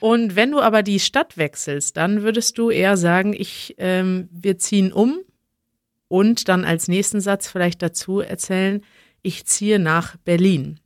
Und 0.00 0.36
wenn 0.36 0.50
du 0.50 0.60
aber 0.60 0.82
die 0.82 1.00
Stadt 1.00 1.36
wechselst, 1.36 1.96
dann 1.96 2.22
würdest 2.22 2.58
du 2.58 2.70
eher 2.70 2.96
sagen, 2.96 3.32
ich, 3.32 3.74
ähm, 3.78 4.28
wir 4.30 4.58
ziehen 4.58 4.92
um 4.92 5.18
und 6.08 6.48
dann 6.48 6.64
als 6.64 6.88
nächsten 6.88 7.20
Satz 7.20 7.48
vielleicht 7.48 7.82
dazu 7.82 8.20
erzählen, 8.20 8.82
ich 9.22 9.46
ziehe 9.46 9.78
nach 9.78 10.16
Berlin. 10.18 10.80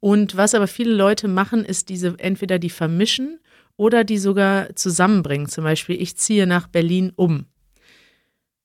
Und 0.00 0.36
was 0.36 0.54
aber 0.54 0.66
viele 0.66 0.94
Leute 0.94 1.28
machen, 1.28 1.64
ist 1.64 1.90
diese 1.90 2.18
entweder 2.18 2.58
die 2.58 2.70
vermischen 2.70 3.38
oder 3.76 4.02
die 4.02 4.18
sogar 4.18 4.74
zusammenbringen. 4.74 5.48
Zum 5.48 5.64
Beispiel, 5.64 6.00
ich 6.00 6.16
ziehe 6.16 6.46
nach 6.46 6.66
Berlin 6.66 7.12
um. 7.16 7.46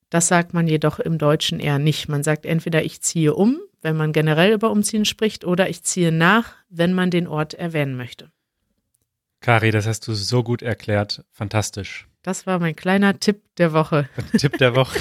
Das 0.10 0.28
sagt 0.30 0.54
man 0.54 0.68
jedoch 0.68 1.00
im 1.00 1.18
Deutschen 1.18 1.60
eher 1.60 1.80
nicht. 1.80 2.08
Man 2.08 2.24
sagt 2.24 2.46
entweder 2.46 2.84
ich 2.84 3.02
ziehe 3.02 3.34
um, 3.34 3.60
wenn 3.82 3.98
man 3.98 4.14
generell 4.14 4.54
über 4.54 4.72
Umziehen 4.72 5.04
spricht, 5.04 5.44
oder 5.44 5.70
ich 5.70 5.84
ziehe 5.84 6.12
nach, 6.12 6.54
wenn 6.70 6.94
man 6.94 7.12
den 7.12 7.28
Ort 7.28 7.54
erwähnen 7.54 7.98
möchte. 7.98 8.32
Kari, 9.42 9.72
das 9.72 9.86
hast 9.86 10.08
du 10.08 10.14
so 10.14 10.42
gut 10.42 10.62
erklärt. 10.62 11.24
Fantastisch. 11.32 12.08
Das 12.24 12.48
war 12.48 12.60
mein 12.60 12.76
kleiner 12.76 13.20
Tipp 13.20 13.42
der 13.58 13.74
Woche. 13.74 14.10
Tipp 14.38 14.58
der 14.58 14.76
Woche. 14.76 14.98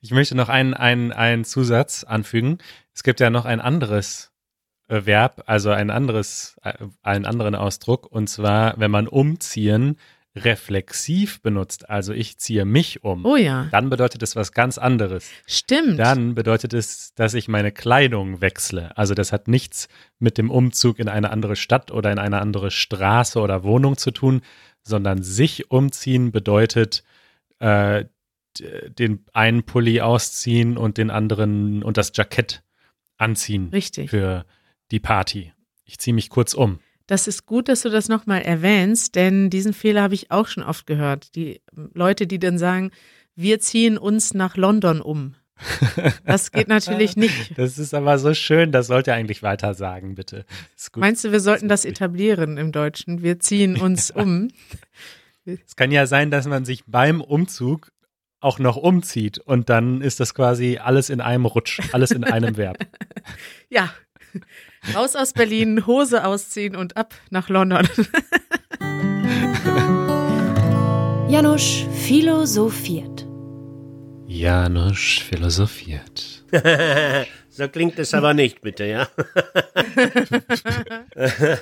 Ich 0.00 0.10
möchte 0.10 0.34
noch 0.34 0.48
einen, 0.48 0.74
einen, 0.74 1.12
einen 1.12 1.44
Zusatz 1.44 2.04
anfügen. 2.04 2.58
Es 2.92 3.02
gibt 3.02 3.20
ja 3.20 3.30
noch 3.30 3.44
ein 3.44 3.60
anderes 3.60 4.29
Verb, 4.90 5.42
also 5.46 5.70
ein 5.70 5.90
anderes, 5.90 6.56
äh, 6.62 6.74
einen 7.02 7.26
anderen 7.26 7.54
Ausdruck, 7.54 8.10
und 8.10 8.28
zwar, 8.28 8.78
wenn 8.78 8.90
man 8.90 9.06
umziehen 9.08 9.96
reflexiv 10.36 11.42
benutzt, 11.42 11.90
also 11.90 12.12
ich 12.12 12.38
ziehe 12.38 12.64
mich 12.64 13.02
um, 13.02 13.24
Oh 13.26 13.36
ja, 13.36 13.66
dann 13.72 13.90
bedeutet 13.90 14.22
es 14.22 14.36
was 14.36 14.52
ganz 14.52 14.78
anderes. 14.78 15.28
stimmt. 15.46 15.98
Dann 15.98 16.34
bedeutet 16.34 16.72
es, 16.72 17.14
dass 17.14 17.34
ich 17.34 17.48
meine 17.48 17.72
Kleidung 17.72 18.40
wechsle. 18.40 18.96
Also 18.96 19.14
das 19.14 19.32
hat 19.32 19.48
nichts 19.48 19.88
mit 20.20 20.38
dem 20.38 20.50
Umzug 20.50 21.00
in 21.00 21.08
eine 21.08 21.30
andere 21.30 21.56
Stadt 21.56 21.90
oder 21.90 22.12
in 22.12 22.20
eine 22.20 22.40
andere 22.40 22.70
Straße 22.70 23.40
oder 23.40 23.64
Wohnung 23.64 23.96
zu 23.96 24.12
tun, 24.12 24.42
sondern 24.82 25.22
sich 25.22 25.70
umziehen 25.70 26.30
bedeutet 26.30 27.02
äh, 27.58 28.04
den 28.58 29.24
einen 29.32 29.64
Pulli 29.64 30.00
ausziehen 30.00 30.76
und 30.76 30.96
den 30.96 31.10
anderen 31.10 31.82
und 31.82 31.96
das 31.96 32.12
Jackett 32.14 32.62
anziehen 33.16 33.68
Richtig. 33.72 34.10
für 34.10 34.44
die 34.90 35.00
Party. 35.00 35.52
Ich 35.84 35.98
ziehe 35.98 36.14
mich 36.14 36.30
kurz 36.30 36.54
um. 36.54 36.80
Das 37.06 37.26
ist 37.26 37.44
gut, 37.44 37.68
dass 37.68 37.82
du 37.82 37.90
das 37.90 38.08
nochmal 38.08 38.42
erwähnst, 38.42 39.16
denn 39.16 39.50
diesen 39.50 39.72
Fehler 39.72 40.02
habe 40.02 40.14
ich 40.14 40.30
auch 40.30 40.46
schon 40.46 40.62
oft 40.62 40.86
gehört. 40.86 41.34
Die 41.34 41.60
Leute, 41.72 42.26
die 42.28 42.38
dann 42.38 42.56
sagen, 42.56 42.92
wir 43.34 43.58
ziehen 43.58 43.98
uns 43.98 44.34
nach 44.34 44.56
London 44.56 45.00
um. 45.00 45.34
Das 46.24 46.52
geht 46.52 46.68
natürlich 46.68 47.16
nicht. 47.16 47.58
Das 47.58 47.78
ist 47.78 47.94
aber 47.94 48.18
so 48.18 48.32
schön, 48.34 48.72
das 48.72 48.86
sollt 48.86 49.08
ihr 49.08 49.14
eigentlich 49.14 49.42
weiter 49.42 49.74
sagen, 49.74 50.14
bitte. 50.14 50.44
Meinst 50.96 51.24
du, 51.24 51.32
wir 51.32 51.40
sollten 51.40 51.68
das 51.68 51.80
lustig. 51.80 51.96
etablieren 51.96 52.56
im 52.56 52.72
Deutschen? 52.72 53.22
Wir 53.22 53.40
ziehen 53.40 53.76
uns 53.80 54.10
um. 54.10 54.48
Es 55.44 55.76
kann 55.76 55.90
ja 55.90 56.06
sein, 56.06 56.30
dass 56.30 56.46
man 56.46 56.64
sich 56.64 56.84
beim 56.86 57.20
Umzug 57.20 57.92
auch 58.40 58.58
noch 58.58 58.76
umzieht 58.76 59.38
und 59.38 59.68
dann 59.68 60.00
ist 60.00 60.20
das 60.20 60.34
quasi 60.34 60.78
alles 60.78 61.10
in 61.10 61.20
einem 61.20 61.44
Rutsch, 61.44 61.80
alles 61.92 62.10
in 62.10 62.24
einem 62.24 62.56
Verb. 62.56 62.78
Ja. 63.68 63.92
Raus 64.94 65.14
aus 65.14 65.32
Berlin, 65.32 65.86
Hose 65.86 66.24
ausziehen 66.24 66.74
und 66.74 66.96
ab 66.96 67.14
nach 67.30 67.48
London. 67.48 67.88
Janusz 71.28 71.84
philosophiert. 72.06 73.26
Janusz 74.26 75.18
philosophiert. 75.18 76.44
so 77.50 77.68
klingt 77.68 77.98
es 77.98 78.14
aber 78.14 78.34
nicht, 78.34 78.62
bitte, 78.62 78.84
ja. 78.86 79.08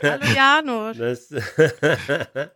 Hallo 0.03 0.25
Janusz. 0.35 0.97
Das 0.99 1.29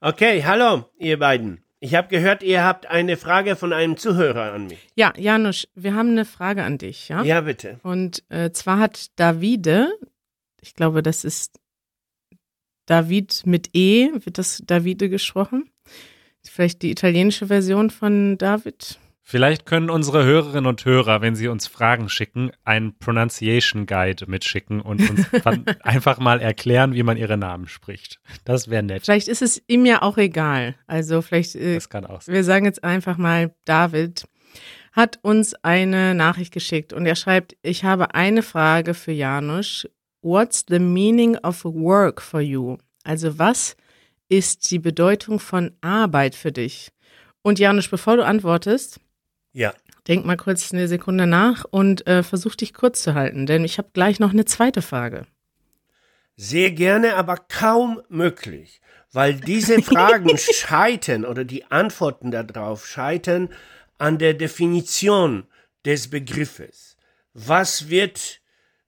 okay, 0.00 0.42
hallo, 0.44 0.90
ihr 0.98 1.18
beiden. 1.18 1.64
Ich 1.82 1.94
habe 1.94 2.08
gehört, 2.08 2.42
ihr 2.42 2.62
habt 2.62 2.86
eine 2.86 3.16
Frage 3.16 3.56
von 3.56 3.72
einem 3.72 3.96
Zuhörer 3.96 4.52
an 4.52 4.66
mich. 4.66 4.86
Ja, 4.96 5.14
Janusz, 5.16 5.66
wir 5.74 5.94
haben 5.94 6.10
eine 6.10 6.26
Frage 6.26 6.62
an 6.62 6.76
dich, 6.76 7.08
ja? 7.08 7.22
Ja, 7.22 7.40
bitte. 7.40 7.80
Und 7.82 8.22
äh, 8.28 8.50
zwar 8.52 8.78
hat 8.78 9.06
Davide, 9.16 9.88
ich 10.60 10.74
glaube, 10.74 11.02
das 11.02 11.24
ist 11.24 11.58
David 12.84 13.46
mit 13.46 13.70
E, 13.74 14.10
wird 14.12 14.36
das 14.36 14.62
Davide 14.66 15.08
gesprochen? 15.08 15.70
Vielleicht 16.42 16.82
die 16.82 16.90
italienische 16.90 17.46
Version 17.46 17.88
von 17.88 18.36
David? 18.36 18.98
Vielleicht 19.30 19.64
können 19.64 19.90
unsere 19.90 20.24
Hörerinnen 20.24 20.66
und 20.66 20.84
Hörer, 20.84 21.20
wenn 21.20 21.36
sie 21.36 21.46
uns 21.46 21.68
Fragen 21.68 22.08
schicken, 22.08 22.50
einen 22.64 22.98
Pronunciation 22.98 23.86
Guide 23.86 24.28
mitschicken 24.28 24.80
und 24.80 25.08
uns 25.08 25.24
dann 25.44 25.64
einfach 25.82 26.18
mal 26.18 26.40
erklären, 26.40 26.94
wie 26.94 27.04
man 27.04 27.16
ihre 27.16 27.36
Namen 27.36 27.68
spricht. 27.68 28.18
Das 28.44 28.70
wäre 28.70 28.82
nett. 28.82 29.04
Vielleicht 29.04 29.28
ist 29.28 29.40
es 29.40 29.62
ihm 29.68 29.86
ja 29.86 30.02
auch 30.02 30.18
egal. 30.18 30.74
Also 30.88 31.22
vielleicht, 31.22 31.54
äh, 31.54 31.74
Das 31.74 31.88
kann 31.88 32.06
auch 32.06 32.22
sein. 32.22 32.34
wir 32.34 32.42
sagen 32.42 32.64
jetzt 32.64 32.82
einfach 32.82 33.18
mal, 33.18 33.54
David 33.66 34.24
hat 34.90 35.20
uns 35.22 35.54
eine 35.62 36.16
Nachricht 36.16 36.52
geschickt 36.52 36.92
und 36.92 37.06
er 37.06 37.14
schreibt, 37.14 37.56
ich 37.62 37.84
habe 37.84 38.16
eine 38.16 38.42
Frage 38.42 38.94
für 38.94 39.12
Janusz. 39.12 39.86
What's 40.22 40.64
the 40.68 40.80
meaning 40.80 41.36
of 41.44 41.64
work 41.64 42.20
for 42.20 42.40
you? 42.40 42.78
Also 43.04 43.38
was 43.38 43.76
ist 44.28 44.72
die 44.72 44.80
Bedeutung 44.80 45.38
von 45.38 45.70
Arbeit 45.82 46.34
für 46.34 46.50
dich? 46.50 46.90
Und 47.42 47.60
Janusz, 47.60 47.86
bevor 47.86 48.16
du 48.16 48.24
antwortest, 48.26 48.98
Ja. 49.52 49.74
denk 50.06 50.24
mal 50.24 50.36
kurz 50.36 50.72
eine 50.72 50.88
Sekunde 50.88 51.26
nach 51.26 51.64
und 51.70 52.06
äh, 52.06 52.22
versuch 52.22 52.54
dich 52.54 52.72
kurz 52.74 53.02
zu 53.02 53.14
halten, 53.14 53.46
denn 53.46 53.64
ich 53.64 53.78
habe 53.78 53.90
gleich 53.92 54.20
noch 54.20 54.30
eine 54.30 54.44
zweite 54.44 54.82
Frage. 54.82 55.26
Sehr 56.36 56.70
gerne, 56.70 57.16
aber 57.16 57.36
kaum 57.36 58.00
möglich, 58.08 58.80
weil 59.12 59.34
diese 59.34 59.82
Fragen 59.82 60.38
scheitern 60.38 61.24
oder 61.24 61.44
die 61.44 61.70
Antworten 61.70 62.30
darauf 62.30 62.86
scheitern 62.86 63.50
an 63.98 64.18
der 64.18 64.34
Definition 64.34 65.46
des 65.84 66.08
Begriffes. 66.08 66.96
Was 67.34 67.88
wird, 67.88 68.40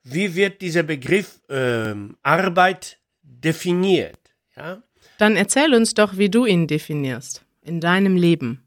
wie 0.03 0.35
wird 0.35 0.63
dieser 0.63 0.83
Begriff 0.83 1.41
ähm, 1.49 2.17
Arbeit 2.23 2.99
definiert? 3.23 4.19
Ja? 4.57 4.83
Dann 5.19 5.37
erzähl 5.37 5.75
uns 5.75 5.95
doch, 5.95 6.17
wie 6.17 6.31
du 6.31 6.47
ihn 6.47 6.67
definierst 6.67 7.45
in 7.63 7.81
deinem 7.81 8.17
Leben. 8.17 8.67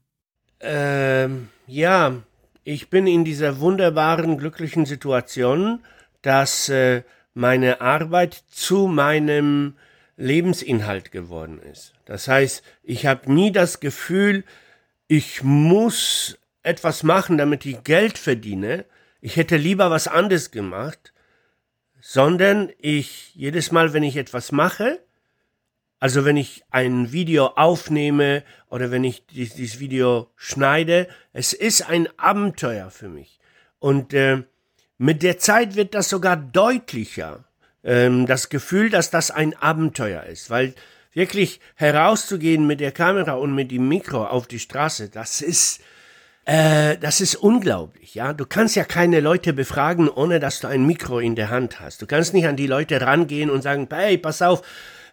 Ähm, 0.60 1.48
ja, 1.66 2.22
ich 2.64 2.90
bin 2.90 3.06
in 3.06 3.24
dieser 3.24 3.60
wunderbaren, 3.60 4.38
glücklichen 4.38 4.86
Situation, 4.86 5.84
dass 6.22 6.68
äh, 6.68 7.02
meine 7.34 7.80
Arbeit 7.80 8.34
zu 8.50 8.86
meinem 8.86 9.76
Lebensinhalt 10.16 11.12
geworden 11.12 11.60
ist. 11.60 11.92
Das 12.06 12.26
heißt, 12.26 12.62
ich 12.82 13.06
habe 13.06 13.32
nie 13.32 13.52
das 13.52 13.80
Gefühl, 13.80 14.44
ich 15.06 15.42
muss 15.42 16.38
etwas 16.62 17.02
machen, 17.02 17.38
damit 17.38 17.64
ich 17.66 17.84
Geld 17.84 18.18
verdiene. 18.18 18.84
Ich 19.20 19.36
hätte 19.36 19.56
lieber 19.56 19.90
was 19.90 20.08
anderes 20.08 20.50
gemacht, 20.50 21.12
sondern 22.00 22.70
ich 22.78 23.34
jedes 23.34 23.70
Mal, 23.70 23.92
wenn 23.92 24.02
ich 24.02 24.16
etwas 24.16 24.50
mache, 24.52 24.98
also 25.98 26.24
wenn 26.24 26.36
ich 26.36 26.64
ein 26.70 27.12
Video 27.12 27.46
aufnehme 27.56 28.42
oder 28.68 28.90
wenn 28.90 29.04
ich 29.04 29.26
dies- 29.26 29.54
dieses 29.54 29.80
Video 29.80 30.28
schneide, 30.36 31.08
es 31.32 31.52
ist 31.52 31.88
ein 31.88 32.08
Abenteuer 32.18 32.90
für 32.90 33.08
mich. 33.08 33.38
Und 33.78 34.12
äh, 34.12 34.42
mit 34.98 35.22
der 35.22 35.38
Zeit 35.38 35.76
wird 35.76 35.94
das 35.94 36.08
sogar 36.08 36.36
deutlicher, 36.36 37.44
ähm, 37.84 38.26
das 38.26 38.48
Gefühl, 38.48 38.90
dass 38.90 39.10
das 39.10 39.30
ein 39.30 39.54
Abenteuer 39.56 40.24
ist. 40.24 40.50
Weil 40.50 40.74
wirklich 41.12 41.60
herauszugehen 41.76 42.66
mit 42.66 42.80
der 42.80 42.92
Kamera 42.92 43.32
und 43.34 43.54
mit 43.54 43.70
dem 43.70 43.88
Mikro 43.88 44.26
auf 44.26 44.46
die 44.46 44.58
Straße, 44.58 45.08
das 45.08 45.40
ist, 45.40 45.80
äh, 46.44 46.98
das 46.98 47.20
ist 47.22 47.36
unglaublich, 47.36 48.14
ja. 48.14 48.34
Du 48.34 48.44
kannst 48.44 48.76
ja 48.76 48.84
keine 48.84 49.20
Leute 49.20 49.52
befragen, 49.54 50.08
ohne 50.08 50.40
dass 50.40 50.60
du 50.60 50.68
ein 50.68 50.86
Mikro 50.86 51.18
in 51.20 51.34
der 51.34 51.48
Hand 51.48 51.80
hast. 51.80 52.02
Du 52.02 52.06
kannst 52.06 52.34
nicht 52.34 52.46
an 52.46 52.56
die 52.56 52.66
Leute 52.66 53.00
rangehen 53.00 53.48
und 53.48 53.62
sagen, 53.62 53.88
hey, 53.90 54.18
pass 54.18 54.42
auf, 54.42 54.62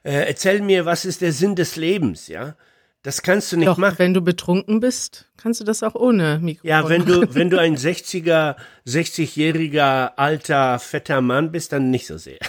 äh, 0.03 0.27
erzähl 0.27 0.61
mir, 0.61 0.85
was 0.85 1.05
ist 1.05 1.21
der 1.21 1.31
Sinn 1.31 1.55
des 1.55 1.75
Lebens, 1.75 2.27
ja. 2.27 2.55
Das 3.03 3.21
kannst 3.21 3.51
du 3.51 3.57
nicht 3.57 3.67
Doch, 3.67 3.77
machen. 3.77 3.99
wenn 3.99 4.13
du 4.13 4.21
betrunken 4.21 4.79
bist, 4.79 5.29
kannst 5.35 5.59
du 5.59 5.65
das 5.65 5.83
auch 5.83 5.93
ohne 5.93 6.39
Mikrofon. 6.39 6.69
Ja, 6.69 6.87
wenn 6.87 7.05
du, 7.05 7.35
wenn 7.35 7.49
du 7.49 7.59
ein 7.59 7.75
60er, 7.77 8.55
60-jähriger 8.87 10.13
alter, 10.15 10.79
fetter 10.79 11.19
Mann 11.19 11.51
bist, 11.51 11.73
dann 11.73 11.91
nicht 11.91 12.07
so 12.07 12.17
sehr. 12.17 12.39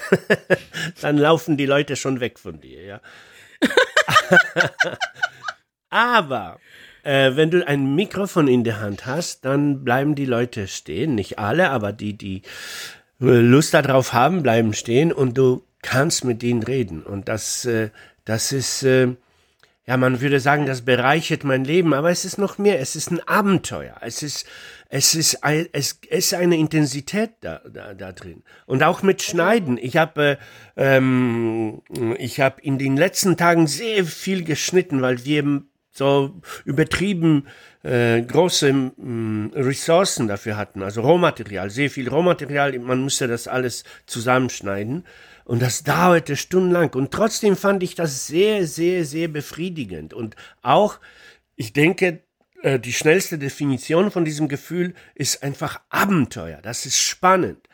dann 1.00 1.18
laufen 1.18 1.56
die 1.56 1.66
Leute 1.66 1.96
schon 1.96 2.20
weg 2.20 2.38
von 2.38 2.60
dir, 2.60 2.82
ja. 2.82 3.00
Aber 5.90 6.60
äh, 7.02 7.34
wenn 7.34 7.50
du 7.50 7.66
ein 7.66 7.94
Mikrofon 7.96 8.46
in 8.46 8.62
der 8.62 8.80
Hand 8.80 9.06
hast, 9.06 9.44
dann 9.44 9.82
bleiben 9.82 10.14
die 10.14 10.24
Leute 10.24 10.68
stehen. 10.68 11.16
Nicht 11.16 11.38
alle, 11.38 11.70
aber 11.70 11.92
die, 11.92 12.16
die 12.16 12.42
Lust 13.18 13.74
darauf 13.74 14.12
haben, 14.12 14.42
bleiben 14.42 14.72
stehen 14.72 15.12
und 15.12 15.36
du 15.38 15.64
kannst 15.84 16.24
mit 16.24 16.42
denen 16.42 16.62
reden. 16.62 17.02
Und 17.02 17.28
das, 17.28 17.64
äh, 17.66 17.90
das 18.24 18.50
ist, 18.52 18.82
äh, 18.82 19.08
ja, 19.86 19.96
man 19.98 20.20
würde 20.20 20.40
sagen, 20.40 20.66
das 20.66 20.82
bereichert 20.82 21.44
mein 21.44 21.64
Leben, 21.64 21.92
aber 21.92 22.10
es 22.10 22.24
ist 22.24 22.38
noch 22.38 22.58
mehr. 22.58 22.80
Es 22.80 22.96
ist 22.96 23.10
ein 23.10 23.20
Abenteuer. 23.28 23.96
Es 24.00 24.22
ist, 24.22 24.46
es 24.88 25.14
ist, 25.14 25.38
es 25.42 25.98
ist 26.08 26.34
eine 26.34 26.56
Intensität 26.56 27.32
da, 27.42 27.60
da, 27.70 27.92
da 27.92 28.12
drin. 28.12 28.42
Und 28.66 28.82
auch 28.82 29.02
mit 29.02 29.22
Schneiden. 29.22 29.76
Ich 29.76 29.96
habe, 29.96 30.38
äh, 30.74 30.96
ähm, 30.96 31.82
ich 32.18 32.40
habe 32.40 32.62
in 32.62 32.78
den 32.78 32.96
letzten 32.96 33.36
Tagen 33.36 33.66
sehr 33.66 34.04
viel 34.04 34.42
geschnitten, 34.42 35.02
weil 35.02 35.24
wir 35.24 35.62
so 35.90 36.40
übertrieben 36.64 37.46
äh, 37.84 38.22
große 38.22 38.72
mh, 38.72 38.92
mm, 38.96 39.52
Ressourcen 39.54 40.26
dafür 40.26 40.56
hatten, 40.56 40.82
also 40.82 41.02
Rohmaterial, 41.02 41.70
sehr 41.70 41.90
viel 41.90 42.08
Rohmaterial. 42.08 42.76
Man 42.78 43.00
musste 43.00 43.28
das 43.28 43.46
alles 43.46 43.84
zusammenschneiden. 44.06 45.04
Und 45.44 45.60
das 45.60 45.84
dauerte 45.84 46.36
stundenlang. 46.36 46.90
Und 46.94 47.10
trotzdem 47.10 47.56
fand 47.56 47.82
ich 47.82 47.94
das 47.94 48.26
sehr, 48.26 48.66
sehr, 48.66 49.04
sehr 49.04 49.28
befriedigend. 49.28 50.14
Und 50.14 50.36
auch, 50.62 50.98
ich 51.54 51.72
denke, 51.72 52.22
äh, 52.62 52.80
die 52.80 52.94
schnellste 52.94 53.38
Definition 53.38 54.10
von 54.10 54.24
diesem 54.24 54.48
Gefühl 54.48 54.94
ist 55.14 55.42
einfach 55.42 55.80
Abenteuer. 55.90 56.60
Das 56.62 56.86
ist 56.86 56.98
spannend. 56.98 57.68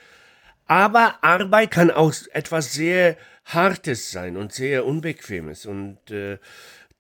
Aber 0.67 1.23
Arbeit 1.23 1.71
kann 1.71 1.91
auch 1.91 2.13
etwas 2.33 2.73
sehr 2.73 3.17
Hartes 3.45 4.11
sein 4.11 4.37
und 4.37 4.53
sehr 4.53 4.85
Unbequemes. 4.85 5.67
Und 5.67 6.11
äh, 6.11 6.39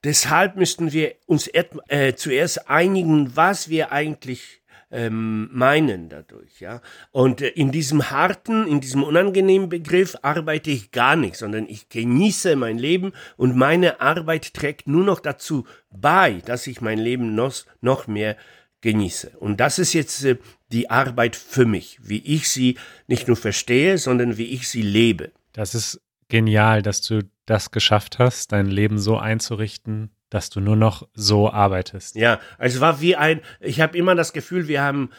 deshalb 0.04 0.56
müssten 0.56 0.92
wir 0.92 1.14
uns 1.26 1.48
äh, 1.48 2.14
zuerst 2.14 2.68
einigen, 2.70 3.36
was 3.36 3.68
wir 3.68 3.92
eigentlich 3.92 4.59
ähm, 4.90 5.48
meinen 5.52 6.08
dadurch, 6.08 6.60
ja. 6.60 6.80
Und 7.12 7.40
äh, 7.40 7.48
in 7.48 7.70
diesem 7.70 8.10
harten, 8.10 8.66
in 8.66 8.80
diesem 8.80 9.02
unangenehmen 9.02 9.68
Begriff 9.68 10.16
arbeite 10.22 10.70
ich 10.70 10.90
gar 10.90 11.16
nicht, 11.16 11.36
sondern 11.36 11.66
ich 11.68 11.88
genieße 11.88 12.56
mein 12.56 12.78
Leben 12.78 13.12
und 13.36 13.56
meine 13.56 14.00
Arbeit 14.00 14.54
trägt 14.54 14.88
nur 14.88 15.04
noch 15.04 15.20
dazu 15.20 15.64
bei, 15.90 16.42
dass 16.44 16.66
ich 16.66 16.80
mein 16.80 16.98
Leben 16.98 17.34
noch, 17.34 17.54
noch 17.80 18.06
mehr 18.06 18.36
genieße. 18.80 19.32
Und 19.38 19.60
das 19.60 19.78
ist 19.78 19.92
jetzt 19.92 20.24
äh, 20.24 20.38
die 20.72 20.90
Arbeit 20.90 21.36
für 21.36 21.66
mich, 21.66 21.98
wie 22.02 22.18
ich 22.18 22.48
sie 22.48 22.76
nicht 23.06 23.28
nur 23.28 23.36
verstehe, 23.36 23.98
sondern 23.98 24.38
wie 24.38 24.46
ich 24.46 24.68
sie 24.68 24.82
lebe. 24.82 25.32
Das 25.52 25.74
ist 25.74 26.00
genial, 26.28 26.82
dass 26.82 27.02
du 27.02 27.28
das 27.46 27.70
geschafft 27.70 28.18
hast, 28.18 28.52
dein 28.52 28.66
Leben 28.66 28.98
so 28.98 29.18
einzurichten, 29.18 30.10
dass 30.30 30.48
du 30.48 30.60
nur 30.60 30.76
noch 30.76 31.06
so 31.14 31.50
arbeitest. 31.50 32.16
Ja, 32.16 32.40
also 32.58 32.76
es 32.76 32.80
war 32.80 33.00
wie 33.00 33.16
ein, 33.16 33.40
ich 33.60 33.80
habe 33.80 33.98
immer 33.98 34.14
das 34.14 34.32
Gefühl, 34.32 34.68
wir 34.68 34.82
haben 34.82 35.10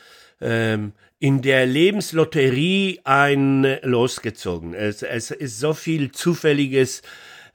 ähm, 0.41 0.93
in 1.19 1.41
der 1.41 1.65
Lebenslotterie 1.65 3.01
ein 3.03 3.77
losgezogen. 3.83 4.73
Es, 4.73 5.03
es 5.03 5.29
ist 5.29 5.59
so 5.59 5.73
viel 5.73 6.11
Zufälliges 6.11 7.03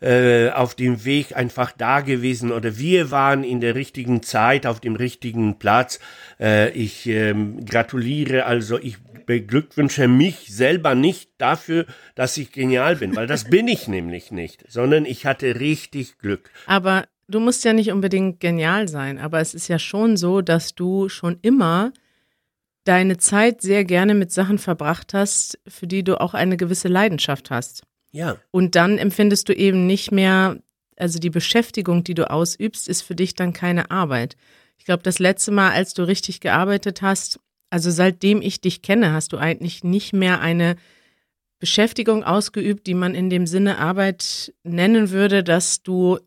äh, 0.00 0.50
auf 0.50 0.74
dem 0.74 1.04
Weg 1.04 1.34
einfach 1.34 1.72
da 1.72 2.00
gewesen 2.00 2.52
oder 2.52 2.78
wir 2.78 3.10
waren 3.10 3.44
in 3.44 3.60
der 3.60 3.74
richtigen 3.74 4.22
Zeit 4.22 4.66
auf 4.66 4.78
dem 4.78 4.94
richtigen 4.94 5.58
Platz. 5.58 5.98
Äh, 6.38 6.70
ich 6.72 7.06
ähm, 7.06 7.64
gratuliere, 7.64 8.44
also 8.44 8.78
ich 8.78 8.98
beglückwünsche 9.26 10.06
mich 10.06 10.54
selber 10.54 10.94
nicht 10.94 11.30
dafür, 11.38 11.86
dass 12.14 12.36
ich 12.36 12.52
genial 12.52 12.96
bin, 12.96 13.16
weil 13.16 13.26
das 13.26 13.44
bin 13.44 13.68
ich 13.68 13.88
nämlich 13.88 14.30
nicht, 14.30 14.64
sondern 14.68 15.04
ich 15.04 15.26
hatte 15.26 15.58
richtig 15.58 16.18
Glück. 16.18 16.50
Aber 16.66 17.06
du 17.28 17.40
musst 17.40 17.64
ja 17.64 17.72
nicht 17.72 17.90
unbedingt 17.90 18.40
genial 18.40 18.88
sein, 18.88 19.18
aber 19.18 19.40
es 19.40 19.54
ist 19.54 19.68
ja 19.68 19.78
schon 19.78 20.16
so, 20.16 20.40
dass 20.40 20.74
du 20.74 21.08
schon 21.08 21.38
immer 21.42 21.92
deine 22.84 23.16
Zeit 23.16 23.62
sehr 23.62 23.84
gerne 23.84 24.14
mit 24.14 24.30
Sachen 24.32 24.58
verbracht 24.58 25.12
hast, 25.12 25.58
für 25.66 25.86
die 25.86 26.04
du 26.04 26.20
auch 26.20 26.34
eine 26.34 26.56
gewisse 26.56 26.88
Leidenschaft 26.88 27.50
hast. 27.50 27.82
Ja. 28.12 28.36
Und 28.50 28.76
dann 28.76 28.98
empfindest 28.98 29.48
du 29.48 29.52
eben 29.52 29.86
nicht 29.86 30.12
mehr, 30.12 30.58
also 30.96 31.18
die 31.18 31.30
Beschäftigung, 31.30 32.04
die 32.04 32.14
du 32.14 32.30
ausübst, 32.30 32.88
ist 32.88 33.02
für 33.02 33.14
dich 33.14 33.34
dann 33.34 33.52
keine 33.52 33.90
Arbeit. 33.90 34.36
Ich 34.78 34.84
glaube, 34.84 35.02
das 35.02 35.18
letzte 35.18 35.50
Mal, 35.50 35.72
als 35.72 35.94
du 35.94 36.04
richtig 36.04 36.40
gearbeitet 36.40 37.02
hast, 37.02 37.40
also 37.70 37.90
seitdem 37.90 38.40
ich 38.40 38.60
dich 38.60 38.82
kenne, 38.82 39.12
hast 39.12 39.32
du 39.32 39.38
eigentlich 39.38 39.82
nicht 39.82 40.12
mehr 40.12 40.40
eine 40.40 40.76
Beschäftigung 41.58 42.22
ausgeübt, 42.22 42.86
die 42.86 42.94
man 42.94 43.14
in 43.14 43.30
dem 43.30 43.46
Sinne 43.46 43.78
Arbeit 43.78 44.54
nennen 44.62 45.10
würde, 45.10 45.42
dass 45.42 45.82
du 45.82 46.18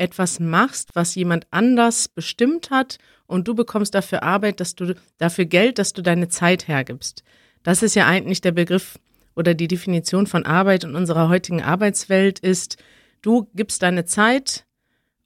etwas 0.00 0.40
machst, 0.40 0.90
was 0.94 1.14
jemand 1.14 1.46
anders 1.50 2.08
bestimmt 2.08 2.70
hat 2.70 2.98
und 3.26 3.46
du 3.46 3.54
bekommst 3.54 3.94
dafür 3.94 4.22
Arbeit, 4.22 4.60
dass 4.60 4.74
du 4.74 4.94
dafür 5.18 5.44
Geld, 5.44 5.78
dass 5.78 5.92
du 5.92 6.02
deine 6.02 6.28
Zeit 6.28 6.68
hergibst. 6.68 7.22
Das 7.62 7.82
ist 7.82 7.94
ja 7.94 8.06
eigentlich 8.06 8.40
der 8.40 8.52
Begriff 8.52 8.98
oder 9.36 9.54
die 9.54 9.68
Definition 9.68 10.26
von 10.26 10.46
Arbeit 10.46 10.84
in 10.84 10.94
unserer 10.94 11.28
heutigen 11.28 11.62
Arbeitswelt 11.62 12.38
ist, 12.38 12.76
du 13.22 13.48
gibst 13.54 13.82
deine 13.82 14.04
Zeit, 14.04 14.66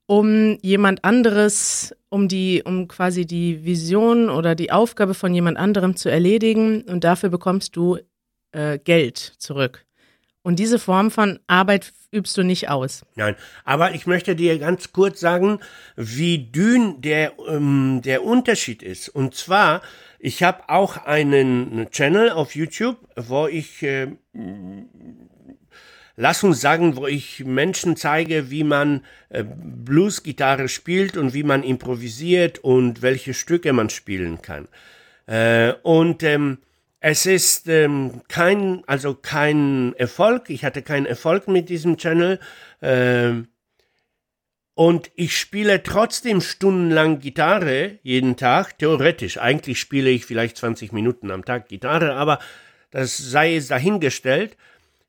um 0.07 0.59
jemand 0.61 1.05
anderes, 1.05 1.95
um 2.11 2.29
die, 2.29 2.63
um 2.65 2.89
quasi 2.89 3.27
die 3.27 3.65
Vision 3.65 4.29
oder 4.29 4.55
die 4.55 4.73
Aufgabe 4.73 5.15
von 5.15 5.33
jemand 5.33 5.57
anderem 5.57 5.97
zu 5.97 6.11
erledigen 6.11 6.83
und 6.83 7.05
dafür 7.05 7.31
bekommst 7.31 7.77
du 7.77 7.99
äh, 8.53 8.79
Geld 8.79 9.19
zurück. 9.39 9.84
Und 10.45 10.59
diese 10.59 10.79
Form 10.79 11.11
von 11.11 11.41
Arbeit 11.47 11.95
übst 12.13 12.37
du 12.37 12.43
nicht 12.43 12.69
aus. 12.69 13.07
Nein, 13.15 13.35
aber 13.65 13.95
ich 13.95 14.07
möchte 14.07 14.37
dir 14.37 14.59
ganz 14.59 14.93
kurz 14.93 15.19
sagen, 15.19 15.59
wie 15.97 16.37
dünn 16.39 17.01
der, 17.01 17.33
ähm, 17.49 18.03
der 18.05 18.23
Unterschied 18.23 18.83
ist. 18.83 19.09
Und 19.09 19.35
zwar, 19.35 19.81
ich 20.19 20.43
habe 20.43 20.69
auch 20.69 20.99
einen 20.99 21.89
Channel 21.91 22.29
auf 22.29 22.55
YouTube, 22.55 22.99
wo 23.17 23.47
ich, 23.47 23.83
äh, 23.83 24.09
lass 26.15 26.45
uns 26.45 26.61
sagen, 26.61 26.97
wo 26.97 27.07
ich 27.07 27.43
Menschen 27.47 27.97
zeige, 27.97 28.51
wie 28.51 28.65
man 28.65 29.03
äh, 29.31 29.45
Bluesgitarre 29.45 30.69
spielt 30.69 31.17
und 31.17 31.33
wie 31.33 31.43
man 31.43 31.63
improvisiert 31.63 32.59
und 32.59 33.01
welche 33.01 33.33
Stücke 33.33 33.73
man 33.73 33.89
spielen 33.89 34.43
kann. 34.43 34.69
Äh, 35.27 35.73
und 35.83 36.23
ähm, 36.23 36.59
es 37.07 37.27
ist 37.27 37.69
ähm, 37.69 38.23
kein, 38.29 38.83
also 38.87 39.13
kein 39.13 39.93
Erfolg. 39.99 40.49
Ich 40.49 40.65
hatte 40.65 40.81
keinen 40.81 41.05
Erfolg 41.05 41.49
mit 41.49 41.69
diesem 41.69 41.99
Channel. 41.99 42.41
Ähm, 42.81 43.49
und 44.73 45.11
ich 45.15 45.37
spiele 45.37 45.83
trotzdem 45.83 46.41
stundenlang 46.41 47.21
Gitarre 47.21 47.99
jeden 48.03 48.39
Tag, 48.39 48.79
theoretisch. 48.79 49.37
Eigentlich 49.37 49.81
spiele 49.81 50.09
ich 50.09 50.25
vielleicht 50.25 50.57
20 50.57 50.93
Minuten 50.93 51.31
am 51.31 51.45
Tag 51.45 51.69
Gitarre, 51.69 52.15
aber 52.15 52.39
das 52.91 53.19
sei 53.19 53.53
jetzt 53.53 53.71
dahingestellt. 53.71 54.57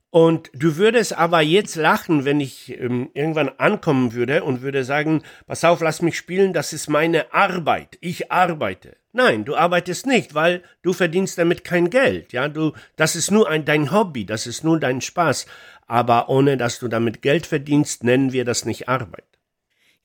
Und 0.09 0.51
du 0.53 0.75
würdest 0.75 1.17
aber 1.17 1.39
jetzt 1.39 1.77
lachen, 1.77 2.25
wenn 2.25 2.41
ich 2.41 2.77
ähm, 2.77 3.09
irgendwann 3.13 3.47
ankommen 3.57 4.11
würde 4.11 4.43
und 4.43 4.61
würde 4.61 4.83
sagen, 4.83 5.23
pass 5.47 5.63
auf, 5.63 5.79
lass 5.79 6.01
mich 6.01 6.17
spielen, 6.17 6.51
das 6.51 6.73
ist 6.73 6.89
meine 6.89 7.33
Arbeit. 7.33 7.97
Ich 8.01 8.33
arbeite. 8.33 8.97
Nein, 9.15 9.45
du 9.45 9.55
arbeitest 9.55 10.07
nicht, 10.07 10.35
weil 10.35 10.61
du 10.81 10.91
verdienst 10.91 11.37
damit 11.37 11.63
kein 11.63 11.89
Geld. 11.89 12.33
Ja, 12.33 12.49
du, 12.49 12.73
das 12.97 13.15
ist 13.15 13.31
nur 13.31 13.49
ein, 13.49 13.63
dein 13.63 13.93
Hobby, 13.93 14.25
das 14.25 14.45
ist 14.45 14.65
nur 14.65 14.77
dein 14.77 14.99
Spaß. 14.99 15.45
Aber 15.87 16.27
ohne 16.27 16.57
dass 16.57 16.79
du 16.79 16.89
damit 16.89 17.21
Geld 17.21 17.45
verdienst, 17.45 18.03
nennen 18.03 18.33
wir 18.33 18.43
das 18.43 18.65
nicht 18.65 18.89
Arbeit. 18.89 19.23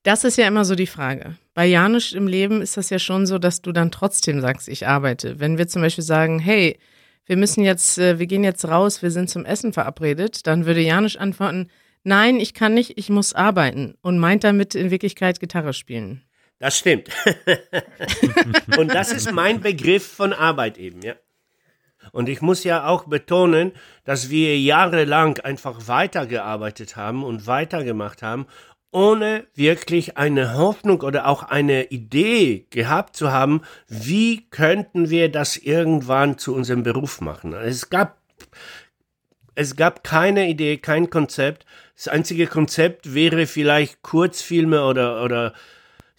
Das 0.04 0.22
ist 0.22 0.38
ja 0.38 0.46
immer 0.46 0.64
so 0.64 0.76
die 0.76 0.86
Frage. 0.86 1.34
Bei 1.54 1.66
Janusz 1.66 2.12
im 2.12 2.28
Leben 2.28 2.62
ist 2.62 2.76
das 2.76 2.88
ja 2.88 3.00
schon 3.00 3.26
so, 3.26 3.40
dass 3.40 3.62
du 3.62 3.72
dann 3.72 3.90
trotzdem 3.90 4.40
sagst, 4.40 4.68
ich 4.68 4.86
arbeite. 4.86 5.40
Wenn 5.40 5.58
wir 5.58 5.66
zum 5.66 5.82
Beispiel 5.82 6.04
sagen, 6.04 6.38
hey, 6.38 6.78
wir 7.26 7.36
müssen 7.36 7.64
jetzt, 7.64 7.98
äh, 7.98 8.20
wir 8.20 8.28
gehen 8.28 8.44
jetzt 8.44 8.64
raus, 8.68 9.02
wir 9.02 9.10
sind 9.10 9.28
zum 9.28 9.44
Essen 9.44 9.72
verabredet, 9.72 10.46
dann 10.46 10.66
würde 10.66 10.82
Janusz 10.82 11.16
antworten, 11.16 11.66
nein, 12.04 12.38
ich 12.38 12.54
kann 12.54 12.74
nicht, 12.74 12.96
ich 12.96 13.10
muss 13.10 13.32
arbeiten 13.34 13.94
und 14.02 14.20
meint 14.20 14.44
damit 14.44 14.76
in 14.76 14.92
Wirklichkeit 14.92 15.40
Gitarre 15.40 15.72
spielen. 15.72 16.22
Das 16.60 16.76
stimmt. 16.78 17.08
und 18.78 18.94
das 18.94 19.12
ist 19.12 19.32
mein 19.32 19.60
Begriff 19.60 20.06
von 20.06 20.34
Arbeit 20.34 20.76
eben, 20.78 21.00
ja. 21.02 21.14
Und 22.12 22.28
ich 22.28 22.42
muss 22.42 22.64
ja 22.64 22.86
auch 22.86 23.04
betonen, 23.04 23.72
dass 24.04 24.30
wir 24.30 24.58
jahrelang 24.58 25.38
einfach 25.40 25.88
weitergearbeitet 25.88 26.96
haben 26.96 27.24
und 27.24 27.46
weitergemacht 27.46 28.22
haben, 28.22 28.46
ohne 28.90 29.46
wirklich 29.54 30.18
eine 30.18 30.54
Hoffnung 30.54 31.00
oder 31.00 31.26
auch 31.26 31.44
eine 31.44 31.84
Idee 31.84 32.66
gehabt 32.70 33.16
zu 33.16 33.32
haben, 33.32 33.62
wie 33.88 34.48
könnten 34.50 35.08
wir 35.08 35.30
das 35.30 35.56
irgendwann 35.56 36.36
zu 36.36 36.54
unserem 36.54 36.82
Beruf 36.82 37.20
machen. 37.20 37.54
Es 37.54 37.88
gab, 37.88 38.18
es 39.54 39.76
gab 39.76 40.04
keine 40.04 40.48
Idee, 40.48 40.76
kein 40.76 41.08
Konzept. 41.08 41.64
Das 41.94 42.08
einzige 42.08 42.46
Konzept 42.46 43.14
wäre 43.14 43.46
vielleicht 43.46 44.02
Kurzfilme 44.02 44.84
oder, 44.84 45.22
oder 45.22 45.54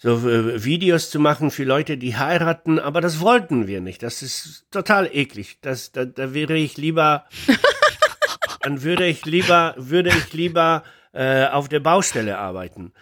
so 0.02 0.28
äh, 0.28 0.64
Videos 0.64 1.12
zu 1.12 1.20
machen 1.20 1.52
für 1.52 1.64
Leute, 1.64 1.96
die 1.96 2.18
heiraten, 2.18 2.80
aber 2.80 3.02
das 3.02 3.20
wollten 3.20 3.68
wir 3.68 3.82
nicht. 3.82 4.02
Das 4.02 4.24
ist 4.24 4.66
total 4.72 5.08
eklig. 5.14 5.60
Das, 5.62 5.92
da, 5.92 6.06
da 6.06 6.34
wäre 6.34 6.56
ich 6.56 6.76
lieber, 6.76 7.26
dann 8.62 8.82
würde 8.82 9.06
ich 9.06 9.26
lieber, 9.26 9.76
würde 9.78 10.10
ich 10.10 10.34
lieber 10.34 10.84
äh, 11.14 11.46
auf 11.46 11.70
der 11.70 11.82
Baustelle 11.82 12.40
arbeiten. 12.40 12.94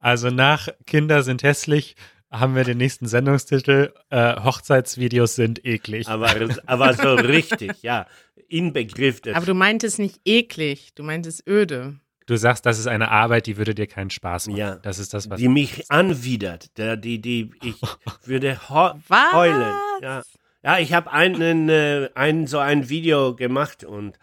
Also 0.00 0.30
nach 0.30 0.68
Kinder 0.84 1.22
sind 1.22 1.44
hässlich 1.44 1.94
haben 2.32 2.56
wir 2.56 2.64
den 2.64 2.78
nächsten 2.78 3.06
Sendungstitel. 3.06 3.92
Äh, 4.08 4.40
Hochzeitsvideos 4.42 5.34
sind 5.34 5.64
eklig. 5.66 6.08
Aber, 6.08 6.34
aber 6.64 6.94
so 6.94 7.12
richtig, 7.14 7.82
ja. 7.82 8.06
Inbegriff 8.48 9.20
des. 9.20 9.34
Aber 9.36 9.46
du 9.46 9.54
meintest 9.54 9.98
nicht 9.98 10.18
eklig, 10.24 10.94
du 10.94 11.02
meintest 11.02 11.46
öde. 11.46 12.00
Du 12.26 12.36
sagst, 12.36 12.66
das 12.66 12.78
ist 12.78 12.86
eine 12.86 13.10
Arbeit, 13.10 13.46
die 13.46 13.56
würde 13.56 13.74
dir 13.74 13.86
keinen 13.86 14.10
Spaß 14.10 14.48
machen. 14.48 14.58
Ja. 14.58 14.76
Das 14.76 14.98
ist 14.98 15.14
das, 15.14 15.28
was 15.28 15.38
die 15.40 15.48
mich 15.48 15.90
anwidert, 15.90 16.76
der, 16.78 16.96
die, 16.96 17.20
die, 17.20 17.50
ich 17.62 17.76
würde 18.24 18.58
heulen. 18.68 19.74
Ja, 20.00 20.22
ja 20.62 20.78
ich 20.78 20.92
habe 20.92 21.12
einen, 21.12 21.68
äh, 21.68 22.10
ein, 22.14 22.46
so 22.46 22.58
ein 22.58 22.88
Video 22.88 23.34
gemacht 23.34 23.84
und 23.84 24.18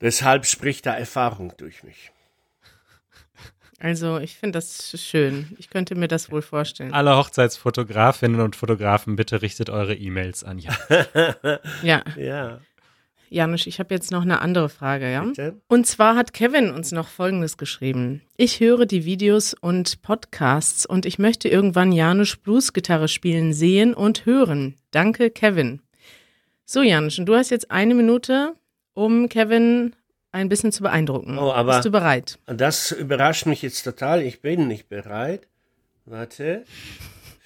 deshalb 0.00 0.46
spricht 0.46 0.86
da 0.86 0.94
Erfahrung 0.94 1.52
durch 1.56 1.82
mich. 1.82 2.12
Also 3.82 4.18
ich 4.18 4.36
finde 4.36 4.58
das 4.58 4.94
schön. 5.00 5.56
Ich 5.58 5.70
könnte 5.70 5.94
mir 5.94 6.06
das 6.06 6.30
wohl 6.30 6.42
vorstellen. 6.42 6.92
Alle 6.92 7.16
Hochzeitsfotografinnen 7.16 8.42
und 8.42 8.54
Fotografen, 8.54 9.16
bitte 9.16 9.40
richtet 9.40 9.70
eure 9.70 9.94
E-Mails 9.94 10.44
an. 10.44 10.58
Ja. 10.58 10.76
Ja, 11.82 12.04
Ja, 12.16 12.60
Janusz, 13.32 13.66
ich 13.68 13.78
habe 13.78 13.94
jetzt 13.94 14.10
noch 14.10 14.22
eine 14.22 14.40
andere 14.40 14.68
Frage, 14.68 15.10
ja? 15.10 15.22
bitte. 15.24 15.60
Und 15.68 15.86
zwar 15.86 16.16
hat 16.16 16.32
Kevin 16.32 16.70
uns 16.72 16.90
noch 16.90 17.08
Folgendes 17.08 17.56
geschrieben. 17.56 18.22
Ich 18.36 18.58
höre 18.58 18.86
die 18.86 19.04
Videos 19.04 19.54
und 19.54 20.02
Podcasts 20.02 20.84
und 20.84 21.06
ich 21.06 21.20
möchte 21.20 21.48
irgendwann 21.48 21.92
Janusz 21.92 22.34
Bluesgitarre 22.36 23.06
spielen 23.06 23.52
sehen 23.52 23.94
und 23.94 24.26
hören. 24.26 24.74
Danke, 24.90 25.30
Kevin. 25.30 25.80
So, 26.64 26.82
Janusz, 26.82 27.18
und 27.20 27.26
du 27.26 27.36
hast 27.36 27.50
jetzt 27.50 27.70
eine 27.70 27.94
Minute, 27.94 28.54
um 28.94 29.28
Kevin 29.28 29.94
ein 30.32 30.48
bisschen 30.48 30.72
zu 30.72 30.82
beeindrucken. 30.82 31.38
Oh, 31.38 31.52
aber- 31.52 31.74
Bist 31.74 31.84
du 31.86 31.90
bereit? 31.92 32.38
Das 32.46 32.90
überrascht 32.90 33.46
mich 33.46 33.62
jetzt 33.62 33.84
total. 33.84 34.22
Ich 34.22 34.40
bin 34.40 34.66
nicht 34.66 34.88
bereit. 34.88 35.46
Warte, 36.04 36.64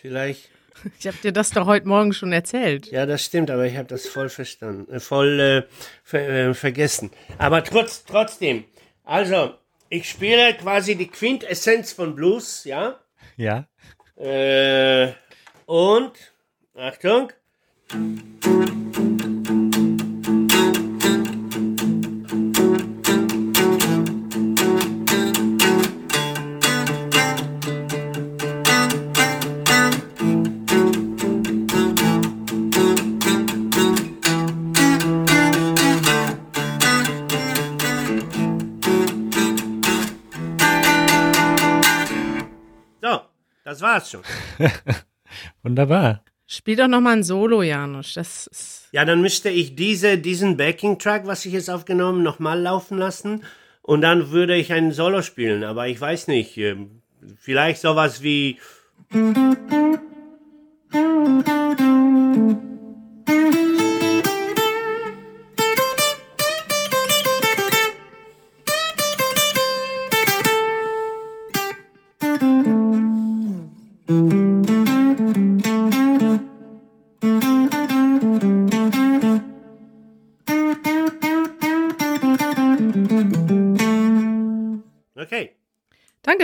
vielleicht. 0.00 0.48
Ich 0.98 1.06
habe 1.06 1.16
dir 1.22 1.32
das 1.32 1.50
doch 1.50 1.66
heute 1.66 1.88
Morgen 1.88 2.12
schon 2.12 2.32
erzählt. 2.32 2.90
Ja, 2.90 3.06
das 3.06 3.24
stimmt, 3.24 3.50
aber 3.50 3.66
ich 3.66 3.76
habe 3.76 3.88
das 3.88 4.06
voll 4.06 4.28
verstanden, 4.28 4.92
äh, 4.92 5.00
voll 5.00 5.40
äh, 5.40 5.62
ver 6.02 6.28
äh, 6.28 6.54
vergessen. 6.54 7.10
Aber 7.38 7.62
trotz, 7.64 8.04
trotzdem, 8.04 8.64
also 9.04 9.54
ich 9.88 10.08
spiele 10.08 10.54
quasi 10.54 10.96
die 10.96 11.08
Quintessenz 11.08 11.92
von 11.92 12.14
Blues, 12.14 12.64
ja. 12.64 13.00
ja? 13.36 13.66
Äh, 14.16 15.12
und 15.66 16.12
Achtung. 16.74 17.32
Das 43.74 43.80
war's 43.82 44.10
schon. 44.10 44.22
Wunderbar. 45.62 46.22
Spiel 46.46 46.76
doch 46.76 46.86
noch 46.86 47.00
mal 47.00 47.16
ein 47.16 47.22
Solo, 47.24 47.62
Janusz. 47.62 48.14
Das 48.14 48.46
ist 48.46 48.88
Ja, 48.92 49.04
dann 49.04 49.20
müsste 49.20 49.50
ich 49.50 49.74
diese, 49.74 50.16
diesen 50.18 50.56
Backing-Track, 50.56 51.26
was 51.26 51.44
ich 51.44 51.52
jetzt 51.54 51.70
aufgenommen, 51.70 52.22
nochmal 52.22 52.60
laufen 52.60 52.98
lassen. 52.98 53.42
Und 53.82 54.02
dann 54.02 54.30
würde 54.30 54.54
ich 54.56 54.72
ein 54.72 54.92
Solo 54.92 55.22
spielen. 55.22 55.64
Aber 55.64 55.88
ich 55.88 56.00
weiß 56.00 56.28
nicht. 56.28 56.56
ähm, 56.56 57.02
Vielleicht 57.38 57.80
sowas 57.80 58.22
wie. 58.22 58.58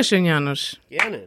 Dankeschön, 0.00 0.24
Janusz. 0.24 0.78
gerne. 0.88 1.26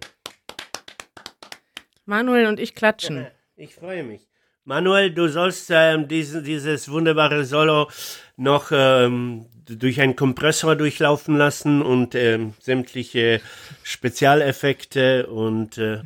Manuel 2.05 2.47
und 2.47 2.59
ich 2.59 2.73
klatschen. 2.73 3.27
Ich 3.55 3.75
freue 3.75 4.01
mich. 4.01 4.27
Manuel, 4.63 5.13
du 5.13 5.27
sollst 5.27 5.69
ähm, 5.69 6.07
diesen, 6.07 6.43
dieses 6.43 6.89
wunderbare 6.89 7.45
Solo 7.45 7.91
noch 8.35 8.71
ähm, 8.71 9.45
durch 9.67 10.01
einen 10.01 10.15
Kompressor 10.15 10.75
durchlaufen 10.75 11.37
lassen 11.37 11.83
und 11.83 12.15
ähm, 12.15 12.55
sämtliche 12.59 13.41
Spezialeffekte 13.83 15.27
und 15.27 15.77
äh, 15.77 16.01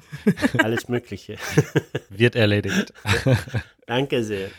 alles 0.58 0.90
Mögliche. 0.90 1.38
Wird 2.10 2.36
erledigt. 2.36 2.92
Danke 3.86 4.26
sehr. 4.26 4.50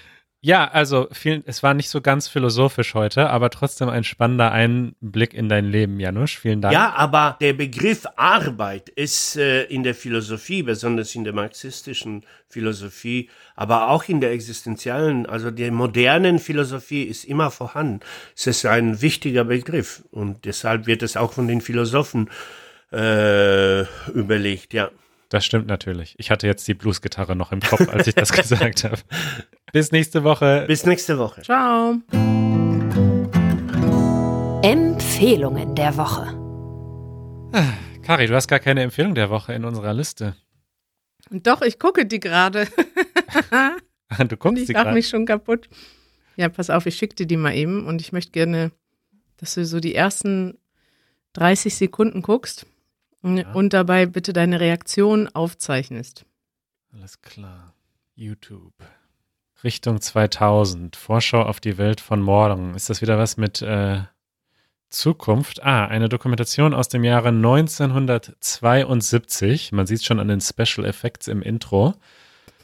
Ja, 0.40 0.68
also 0.70 1.08
vielen, 1.10 1.42
es 1.46 1.64
war 1.64 1.74
nicht 1.74 1.88
so 1.88 2.00
ganz 2.00 2.28
philosophisch 2.28 2.94
heute, 2.94 3.28
aber 3.28 3.50
trotzdem 3.50 3.88
ein 3.88 4.04
spannender 4.04 4.52
Einblick 4.52 5.34
in 5.34 5.48
dein 5.48 5.64
Leben, 5.64 5.98
Janusz. 5.98 6.30
Vielen 6.30 6.60
Dank. 6.60 6.72
Ja, 6.72 6.94
aber 6.94 7.36
der 7.40 7.54
Begriff 7.54 8.06
Arbeit 8.14 8.88
ist 8.88 9.36
äh, 9.36 9.64
in 9.64 9.82
der 9.82 9.96
Philosophie, 9.96 10.62
besonders 10.62 11.12
in 11.16 11.24
der 11.24 11.32
marxistischen 11.32 12.24
Philosophie, 12.48 13.30
aber 13.56 13.90
auch 13.90 14.04
in 14.04 14.20
der 14.20 14.30
existenziellen, 14.30 15.26
also 15.26 15.50
der 15.50 15.72
modernen 15.72 16.38
Philosophie 16.38 17.02
ist 17.02 17.24
immer 17.24 17.50
vorhanden. 17.50 17.98
Es 18.36 18.46
ist 18.46 18.64
ein 18.64 19.02
wichtiger 19.02 19.42
Begriff 19.42 20.04
und 20.12 20.44
deshalb 20.44 20.86
wird 20.86 21.02
es 21.02 21.16
auch 21.16 21.32
von 21.32 21.48
den 21.48 21.60
Philosophen 21.60 22.30
äh, 22.92 23.82
überlegt, 24.12 24.72
ja. 24.72 24.90
Das 25.28 25.44
stimmt 25.44 25.66
natürlich. 25.66 26.14
Ich 26.18 26.30
hatte 26.30 26.46
jetzt 26.46 26.66
die 26.68 26.74
Bluesgitarre 26.74 27.36
noch 27.36 27.52
im 27.52 27.60
Kopf, 27.60 27.86
als 27.88 28.06
ich 28.06 28.14
das 28.14 28.32
gesagt 28.32 28.84
habe. 28.84 28.96
Bis 29.72 29.92
nächste 29.92 30.24
Woche. 30.24 30.64
Bis 30.66 30.86
nächste 30.86 31.18
Woche. 31.18 31.42
Ciao. 31.42 31.96
Empfehlungen 34.62 35.74
der 35.74 35.96
Woche. 35.96 36.34
Kari, 38.02 38.26
du 38.26 38.34
hast 38.34 38.48
gar 38.48 38.58
keine 38.58 38.82
Empfehlung 38.82 39.14
der 39.14 39.28
Woche 39.28 39.52
in 39.52 39.66
unserer 39.66 39.92
Liste. 39.92 40.34
Doch, 41.30 41.60
ich 41.60 41.78
gucke 41.78 42.06
die 42.06 42.20
gerade. 42.20 42.66
Du 44.26 44.38
guckst 44.38 44.62
ich 44.62 44.68
sie 44.68 44.72
mache 44.72 44.84
gerade. 44.84 44.94
mich 44.94 45.06
schon 45.10 45.26
kaputt. 45.26 45.68
Ja, 46.36 46.48
pass 46.48 46.70
auf, 46.70 46.86
ich 46.86 46.96
schicke 46.96 47.14
dir 47.14 47.26
die 47.26 47.36
mal 47.36 47.54
eben 47.54 47.86
und 47.86 48.00
ich 48.00 48.10
möchte 48.10 48.32
gerne, 48.32 48.72
dass 49.36 49.52
du 49.52 49.66
so 49.66 49.80
die 49.80 49.94
ersten 49.94 50.56
30 51.34 51.74
Sekunden 51.74 52.22
guckst 52.22 52.64
Ja. 53.36 53.52
und 53.52 53.72
dabei 53.72 54.06
bitte 54.06 54.32
deine 54.32 54.58
Reaktion 54.60 55.28
aufzeichnest. 55.28 56.24
Alles 56.92 57.20
klar. 57.20 57.74
YouTube. 58.14 58.74
Richtung 59.62 60.00
2000. 60.00 60.96
Vorschau 60.96 61.42
auf 61.42 61.60
die 61.60 61.78
Welt 61.78 62.00
von 62.00 62.20
morgen. 62.22 62.74
Ist 62.74 62.90
das 62.90 63.00
wieder 63.02 63.18
was 63.18 63.36
mit 63.36 63.62
äh, 63.62 64.00
Zukunft? 64.88 65.62
Ah, 65.62 65.86
eine 65.86 66.08
Dokumentation 66.08 66.74
aus 66.74 66.88
dem 66.88 67.04
Jahre 67.04 67.28
1972. 67.28 69.70
Man 69.72 69.86
sieht 69.86 69.98
es 69.98 70.04
schon 70.04 70.18
an 70.20 70.28
den 70.28 70.40
Special 70.40 70.86
Effects 70.86 71.28
im 71.28 71.42
Intro. 71.42 71.94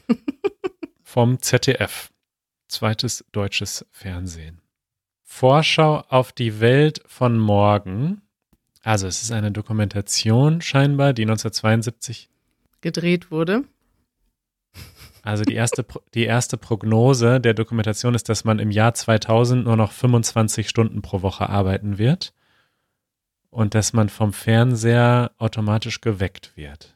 vom 1.15 1.41
ZDF. 1.41 2.11
Zweites 2.67 3.23
deutsches 3.31 3.85
Fernsehen. 3.91 4.59
Vorschau 5.23 6.03
auf 6.09 6.33
die 6.33 6.59
Welt 6.59 7.01
von 7.07 7.39
morgen. 7.39 8.21
Also 8.85 9.07
es 9.07 9.23
ist 9.23 9.31
eine 9.31 9.51
Dokumentation 9.51 10.61
scheinbar, 10.61 11.13
die 11.13 11.23
1972 11.23 12.29
Gedreht 12.81 13.31
wurde. 13.31 13.63
also 15.23 15.43
die 15.43 15.55
erste, 15.55 15.83
die 16.13 16.25
erste 16.25 16.55
Prognose 16.57 17.41
der 17.41 17.55
Dokumentation 17.55 18.13
ist, 18.13 18.29
dass 18.29 18.43
man 18.43 18.59
im 18.59 18.69
Jahr 18.69 18.93
2000 18.93 19.65
nur 19.65 19.75
noch 19.75 19.91
25 19.91 20.69
Stunden 20.69 21.01
pro 21.01 21.23
Woche 21.23 21.49
arbeiten 21.49 21.97
wird 21.97 22.31
und 23.49 23.73
dass 23.73 23.91
man 23.91 24.07
vom 24.09 24.33
Fernseher 24.33 25.31
automatisch 25.39 25.99
geweckt 26.01 26.51
wird. 26.55 26.95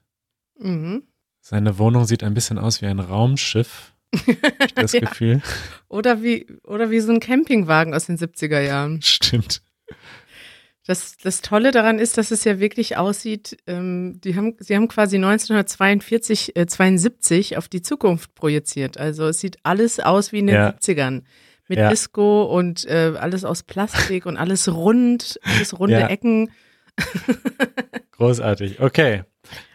Mhm. 0.59 1.01
Seine 1.41 1.79
Wohnung 1.79 2.05
sieht 2.05 2.21
ein 2.21 2.35
bisschen 2.35 2.59
aus 2.59 2.83
wie 2.83 2.85
ein 2.85 2.99
Raumschiff, 2.99 3.95
das 4.75 4.91
Ja. 4.93 4.99
Gefühl. 4.99 5.41
Oder 5.87 6.21
wie, 6.21 6.45
oder 6.65 6.91
wie 6.91 6.99
so 6.99 7.11
ein 7.11 7.19
Campingwagen 7.19 7.95
aus 7.95 8.05
den 8.05 8.19
70er 8.19 8.59
Jahren. 8.61 9.01
Stimmt. 9.01 9.63
Das, 10.89 11.17
das 11.17 11.41
Tolle 11.41 11.69
daran 11.69 11.99
ist, 11.99 12.17
dass 12.17 12.31
es 12.31 12.43
ja 12.45 12.59
wirklich 12.59 12.97
aussieht, 12.97 13.57
ähm, 13.67 14.19
die 14.23 14.35
haben, 14.35 14.55
sie 14.57 14.75
haben 14.75 14.87
quasi 14.87 15.17
1942, 15.17 16.55
äh, 16.55 16.65
72 16.65 17.57
auf 17.57 17.67
die 17.67 17.83
Zukunft 17.83 18.33
projiziert. 18.33 18.97
Also 18.97 19.27
es 19.27 19.39
sieht 19.39 19.57
alles 19.61 19.99
aus 19.99 20.31
wie 20.31 20.39
in 20.39 20.47
den 20.47 20.55
Ja. 20.55 20.69
70ern. 20.69 21.21
Mit 21.67 21.77
Ja. 21.77 21.91
Disco 21.91 22.41
und 22.41 22.85
äh, 22.85 23.13
alles 23.19 23.45
aus 23.45 23.61
Plastik 23.61 24.25
und 24.25 24.35
alles 24.35 24.67
rund, 24.67 25.39
alles 25.43 25.77
runde 25.77 25.99
Ja. 25.99 26.07
Ecken. 26.07 26.49
Großartig. 28.13 28.79
Okay. 28.79 29.21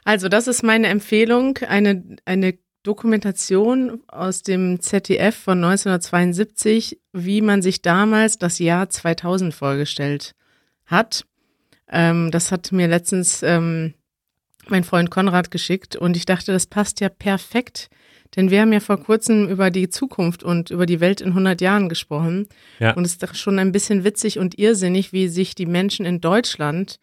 Also 0.03 0.29
das 0.29 0.49
ist 0.49 0.65
meine 0.65 0.89
Empfehlung, 0.89 1.59
eine, 1.59 2.03
eine 2.25 2.59
Dokumentation 2.83 4.03
aus 4.09 4.43
dem 4.43 4.81
ZDF 4.81 5.37
von 5.37 5.62
1972, 5.62 7.01
wie 7.12 7.41
man 7.41 7.62
sich 7.62 7.83
damals 7.83 8.37
das 8.37 8.59
Jahr 8.59 8.91
2000 8.91 9.55
vorgestellt 9.55 10.35
hat. 10.87 11.24
Ähm, 11.89 12.30
das 12.30 12.53
hat 12.53 12.72
mir 12.72 12.89
letztens 12.89 13.43
ähm, 13.43 13.95
mein 14.68 14.85
Freund 14.85 15.11
Konrad 15.11 15.51
geschickt 15.51 15.97
und 15.97 16.16
ich 16.16 16.26
dachte, 16.26 16.53
das 16.53 16.66
passt 16.66 17.01
ja 17.01 17.09
perfekt, 17.09 17.91
denn 18.37 18.51
wir 18.51 18.61
haben 18.61 18.72
ja 18.72 18.80
vor 18.80 18.99
kurzem 18.99 19.49
über 19.49 19.70
die 19.70 19.89
Zukunft 19.89 20.43
und 20.43 20.70
über 20.70 20.87
die 20.87 21.01
Welt 21.01 21.20
in 21.20 21.28
100 21.28 21.61
Jahren 21.61 21.89
gesprochen. 21.89 22.49
Ja. 22.80 22.95
Und 22.95 23.05
es 23.05 23.12
ist 23.12 23.22
doch 23.22 23.35
schon 23.35 23.59
ein 23.59 23.72
bisschen 23.72 24.03
witzig 24.05 24.39
und 24.39 24.59
irrsinnig, 24.59 25.12
wie 25.12 25.28
sich 25.28 25.55
die 25.55 25.66
Menschen 25.66 26.05
in 26.05 26.20
Deutschland 26.20 26.99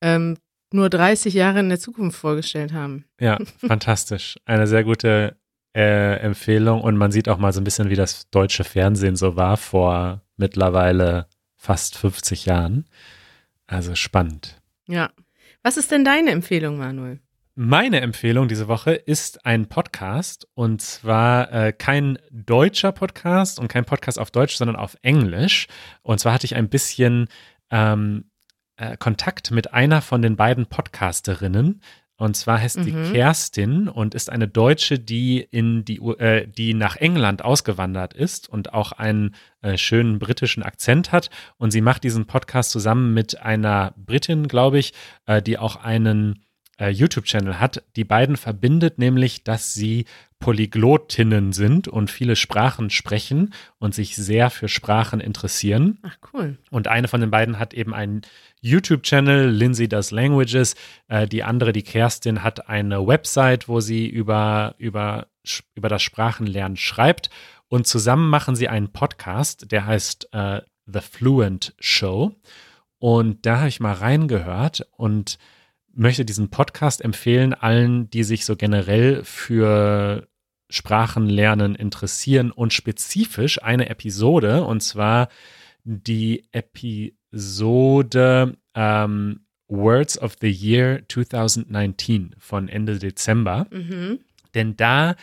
ähm, 0.00 0.36
nur 0.72 0.90
30 0.90 1.34
Jahre 1.34 1.60
in 1.60 1.68
der 1.68 1.78
Zukunft 1.78 2.18
vorgestellt 2.18 2.72
haben. 2.72 3.04
Ja, 3.20 3.38
fantastisch. 3.58 4.36
Eine 4.44 4.66
sehr 4.66 4.82
gute 4.82 5.36
äh, 5.76 6.18
Empfehlung 6.18 6.80
und 6.80 6.96
man 6.96 7.12
sieht 7.12 7.28
auch 7.28 7.38
mal 7.38 7.52
so 7.52 7.60
ein 7.60 7.64
bisschen, 7.64 7.90
wie 7.90 7.96
das 7.96 8.28
deutsche 8.30 8.64
Fernsehen 8.64 9.16
so 9.16 9.36
war 9.36 9.56
vor 9.56 10.22
mittlerweile 10.36 11.26
fast 11.64 11.96
50 11.96 12.44
Jahren. 12.44 12.84
Also 13.66 13.94
spannend. 13.94 14.60
Ja. 14.86 15.10
Was 15.62 15.78
ist 15.78 15.90
denn 15.90 16.04
deine 16.04 16.30
Empfehlung, 16.30 16.76
Manuel? 16.76 17.20
Meine 17.54 18.00
Empfehlung 18.00 18.48
diese 18.48 18.68
Woche 18.68 18.92
ist 18.92 19.46
ein 19.46 19.68
Podcast 19.68 20.46
und 20.54 20.82
zwar 20.82 21.52
äh, 21.52 21.72
kein 21.72 22.18
deutscher 22.30 22.92
Podcast 22.92 23.58
und 23.58 23.68
kein 23.68 23.84
Podcast 23.84 24.18
auf 24.18 24.30
Deutsch, 24.30 24.56
sondern 24.56 24.76
auf 24.76 24.96
Englisch. 25.02 25.68
Und 26.02 26.18
zwar 26.18 26.34
hatte 26.34 26.44
ich 26.44 26.56
ein 26.56 26.68
bisschen 26.68 27.28
ähm, 27.70 28.30
äh, 28.76 28.96
Kontakt 28.98 29.50
mit 29.50 29.72
einer 29.72 30.02
von 30.02 30.20
den 30.20 30.36
beiden 30.36 30.66
Podcasterinnen. 30.66 31.80
Und 32.24 32.36
zwar 32.36 32.58
heißt 32.58 32.78
Mhm. 32.78 32.84
die 32.84 33.12
Kerstin 33.12 33.86
und 33.86 34.14
ist 34.14 34.30
eine 34.30 34.48
Deutsche, 34.48 34.98
die 34.98 35.46
in 35.50 35.84
die, 35.84 35.98
äh, 35.98 36.46
die 36.46 36.72
nach 36.72 36.96
England 36.96 37.44
ausgewandert 37.44 38.14
ist 38.14 38.48
und 38.48 38.72
auch 38.72 38.92
einen 38.92 39.34
äh, 39.60 39.76
schönen 39.76 40.18
britischen 40.18 40.62
Akzent 40.62 41.12
hat. 41.12 41.28
Und 41.58 41.70
sie 41.70 41.82
macht 41.82 42.02
diesen 42.02 42.24
Podcast 42.24 42.70
zusammen 42.70 43.12
mit 43.12 43.42
einer 43.42 43.92
Britin, 43.98 44.48
glaube 44.48 44.78
ich, 44.78 44.94
äh, 45.26 45.42
die 45.42 45.58
auch 45.58 45.76
einen 45.76 46.42
äh, 46.78 46.88
YouTube-Channel 46.88 47.60
hat. 47.60 47.82
Die 47.94 48.04
beiden 48.04 48.38
verbindet 48.38 48.98
nämlich, 48.98 49.44
dass 49.44 49.74
sie 49.74 50.06
Polyglotinnen 50.44 51.54
sind 51.54 51.88
und 51.88 52.10
viele 52.10 52.36
Sprachen 52.36 52.90
sprechen 52.90 53.54
und 53.78 53.94
sich 53.94 54.14
sehr 54.14 54.50
für 54.50 54.68
Sprachen 54.68 55.20
interessieren. 55.20 56.00
Ach, 56.02 56.18
cool. 56.34 56.58
Und 56.70 56.86
eine 56.86 57.08
von 57.08 57.22
den 57.22 57.30
beiden 57.30 57.58
hat 57.58 57.72
eben 57.72 57.94
einen 57.94 58.20
YouTube-Channel, 58.60 59.48
Lindsay 59.48 59.88
Does 59.88 60.10
Languages. 60.10 60.74
Äh, 61.08 61.26
die 61.26 61.44
andere, 61.44 61.72
die 61.72 61.82
Kerstin, 61.82 62.42
hat 62.42 62.68
eine 62.68 63.06
Website, 63.06 63.70
wo 63.70 63.80
sie 63.80 64.06
über, 64.06 64.74
über, 64.76 65.28
über 65.74 65.88
das 65.88 66.02
Sprachenlernen 66.02 66.76
schreibt. 66.76 67.30
Und 67.68 67.86
zusammen 67.86 68.28
machen 68.28 68.54
sie 68.54 68.68
einen 68.68 68.92
Podcast, 68.92 69.72
der 69.72 69.86
heißt 69.86 70.28
äh, 70.32 70.60
The 70.84 71.00
Fluent 71.00 71.74
Show. 71.78 72.34
Und 72.98 73.46
da 73.46 73.60
habe 73.60 73.68
ich 73.68 73.80
mal 73.80 73.94
reingehört 73.94 74.86
und 74.98 75.38
möchte 75.94 76.26
diesen 76.26 76.50
Podcast 76.50 77.02
empfehlen 77.02 77.54
allen, 77.54 78.10
die 78.10 78.24
sich 78.24 78.44
so 78.44 78.56
generell 78.56 79.24
für 79.24 80.28
Sprachenlernen 80.74 81.74
interessieren 81.74 82.50
und 82.50 82.72
spezifisch 82.72 83.62
eine 83.62 83.88
Episode, 83.88 84.64
und 84.64 84.82
zwar 84.82 85.28
die 85.84 86.48
Episode 86.52 88.56
ähm, 88.74 89.40
Words 89.68 90.18
of 90.18 90.36
the 90.40 90.50
Year 90.50 91.02
2019 91.08 92.34
von 92.38 92.68
Ende 92.68 92.98
Dezember. 92.98 93.66
Mhm. 93.70 94.20
Denn 94.54 94.76
da 94.76 95.16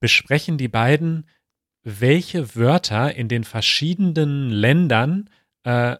besprechen 0.00 0.58
die 0.58 0.68
beiden, 0.68 1.26
welche 1.84 2.54
Wörter 2.54 3.14
in 3.14 3.28
den 3.28 3.44
verschiedenen 3.44 4.50
Ländern 4.50 5.28
äh, 5.64 5.96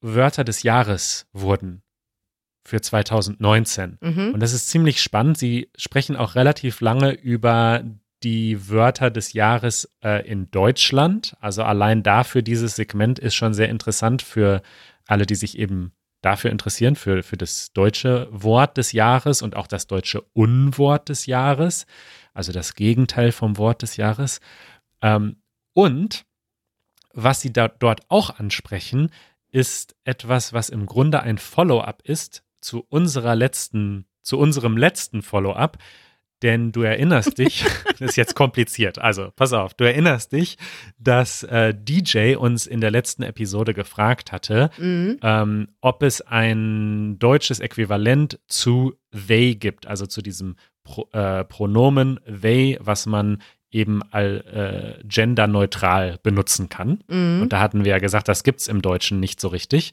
Wörter 0.00 0.44
des 0.44 0.62
Jahres 0.62 1.26
wurden 1.32 1.82
für 2.64 2.80
2019. 2.80 3.98
Mhm. 4.00 4.34
Und 4.34 4.40
das 4.40 4.52
ist 4.52 4.68
ziemlich 4.68 5.02
spannend. 5.02 5.38
Sie 5.38 5.70
sprechen 5.76 6.16
auch 6.16 6.34
relativ 6.34 6.80
lange 6.80 7.12
über 7.12 7.84
die 8.22 8.68
Wörter 8.68 9.10
des 9.10 9.32
Jahres 9.32 9.90
äh, 10.02 10.26
in 10.28 10.50
Deutschland. 10.50 11.36
Also 11.40 11.62
allein 11.62 12.02
dafür 12.02 12.42
dieses 12.42 12.76
Segment 12.76 13.18
ist 13.18 13.34
schon 13.34 13.54
sehr 13.54 13.68
interessant 13.68 14.22
für 14.22 14.62
alle, 15.06 15.26
die 15.26 15.34
sich 15.34 15.58
eben 15.58 15.92
dafür 16.22 16.50
interessieren, 16.50 16.96
für, 16.96 17.22
für 17.22 17.36
das 17.36 17.72
deutsche 17.72 18.28
Wort 18.30 18.76
des 18.76 18.92
Jahres 18.92 19.42
und 19.42 19.56
auch 19.56 19.66
das 19.66 19.86
deutsche 19.86 20.22
Unwort 20.32 21.08
des 21.08 21.26
Jahres, 21.26 21.86
also 22.34 22.52
das 22.52 22.74
Gegenteil 22.74 23.32
vom 23.32 23.56
Wort 23.56 23.82
des 23.82 23.96
Jahres. 23.96 24.40
Ähm, 25.00 25.36
und 25.72 26.26
was 27.12 27.40
sie 27.40 27.52
da, 27.52 27.68
dort 27.68 28.02
auch 28.08 28.38
ansprechen, 28.38 29.10
ist 29.50 29.96
etwas, 30.04 30.52
was 30.52 30.68
im 30.68 30.86
Grunde 30.86 31.22
ein 31.22 31.38
Follow-up 31.38 32.02
ist 32.04 32.44
zu 32.60 32.84
unserer 32.88 33.34
letzten, 33.34 34.06
zu 34.22 34.38
unserem 34.38 34.76
letzten 34.76 35.22
Follow-up. 35.22 35.78
Denn 36.42 36.72
du 36.72 36.82
erinnerst 36.82 37.38
dich, 37.38 37.64
das 37.98 38.00
ist 38.00 38.16
jetzt 38.16 38.34
kompliziert, 38.34 38.98
also 38.98 39.30
pass 39.36 39.52
auf, 39.52 39.74
du 39.74 39.84
erinnerst 39.84 40.32
dich, 40.32 40.56
dass 40.98 41.42
äh, 41.42 41.74
DJ 41.74 42.36
uns 42.36 42.66
in 42.66 42.80
der 42.80 42.90
letzten 42.90 43.22
Episode 43.22 43.74
gefragt 43.74 44.32
hatte, 44.32 44.70
Mhm. 44.78 45.18
ähm, 45.22 45.68
ob 45.80 46.02
es 46.02 46.20
ein 46.22 47.18
deutsches 47.18 47.60
Äquivalent 47.60 48.38
zu 48.46 48.94
they 49.26 49.54
gibt, 49.54 49.86
also 49.86 50.06
zu 50.06 50.22
diesem 50.22 50.56
Pro, 50.84 51.08
äh, 51.12 51.44
Pronomen 51.44 52.18
they, 52.26 52.78
was 52.80 53.04
man 53.06 53.42
eben 53.70 54.02
all, 54.10 54.98
äh, 55.00 55.04
genderneutral 55.06 56.18
benutzen 56.22 56.68
kann. 56.68 57.04
Mhm. 57.08 57.42
Und 57.42 57.52
da 57.52 57.60
hatten 57.60 57.84
wir 57.84 57.92
ja 57.92 57.98
gesagt, 57.98 58.28
das 58.28 58.42
gibt 58.42 58.60
es 58.60 58.68
im 58.68 58.82
Deutschen 58.82 59.20
nicht 59.20 59.40
so 59.40 59.48
richtig. 59.48 59.92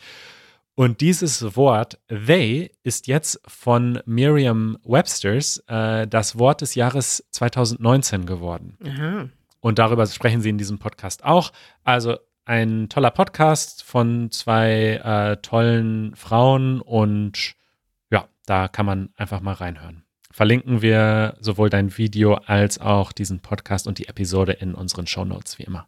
Und 0.79 1.01
dieses 1.01 1.55
Wort 1.55 1.97
they 2.07 2.71
ist 2.83 3.07
jetzt 3.07 3.41
von 3.47 3.99
Merriam 4.05 4.77
Webster's 4.83 5.57
äh, 5.67 6.05
das 6.05 6.37
Wort 6.37 6.61
des 6.61 6.75
Jahres 6.75 7.27
2019 7.31 8.27
geworden. 8.27 8.77
Aha. 8.85 9.27
Und 9.59 9.79
darüber 9.79 10.05
sprechen 10.05 10.41
sie 10.41 10.49
in 10.49 10.59
diesem 10.59 10.77
Podcast 10.77 11.25
auch. 11.25 11.51
Also 11.83 12.17
ein 12.45 12.89
toller 12.89 13.09
Podcast 13.09 13.81
von 13.81 14.29
zwei 14.29 15.01
äh, 15.03 15.37
tollen 15.37 16.15
Frauen 16.15 16.81
und 16.81 17.55
ja, 18.11 18.27
da 18.45 18.67
kann 18.67 18.85
man 18.85 19.09
einfach 19.15 19.41
mal 19.41 19.53
reinhören. 19.53 20.03
Verlinken 20.29 20.83
wir 20.83 21.37
sowohl 21.39 21.71
dein 21.71 21.97
Video 21.97 22.35
als 22.35 22.79
auch 22.79 23.13
diesen 23.13 23.39
Podcast 23.39 23.87
und 23.87 23.97
die 23.97 24.09
Episode 24.09 24.51
in 24.51 24.75
unseren 24.75 25.07
Shownotes 25.07 25.57
wie 25.57 25.63
immer. 25.63 25.87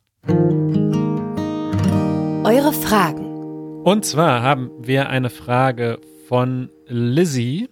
Eure 2.43 2.73
Fragen. 2.73 3.28
Und 3.89 4.05
zwar 4.05 4.43
haben 4.43 4.69
wir 4.85 5.09
eine 5.09 5.31
Frage 5.31 5.99
von 6.27 6.69
Lizzie. 6.85 7.69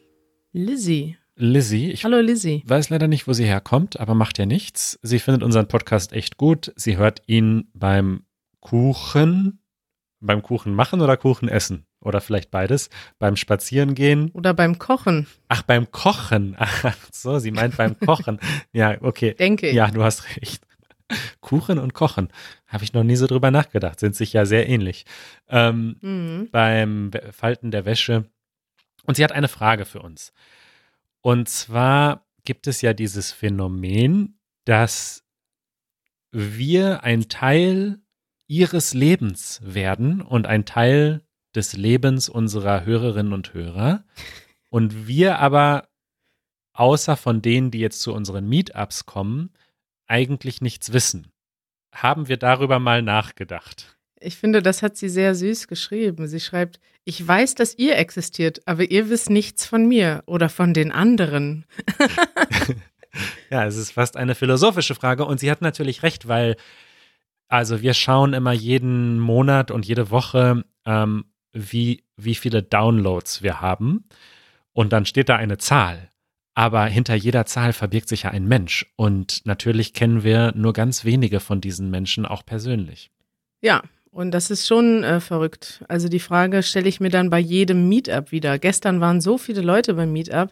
Lizzie. 0.52 1.16
Lizzie, 1.36 1.92
ich 1.92 2.04
Hallo 2.06 2.20
Lizzie. 2.22 2.64
weiß 2.66 2.90
leider 2.90 3.08
nicht, 3.08 3.28
wo 3.28 3.34
sie 3.34 3.46
herkommt, 3.46 4.00
aber 4.00 4.16
macht 4.16 4.40
ja 4.40 4.48
nichts. 4.48 4.98
Sie 5.04 5.20
findet 5.20 5.44
unseren 5.44 5.68
Podcast 5.68 6.14
echt 6.14 6.38
gut. 6.38 6.74
Sie 6.76 6.98
hört 6.98 7.22
ihn 7.28 7.70
beim 7.76 8.24
Kuchen, 8.62 9.60
beim 10.20 10.42
Kuchen 10.42 10.74
machen 10.74 11.02
oder 11.02 11.18
Kuchen 11.18 11.50
essen 11.50 11.86
oder 12.02 12.20
vielleicht 12.20 12.50
beides, 12.50 12.90
beim 13.20 13.36
Spazierengehen. 13.36 14.32
Oder 14.32 14.56
beim 14.56 14.80
Kochen, 14.80 15.28
Ach, 15.50 15.62
beim 15.62 15.92
Kochen. 15.92 16.56
Ach 16.60 16.98
so, 17.12 17.38
sie 17.38 17.52
meint 17.52 17.78
beim 17.78 17.96
Kochen. 18.06 18.40
Ja, 18.74 19.00
okay. 19.02 19.36
denke 19.36 19.70
ich. 19.70 19.76
Ja, 19.76 19.92
du 19.92 20.04
hast 20.04 20.36
recht. 20.36 20.67
Kuchen 21.42 21.80
und 21.80 21.94
Kochen. 21.94 22.30
Habe 22.68 22.84
ich 22.84 22.94
noch 22.94 23.04
nie 23.04 23.16
so 23.16 23.28
drüber 23.28 23.52
nachgedacht. 23.52 24.00
Sind 24.00 24.16
sich 24.16 24.34
ja 24.34 24.46
sehr 24.46 24.68
ähnlich. 24.70 25.06
Ähm, 25.48 25.98
Mhm. 26.02 26.50
beim 26.52 27.12
Falten 27.32 27.72
der 27.72 27.86
Wäsche. 27.86 28.26
Und 29.06 29.16
sie 29.16 29.24
hat 29.24 29.32
eine 29.32 29.48
Frage 29.48 29.86
für 29.86 30.02
uns. 30.02 30.34
Und 31.22 31.48
zwar 31.50 32.26
gibt 32.44 32.68
es 32.68 32.82
ja 32.82 32.94
dieses 32.94 33.32
Phänomen, 33.32 34.40
dass 34.66 35.24
wir 36.32 37.04
ein 37.04 37.30
Teil 37.30 38.00
ihres 38.48 38.94
Lebens 38.94 39.60
werden 39.64 40.22
und 40.22 40.46
ein 40.48 40.66
Teil 40.66 41.22
des 41.56 41.74
Lebens 41.74 42.30
unserer 42.30 42.86
Hörerinnen 42.86 43.34
und 43.34 43.54
Hörer. 43.54 44.04
Und 44.70 45.08
wir 45.08 45.40
aber, 45.40 45.88
außer 46.74 47.18
von 47.18 47.42
denen, 47.42 47.72
die 47.72 47.80
jetzt 47.80 48.02
zu 48.02 48.14
unseren 48.14 48.48
Meetups 48.48 49.06
kommen, 49.06 49.52
eigentlich 50.08 50.62
nichts 50.62 50.94
wissen. 50.94 51.32
Haben 51.94 52.28
wir 52.28 52.38
darüber 52.38 52.80
mal 52.80 53.02
nachgedacht? 53.02 53.98
Ich 54.20 54.36
finde, 54.36 54.62
das 54.62 54.82
hat 54.82 54.98
sie 54.98 55.10
sehr 55.10 55.36
süß 55.36 55.68
geschrieben. 55.68 56.28
Sie 56.28 56.40
schreibt, 56.40 56.80
ich 57.06 57.26
weiß, 57.26 57.56
dass 57.56 57.78
ihr 57.78 57.98
existiert, 57.98 58.62
aber 58.68 58.90
ihr 58.90 59.10
wisst 59.10 59.30
nichts 59.30 59.66
von 59.66 59.88
mir 59.88 60.24
oder 60.26 60.50
von 60.50 60.74
den 60.74 60.92
anderen. 60.92 61.66
Ja, 63.50 63.66
es 63.66 63.78
ist 63.78 63.92
fast 63.92 64.18
eine 64.18 64.36
philosophische 64.36 64.96
Frage 64.96 65.26
und 65.26 65.40
sie 65.40 65.50
hat 65.50 65.62
natürlich 65.62 66.04
recht, 66.04 66.28
weil 66.28 66.56
also 67.48 67.82
wir 67.82 67.94
schauen 67.94 68.34
immer 68.34 68.52
jeden 68.52 69.20
Monat 69.20 69.72
und 69.72 69.86
jede 69.86 70.12
Woche, 70.12 70.66
ähm, 70.86 71.26
wie, 71.54 72.04
wie 72.18 72.36
viele 72.36 72.62
Downloads 72.62 73.42
wir 73.42 73.62
haben 73.62 74.06
und 74.74 74.92
dann 74.92 75.06
steht 75.06 75.30
da 75.30 75.38
eine 75.38 75.58
Zahl. 75.58 76.10
Aber 76.58 76.88
hinter 76.88 77.14
jeder 77.14 77.46
Zahl 77.46 77.72
verbirgt 77.72 78.10
sich 78.10 78.24
ja 78.24 78.32
ein 78.32 78.48
Mensch 78.48 78.92
und 78.96 79.46
natürlich 79.46 79.94
kennen 79.94 80.24
wir 80.24 80.54
nur 80.56 80.74
ganz 80.74 81.06
wenige 81.06 81.40
von 81.40 81.62
diesen 81.62 81.92
Menschen 81.92 82.26
auch 82.26 82.44
persönlich. 82.44 83.12
Ja, 83.62 83.84
Und 84.10 84.32
das 84.32 84.50
ist 84.50 84.66
schon 84.66 85.04
äh, 85.04 85.20
verrückt. 85.20 85.86
Also 85.88 86.10
die 86.10 86.20
Frage 86.20 86.64
stelle 86.64 86.90
ich 86.90 87.00
mir 87.00 87.12
dann 87.12 87.30
bei 87.30 87.38
jedem 87.38 87.88
Meetup 87.88 88.32
wieder. 88.32 88.58
Gestern 88.58 89.00
waren 89.02 89.22
so 89.22 89.38
viele 89.38 89.62
Leute 89.62 89.94
beim 89.94 90.12
Meetup 90.12 90.52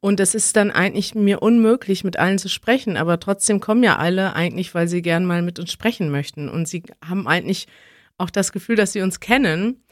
und 0.00 0.18
es 0.18 0.34
ist 0.34 0.56
dann 0.56 0.72
eigentlich 0.72 1.14
mir 1.14 1.40
unmöglich, 1.40 2.02
mit 2.02 2.18
allen 2.18 2.38
zu 2.38 2.48
sprechen. 2.48 2.96
Aber 2.96 3.20
trotzdem 3.20 3.60
kommen 3.60 3.84
ja 3.84 3.94
alle 3.94 4.34
eigentlich, 4.34 4.74
weil 4.74 4.88
sie 4.88 5.02
gern 5.02 5.24
mal 5.24 5.42
mit 5.42 5.60
uns 5.60 5.70
sprechen 5.70 6.10
möchten. 6.10 6.48
Und 6.48 6.66
sie 6.66 6.82
haben 7.06 7.28
eigentlich 7.28 7.68
auch 8.16 8.30
das 8.30 8.50
Gefühl, 8.50 8.74
dass 8.74 8.92
sie 8.92 9.02
uns 9.02 9.20
kennen 9.20 9.84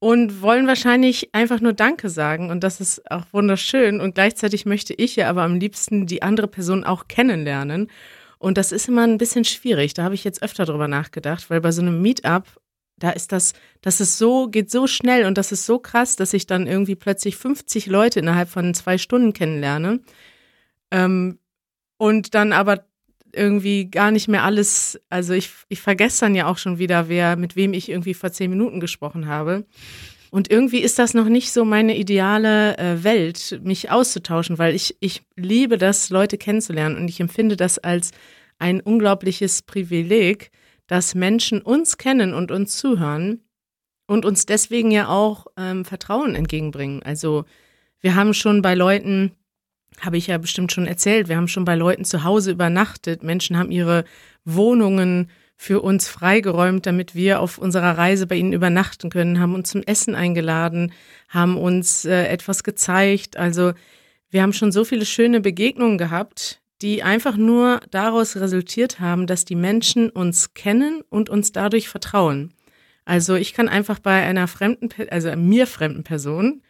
und 0.00 0.40
wollen 0.40 0.66
wahrscheinlich 0.66 1.34
einfach 1.34 1.60
nur 1.60 1.74
Danke 1.74 2.08
sagen. 2.08 2.50
Und 2.50 2.64
das 2.64 2.80
ist 2.80 3.08
auch 3.10 3.26
wunderschön. 3.32 4.00
Und 4.00 4.14
gleichzeitig 4.14 4.66
möchte 4.66 4.94
ich 4.94 5.14
ja 5.14 5.28
aber 5.28 5.42
am 5.42 5.56
liebsten 5.56 6.06
die 6.06 6.22
andere 6.22 6.48
Person 6.48 6.84
auch 6.84 7.06
kennenlernen. 7.06 7.88
Und 8.38 8.56
das 8.56 8.72
ist 8.72 8.88
immer 8.88 9.06
ein 9.06 9.18
bisschen 9.18 9.44
schwierig. 9.44 9.92
Da 9.92 10.02
habe 10.02 10.14
ich 10.14 10.24
jetzt 10.24 10.42
öfter 10.42 10.64
drüber 10.64 10.88
nachgedacht, 10.88 11.50
weil 11.50 11.60
bei 11.60 11.70
so 11.70 11.82
einem 11.82 12.00
Meetup, 12.00 12.44
da 12.96 13.10
ist 13.10 13.30
das, 13.30 13.52
das 13.82 14.00
ist 14.00 14.16
so, 14.16 14.48
geht 14.48 14.70
so 14.70 14.86
schnell 14.86 15.26
und 15.26 15.36
das 15.36 15.52
ist 15.52 15.66
so 15.66 15.78
krass, 15.78 16.16
dass 16.16 16.32
ich 16.32 16.46
dann 16.46 16.66
irgendwie 16.66 16.96
plötzlich 16.96 17.36
50 17.36 17.86
Leute 17.86 18.20
innerhalb 18.20 18.48
von 18.48 18.72
zwei 18.72 18.96
Stunden 18.96 19.34
kennenlerne. 19.34 20.00
Ähm, 20.90 21.38
und 21.98 22.34
dann 22.34 22.54
aber 22.54 22.86
irgendwie 23.34 23.90
gar 23.90 24.10
nicht 24.10 24.28
mehr 24.28 24.44
alles, 24.44 25.00
also 25.08 25.32
ich, 25.32 25.50
ich 25.68 25.80
vergesse 25.80 26.20
dann 26.20 26.34
ja 26.34 26.46
auch 26.46 26.58
schon 26.58 26.78
wieder, 26.78 27.08
wer, 27.08 27.36
mit 27.36 27.56
wem 27.56 27.72
ich 27.72 27.88
irgendwie 27.88 28.14
vor 28.14 28.32
zehn 28.32 28.50
Minuten 28.50 28.80
gesprochen 28.80 29.26
habe. 29.26 29.64
Und 30.30 30.50
irgendwie 30.50 30.78
ist 30.78 30.98
das 30.98 31.12
noch 31.12 31.28
nicht 31.28 31.52
so 31.52 31.64
meine 31.64 31.96
ideale 31.96 32.78
äh, 32.78 33.02
Welt, 33.02 33.60
mich 33.64 33.90
auszutauschen, 33.90 34.58
weil 34.58 34.74
ich, 34.74 34.96
ich 35.00 35.22
liebe 35.36 35.76
das, 35.76 36.10
Leute 36.10 36.38
kennenzulernen 36.38 36.96
und 36.96 37.08
ich 37.08 37.20
empfinde 37.20 37.56
das 37.56 37.78
als 37.78 38.12
ein 38.58 38.80
unglaubliches 38.80 39.62
Privileg, 39.62 40.50
dass 40.86 41.14
Menschen 41.14 41.62
uns 41.62 41.98
kennen 41.98 42.32
und 42.34 42.52
uns 42.52 42.76
zuhören 42.76 43.42
und 44.06 44.24
uns 44.24 44.46
deswegen 44.46 44.90
ja 44.90 45.08
auch 45.08 45.46
ähm, 45.56 45.84
Vertrauen 45.84 46.34
entgegenbringen. 46.34 47.02
Also 47.02 47.44
wir 48.00 48.14
haben 48.14 48.34
schon 48.34 48.62
bei 48.62 48.74
Leuten, 48.74 49.32
habe 50.00 50.16
ich 50.16 50.28
ja 50.28 50.38
bestimmt 50.38 50.72
schon 50.72 50.86
erzählt, 50.86 51.28
wir 51.28 51.36
haben 51.36 51.48
schon 51.48 51.64
bei 51.64 51.74
Leuten 51.74 52.04
zu 52.04 52.24
Hause 52.24 52.52
übernachtet. 52.52 53.22
Menschen 53.22 53.56
haben 53.56 53.70
ihre 53.70 54.04
Wohnungen 54.44 55.30
für 55.56 55.82
uns 55.82 56.08
freigeräumt, 56.08 56.86
damit 56.86 57.14
wir 57.14 57.40
auf 57.40 57.58
unserer 57.58 57.98
Reise 57.98 58.26
bei 58.26 58.36
ihnen 58.36 58.54
übernachten 58.54 59.10
können, 59.10 59.40
haben 59.40 59.54
uns 59.54 59.68
zum 59.70 59.82
Essen 59.82 60.14
eingeladen, 60.14 60.92
haben 61.28 61.58
uns 61.58 62.06
äh, 62.06 62.28
etwas 62.28 62.64
gezeigt. 62.64 63.36
Also 63.36 63.74
wir 64.30 64.40
haben 64.40 64.54
schon 64.54 64.72
so 64.72 64.84
viele 64.84 65.04
schöne 65.04 65.40
Begegnungen 65.40 65.98
gehabt, 65.98 66.62
die 66.80 67.02
einfach 67.02 67.36
nur 67.36 67.80
daraus 67.90 68.36
resultiert 68.36 69.00
haben, 69.00 69.26
dass 69.26 69.44
die 69.44 69.54
Menschen 69.54 70.08
uns 70.08 70.54
kennen 70.54 71.02
und 71.10 71.28
uns 71.28 71.52
dadurch 71.52 71.90
vertrauen. 71.90 72.54
Also 73.04 73.34
ich 73.34 73.52
kann 73.52 73.68
einfach 73.68 73.98
bei 73.98 74.22
einer 74.22 74.48
fremden, 74.48 74.88
also 75.10 75.34
mir 75.36 75.66
fremden 75.66 76.04
Person, 76.04 76.62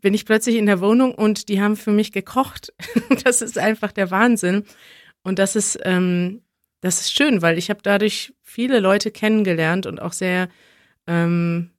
bin 0.00 0.14
ich 0.14 0.26
plötzlich 0.26 0.56
in 0.56 0.66
der 0.66 0.80
Wohnung 0.80 1.14
und 1.14 1.48
die 1.48 1.60
haben 1.60 1.76
für 1.76 1.92
mich 1.92 2.12
gekocht. 2.12 2.72
das 3.24 3.42
ist 3.42 3.58
einfach 3.58 3.92
der 3.92 4.10
Wahnsinn. 4.10 4.64
Und 5.22 5.38
das 5.38 5.56
ist 5.56 5.78
ähm, 5.84 6.42
das 6.80 7.00
ist 7.00 7.12
schön, 7.12 7.42
weil 7.42 7.58
ich 7.58 7.70
habe 7.70 7.80
dadurch 7.82 8.32
viele 8.42 8.80
Leute 8.80 9.10
kennengelernt 9.10 9.86
und 9.86 10.00
auch 10.00 10.12
sehr, 10.12 10.48
ähm, 11.06 11.70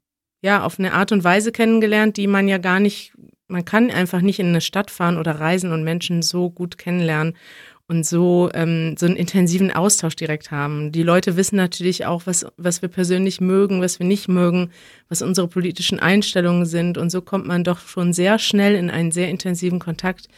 ja, 0.41 0.63
auf 0.63 0.79
eine 0.79 0.93
Art 0.93 1.11
und 1.11 1.23
Weise 1.23 1.51
kennengelernt, 1.51 2.17
die 2.17 2.27
man 2.27 2.47
ja 2.47 2.57
gar 2.57 2.79
nicht, 2.79 3.13
man 3.47 3.65
kann 3.65 3.91
einfach 3.91 4.21
nicht 4.21 4.39
in 4.39 4.47
eine 4.47 4.61
Stadt 4.61 4.91
fahren 4.91 5.17
oder 5.17 5.39
reisen 5.39 5.71
und 5.71 5.83
Menschen 5.83 6.21
so 6.21 6.49
gut 6.49 6.77
kennenlernen 6.77 7.35
und 7.89 8.05
so, 8.05 8.49
ähm, 8.53 8.95
so 8.97 9.05
einen 9.05 9.15
intensiven 9.15 9.71
Austausch 9.71 10.15
direkt 10.15 10.51
haben. 10.51 10.91
Die 10.91 11.03
Leute 11.03 11.35
wissen 11.35 11.57
natürlich 11.57 12.05
auch, 12.05 12.21
was, 12.25 12.45
was 12.55 12.81
wir 12.81 12.89
persönlich 12.89 13.41
mögen, 13.41 13.81
was 13.81 13.99
wir 13.99 14.05
nicht 14.05 14.29
mögen, 14.29 14.69
was 15.09 15.21
unsere 15.21 15.47
politischen 15.47 15.99
Einstellungen 15.99 16.65
sind. 16.65 16.97
Und 16.97 17.09
so 17.09 17.21
kommt 17.21 17.47
man 17.47 17.63
doch 17.63 17.79
schon 17.79 18.13
sehr 18.13 18.39
schnell 18.39 18.75
in 18.75 18.89
einen 18.89 19.11
sehr 19.11 19.29
intensiven 19.29 19.79
Kontakt 19.79 20.29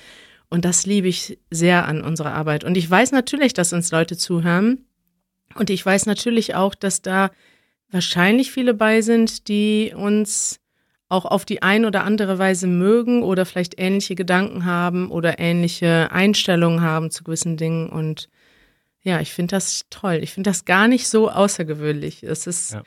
und 0.51 0.65
das 0.65 0.85
liebe 0.85 1.07
ich 1.07 1.39
sehr 1.49 1.87
an 1.87 2.01
unserer 2.03 2.33
Arbeit. 2.33 2.65
Und 2.65 2.75
ich 2.75 2.87
weiß 2.87 3.13
natürlich, 3.13 3.53
dass 3.53 3.71
uns 3.71 3.89
Leute 3.89 4.17
zuhören. 4.17 4.85
Und 5.55 5.69
ich 5.69 5.83
weiß 5.83 6.05
natürlich 6.07 6.55
auch, 6.55 6.75
dass 6.75 7.01
da 7.01 7.31
wahrscheinlich 7.89 8.51
viele 8.51 8.73
bei 8.73 9.01
sind, 9.01 9.47
die 9.47 9.93
uns 9.95 10.59
auch 11.11 11.25
auf 11.25 11.43
die 11.43 11.61
ein 11.61 11.83
oder 11.85 12.05
andere 12.05 12.39
Weise 12.39 12.67
mögen 12.67 13.21
oder 13.21 13.45
vielleicht 13.45 13.77
ähnliche 13.77 14.15
Gedanken 14.15 14.65
haben 14.65 15.11
oder 15.11 15.39
ähnliche 15.39 16.09
Einstellungen 16.11 16.81
haben 16.81 17.11
zu 17.11 17.25
gewissen 17.25 17.57
Dingen. 17.57 17.89
Und 17.89 18.29
ja, 19.01 19.19
ich 19.19 19.33
finde 19.33 19.55
das 19.55 19.85
toll. 19.89 20.19
Ich 20.21 20.31
finde 20.31 20.49
das 20.49 20.63
gar 20.63 20.87
nicht 20.87 21.07
so 21.09 21.29
außergewöhnlich. 21.29 22.23
Es 22.23 22.47
ist 22.47 22.73
ja. 22.73 22.83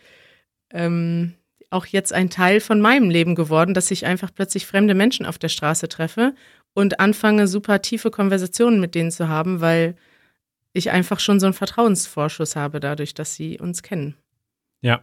ähm, 0.73 1.35
auch 1.69 1.85
jetzt 1.85 2.15
ein 2.15 2.31
Teil 2.31 2.61
von 2.61 2.81
meinem 2.81 3.11
Leben 3.11 3.35
geworden, 3.35 3.75
dass 3.75 3.91
ich 3.91 4.07
einfach 4.07 4.31
plötzlich 4.35 4.67
fremde 4.67 4.95
Menschen 4.95 5.27
auf 5.27 5.39
der 5.39 5.51
Straße 5.51 5.89
treffe 5.89 6.35
und 6.73 7.01
anfange, 7.01 7.47
super 7.47 7.83
tiefe 7.83 8.11
Konversationen 8.11 8.81
mit 8.81 8.95
denen 8.95 9.11
zu 9.11 9.29
haben, 9.29 9.61
weil 9.61 9.97
ich 10.73 10.91
einfach 10.91 11.21
schon 11.21 11.41
so 11.41 11.47
einen 11.47 11.55
Vertrauensvorschuss 11.55 12.57
habe, 12.57 12.81
dadurch, 12.81 13.13
dass 13.13 13.35
sie 13.35 13.61
uns 13.61 13.83
kennen. 13.83 14.17
Ja, 14.81 15.03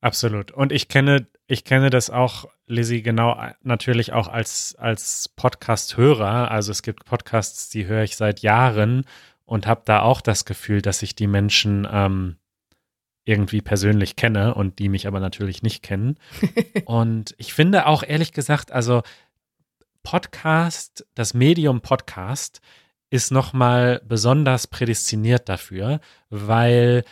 absolut. 0.00 0.52
Und 0.52 0.70
ich 0.70 0.88
kenne, 0.88 1.26
ich 1.50 1.64
kenne 1.64 1.90
das 1.90 2.10
auch, 2.10 2.44
Lizzie, 2.68 3.02
genau 3.02 3.36
natürlich 3.62 4.12
auch 4.12 4.28
als, 4.28 4.76
als 4.78 5.28
Podcast-Hörer. 5.34 6.48
Also 6.48 6.70
es 6.70 6.82
gibt 6.82 7.04
Podcasts, 7.04 7.68
die 7.68 7.86
höre 7.86 8.04
ich 8.04 8.16
seit 8.16 8.38
Jahren 8.38 9.04
und 9.46 9.66
habe 9.66 9.82
da 9.84 10.02
auch 10.02 10.20
das 10.20 10.44
Gefühl, 10.44 10.80
dass 10.80 11.02
ich 11.02 11.16
die 11.16 11.26
Menschen 11.26 11.88
ähm, 11.90 12.36
irgendwie 13.24 13.62
persönlich 13.62 14.14
kenne 14.14 14.54
und 14.54 14.78
die 14.78 14.88
mich 14.88 15.08
aber 15.08 15.18
natürlich 15.18 15.60
nicht 15.64 15.82
kennen. 15.82 16.18
und 16.84 17.34
ich 17.36 17.52
finde 17.52 17.86
auch 17.86 18.04
ehrlich 18.04 18.30
gesagt, 18.30 18.70
also 18.70 19.02
Podcast, 20.04 21.04
das 21.16 21.34
Medium 21.34 21.80
Podcast 21.80 22.60
ist 23.10 23.32
nochmal 23.32 24.00
besonders 24.04 24.68
prädestiniert 24.68 25.48
dafür, 25.48 25.98
weil 26.28 27.02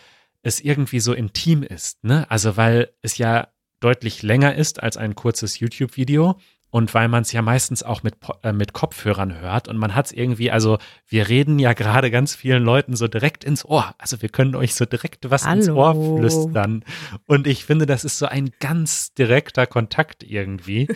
es 0.42 0.60
irgendwie 0.60 1.00
so 1.00 1.12
intim 1.12 1.64
ist, 1.64 2.04
ne? 2.04 2.24
Also 2.30 2.56
weil 2.56 2.92
es 3.02 3.18
ja 3.18 3.48
deutlich 3.80 4.22
länger 4.22 4.54
ist 4.54 4.82
als 4.82 4.96
ein 4.96 5.14
kurzes 5.14 5.60
YouTube-Video 5.60 6.38
und 6.70 6.92
weil 6.92 7.08
man 7.08 7.22
es 7.22 7.32
ja 7.32 7.40
meistens 7.40 7.82
auch 7.82 8.02
mit, 8.02 8.16
äh, 8.42 8.52
mit 8.52 8.74
Kopfhörern 8.74 9.40
hört 9.40 9.68
und 9.68 9.78
man 9.78 9.94
hat 9.94 10.06
es 10.06 10.12
irgendwie, 10.12 10.50
also 10.50 10.78
wir 11.06 11.28
reden 11.28 11.58
ja 11.58 11.72
gerade 11.72 12.10
ganz 12.10 12.34
vielen 12.34 12.62
Leuten 12.62 12.94
so 12.94 13.08
direkt 13.08 13.42
ins 13.42 13.64
Ohr. 13.64 13.94
Also 13.98 14.20
wir 14.20 14.28
können 14.28 14.54
euch 14.54 14.74
so 14.74 14.84
direkt 14.84 15.30
was 15.30 15.46
Hallo. 15.46 15.56
ins 15.56 15.68
Ohr 15.70 16.18
flüstern. 16.18 16.84
Und 17.26 17.46
ich 17.46 17.64
finde, 17.64 17.86
das 17.86 18.04
ist 18.04 18.18
so 18.18 18.26
ein 18.26 18.50
ganz 18.60 19.14
direkter 19.14 19.66
Kontakt 19.66 20.22
irgendwie. 20.22 20.88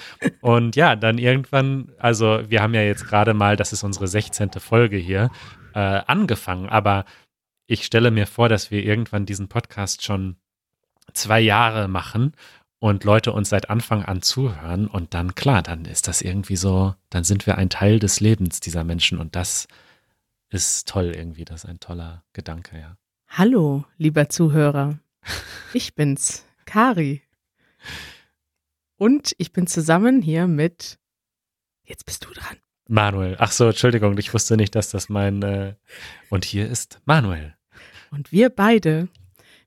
Und 0.43 0.77
ja, 0.77 0.95
dann 0.95 1.17
irgendwann, 1.17 1.93
also 1.99 2.43
wir 2.49 2.61
haben 2.61 2.75
ja 2.75 2.83
jetzt 2.83 3.07
gerade 3.07 3.33
mal, 3.33 3.57
das 3.57 3.73
ist 3.73 3.83
unsere 3.83 4.09
16. 4.09 4.51
Folge 4.59 4.99
hier, 4.99 5.31
äh, 5.75 5.79
angefangen. 5.79 6.69
Aber 6.69 7.07
ich 7.67 7.85
stelle 7.85 8.11
mir 8.11 8.27
vor, 8.27 8.51
dass 8.51 8.71
wir 8.71 8.85
irgendwann 8.85 9.25
diesen 9.25 9.49
Podcast 9.49 10.05
schon 10.05 10.37
zwei 11.15 11.41
Jahre 11.41 11.89
machen 11.89 12.35
und 12.83 13.05
Leute 13.05 13.33
uns 13.33 13.51
seit 13.51 13.71
Anfang 13.71 14.05
an 14.05 14.23
zuhören 14.23 14.89
und 14.89 15.15
dann 15.15 15.37
klar, 15.37 15.63
dann 15.63 15.85
ist 15.85 16.09
das 16.09 16.21
irgendwie 16.21 16.57
so, 16.57 16.97
dann 17.11 17.23
sind 17.23 17.47
wir 17.47 17.57
ein 17.57 17.71
Teil 17.71 18.01
des 18.01 18.19
Lebens 18.19 18.59
dieser 18.59 18.83
Menschen 18.83 19.19
und 19.19 19.37
das 19.37 19.69
ist 20.49 20.89
toll 20.89 21.13
irgendwie, 21.15 21.45
das 21.45 21.63
ist 21.63 21.71
ein 21.71 21.79
toller 21.79 22.25
Gedanke, 22.33 22.77
ja. 22.81 22.97
Hallo, 23.29 23.85
lieber 23.99 24.29
Zuhörer. 24.29 24.99
Ich 25.75 25.95
bin's, 25.95 26.45
Kari. 26.67 27.23
Und 28.97 29.33
ich 29.39 29.53
bin 29.53 29.67
zusammen 29.67 30.21
hier 30.21 30.47
mit 30.49 30.99
Jetzt 31.85 32.05
bist 32.05 32.27
du 32.27 32.31
dran. 32.35 32.57
Manuel. 32.89 33.37
Ach 33.39 33.53
so, 33.53 33.69
Entschuldigung, 33.69 34.19
ich 34.19 34.35
wusste 34.35 34.57
nicht, 34.57 34.75
dass 34.75 34.91
das 34.91 35.09
mein 35.09 35.41
äh 35.43 35.75
und 36.31 36.45
hier 36.45 36.69
ist 36.69 37.01
Manuel. 37.05 37.55
Und 38.11 38.33
wir 38.33 38.51
beide, 38.51 39.09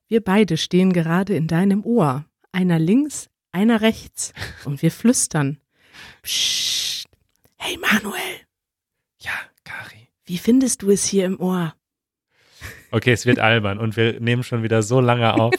wir 0.08 0.22
beide 0.22 0.58
stehen 0.58 0.92
gerade 0.92 1.34
in 1.34 1.48
deinem 1.48 1.84
Ohr 1.86 2.26
einer 2.56 2.80
links, 2.80 3.30
einer 3.52 3.82
rechts. 3.82 4.34
Und 4.64 4.82
wir 4.82 4.90
flüstern. 4.90 5.60
Psst. 6.24 7.08
Hey 7.58 7.78
Manuel. 7.78 8.40
Ja, 9.20 9.34
Kari. 9.64 10.10
Wie 10.24 10.38
findest 10.38 10.82
du 10.82 10.90
es 10.90 11.06
hier 11.06 11.26
im 11.26 11.40
Ohr? 11.40 11.76
Okay, 12.92 13.12
es 13.12 13.26
wird 13.26 13.40
albern 13.40 13.78
und 13.78 13.98
wir 13.98 14.20
nehmen 14.22 14.44
schon 14.44 14.64
wieder 14.64 14.82
so 14.82 15.02
lange 15.02 15.34
auf. 15.34 15.54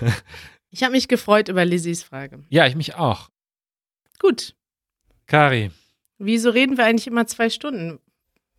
ich 0.70 0.82
habe 0.82 0.92
mich 0.92 1.08
gefreut 1.08 1.48
über 1.48 1.64
Lizzies 1.64 2.02
Frage. 2.02 2.44
Ja, 2.50 2.66
ich 2.66 2.76
mich 2.76 2.94
auch. 2.94 3.30
Gut. 4.18 4.54
Kari. 5.26 5.70
Wieso 6.18 6.50
reden 6.50 6.76
wir 6.76 6.84
eigentlich 6.84 7.06
immer 7.06 7.26
zwei 7.26 7.48
Stunden? 7.48 7.98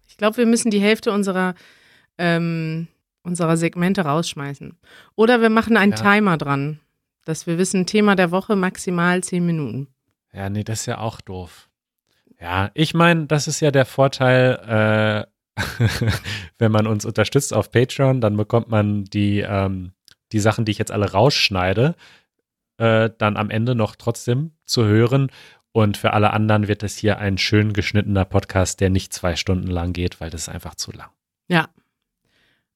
Ich 0.07 0.17
glaube, 0.17 0.37
wir 0.37 0.45
müssen 0.47 0.71
die 0.71 0.81
Hälfte 0.81 1.11
unserer, 1.11 1.53
ähm, 2.17 2.87
unserer 3.21 3.55
Segmente 3.55 4.01
rausschmeißen. 4.01 4.77
Oder 5.15 5.41
wir 5.41 5.49
machen 5.49 5.77
einen 5.77 5.91
ja. 5.91 5.97
Timer 5.97 6.37
dran. 6.37 6.79
Dass 7.26 7.47
wir 7.47 7.57
wissen, 7.57 7.86
Thema 7.86 8.15
der 8.15 8.32
Woche 8.32 8.55
maximal 8.55 9.21
zehn 9.23 9.45
Minuten. 9.45 9.88
Ja, 10.32 10.49
nee, 10.49 10.63
das 10.63 10.82
ist 10.82 10.86
ja 10.86 10.99
auch 10.99 11.21
doof. 11.21 11.69
Ja, 12.39 12.71
ich 12.73 12.93
meine, 12.93 13.26
das 13.26 13.47
ist 13.47 13.59
ja 13.59 13.71
der 13.71 13.86
Vorteil, 13.86 15.28
äh, 15.57 15.61
wenn 16.57 16.71
man 16.71 16.88
uns 16.88 17.05
unterstützt 17.05 17.53
auf 17.53 17.71
Patreon, 17.71 18.21
dann 18.21 18.36
bekommt 18.36 18.69
man 18.69 19.05
die, 19.05 19.39
ähm, 19.39 19.93
die 20.32 20.39
Sachen, 20.39 20.65
die 20.65 20.71
ich 20.71 20.78
jetzt 20.78 20.91
alle 20.91 21.11
rausschneide, 21.11 21.95
äh, 22.78 23.09
dann 23.17 23.38
am 23.38 23.49
Ende 23.49 23.76
noch 23.76 23.95
trotzdem 23.95 24.51
zu 24.65 24.86
hören. 24.86 25.32
Und 25.71 25.97
für 25.97 26.13
alle 26.13 26.32
anderen 26.32 26.67
wird 26.67 26.84
es 26.84 26.97
hier 26.97 27.17
ein 27.17 27.38
schön 27.38 27.73
geschnittener 27.73 28.26
Podcast, 28.26 28.80
der 28.80 28.89
nicht 28.89 29.13
zwei 29.13 29.36
Stunden 29.36 29.67
lang 29.67 29.93
geht, 29.93 30.21
weil 30.21 30.30
das 30.30 30.43
ist 30.43 30.49
einfach 30.49 30.76
zu 30.76 30.91
lang. 30.91 31.09
Ja. 31.47 31.69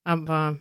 Aber 0.03 0.57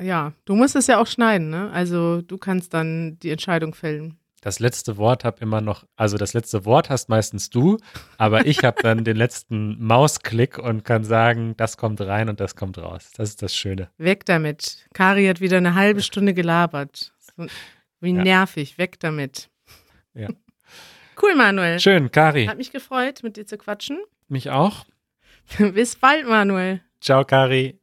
ja, 0.00 0.32
du 0.44 0.54
musst 0.54 0.76
es 0.76 0.86
ja 0.86 1.00
auch 1.00 1.06
schneiden, 1.06 1.50
ne? 1.50 1.70
Also 1.72 2.22
du 2.22 2.38
kannst 2.38 2.74
dann 2.74 3.18
die 3.20 3.30
Entscheidung 3.30 3.74
fällen. 3.74 4.18
Das 4.44 4.60
letzte 4.60 4.98
Wort 4.98 5.24
hab 5.24 5.40
immer 5.40 5.62
noch, 5.62 5.86
also 5.96 6.18
das 6.18 6.34
letzte 6.34 6.66
Wort 6.66 6.90
hast 6.90 7.08
meistens 7.08 7.48
du, 7.48 7.78
aber 8.18 8.46
ich 8.46 8.62
habe 8.62 8.82
dann 8.82 9.02
den 9.02 9.16
letzten 9.16 9.82
Mausklick 9.82 10.58
und 10.58 10.84
kann 10.84 11.02
sagen, 11.02 11.56
das 11.56 11.78
kommt 11.78 12.02
rein 12.02 12.28
und 12.28 12.40
das 12.40 12.54
kommt 12.54 12.76
raus. 12.76 13.10
Das 13.16 13.30
ist 13.30 13.40
das 13.40 13.56
Schöne. 13.56 13.88
Weg 13.96 14.26
damit. 14.26 14.86
Kari 14.92 15.26
hat 15.26 15.40
wieder 15.40 15.56
eine 15.56 15.74
halbe 15.74 16.02
Stunde 16.02 16.34
gelabert. 16.34 17.14
Wie 18.00 18.14
ja. 18.14 18.22
nervig. 18.22 18.76
Weg 18.76 19.00
damit. 19.00 19.48
Ja. 20.12 20.28
Cool, 21.20 21.34
Manuel. 21.36 21.80
Schön, 21.80 22.10
Kari. 22.10 22.44
Hat 22.44 22.58
mich 22.58 22.70
gefreut, 22.70 23.22
mit 23.22 23.38
dir 23.38 23.46
zu 23.46 23.56
quatschen. 23.56 23.98
Mich 24.28 24.50
auch. 24.50 24.84
Bis 25.58 25.96
bald, 25.96 26.26
Manuel. 26.28 26.82
Ciao, 27.00 27.24
Kari. 27.24 27.78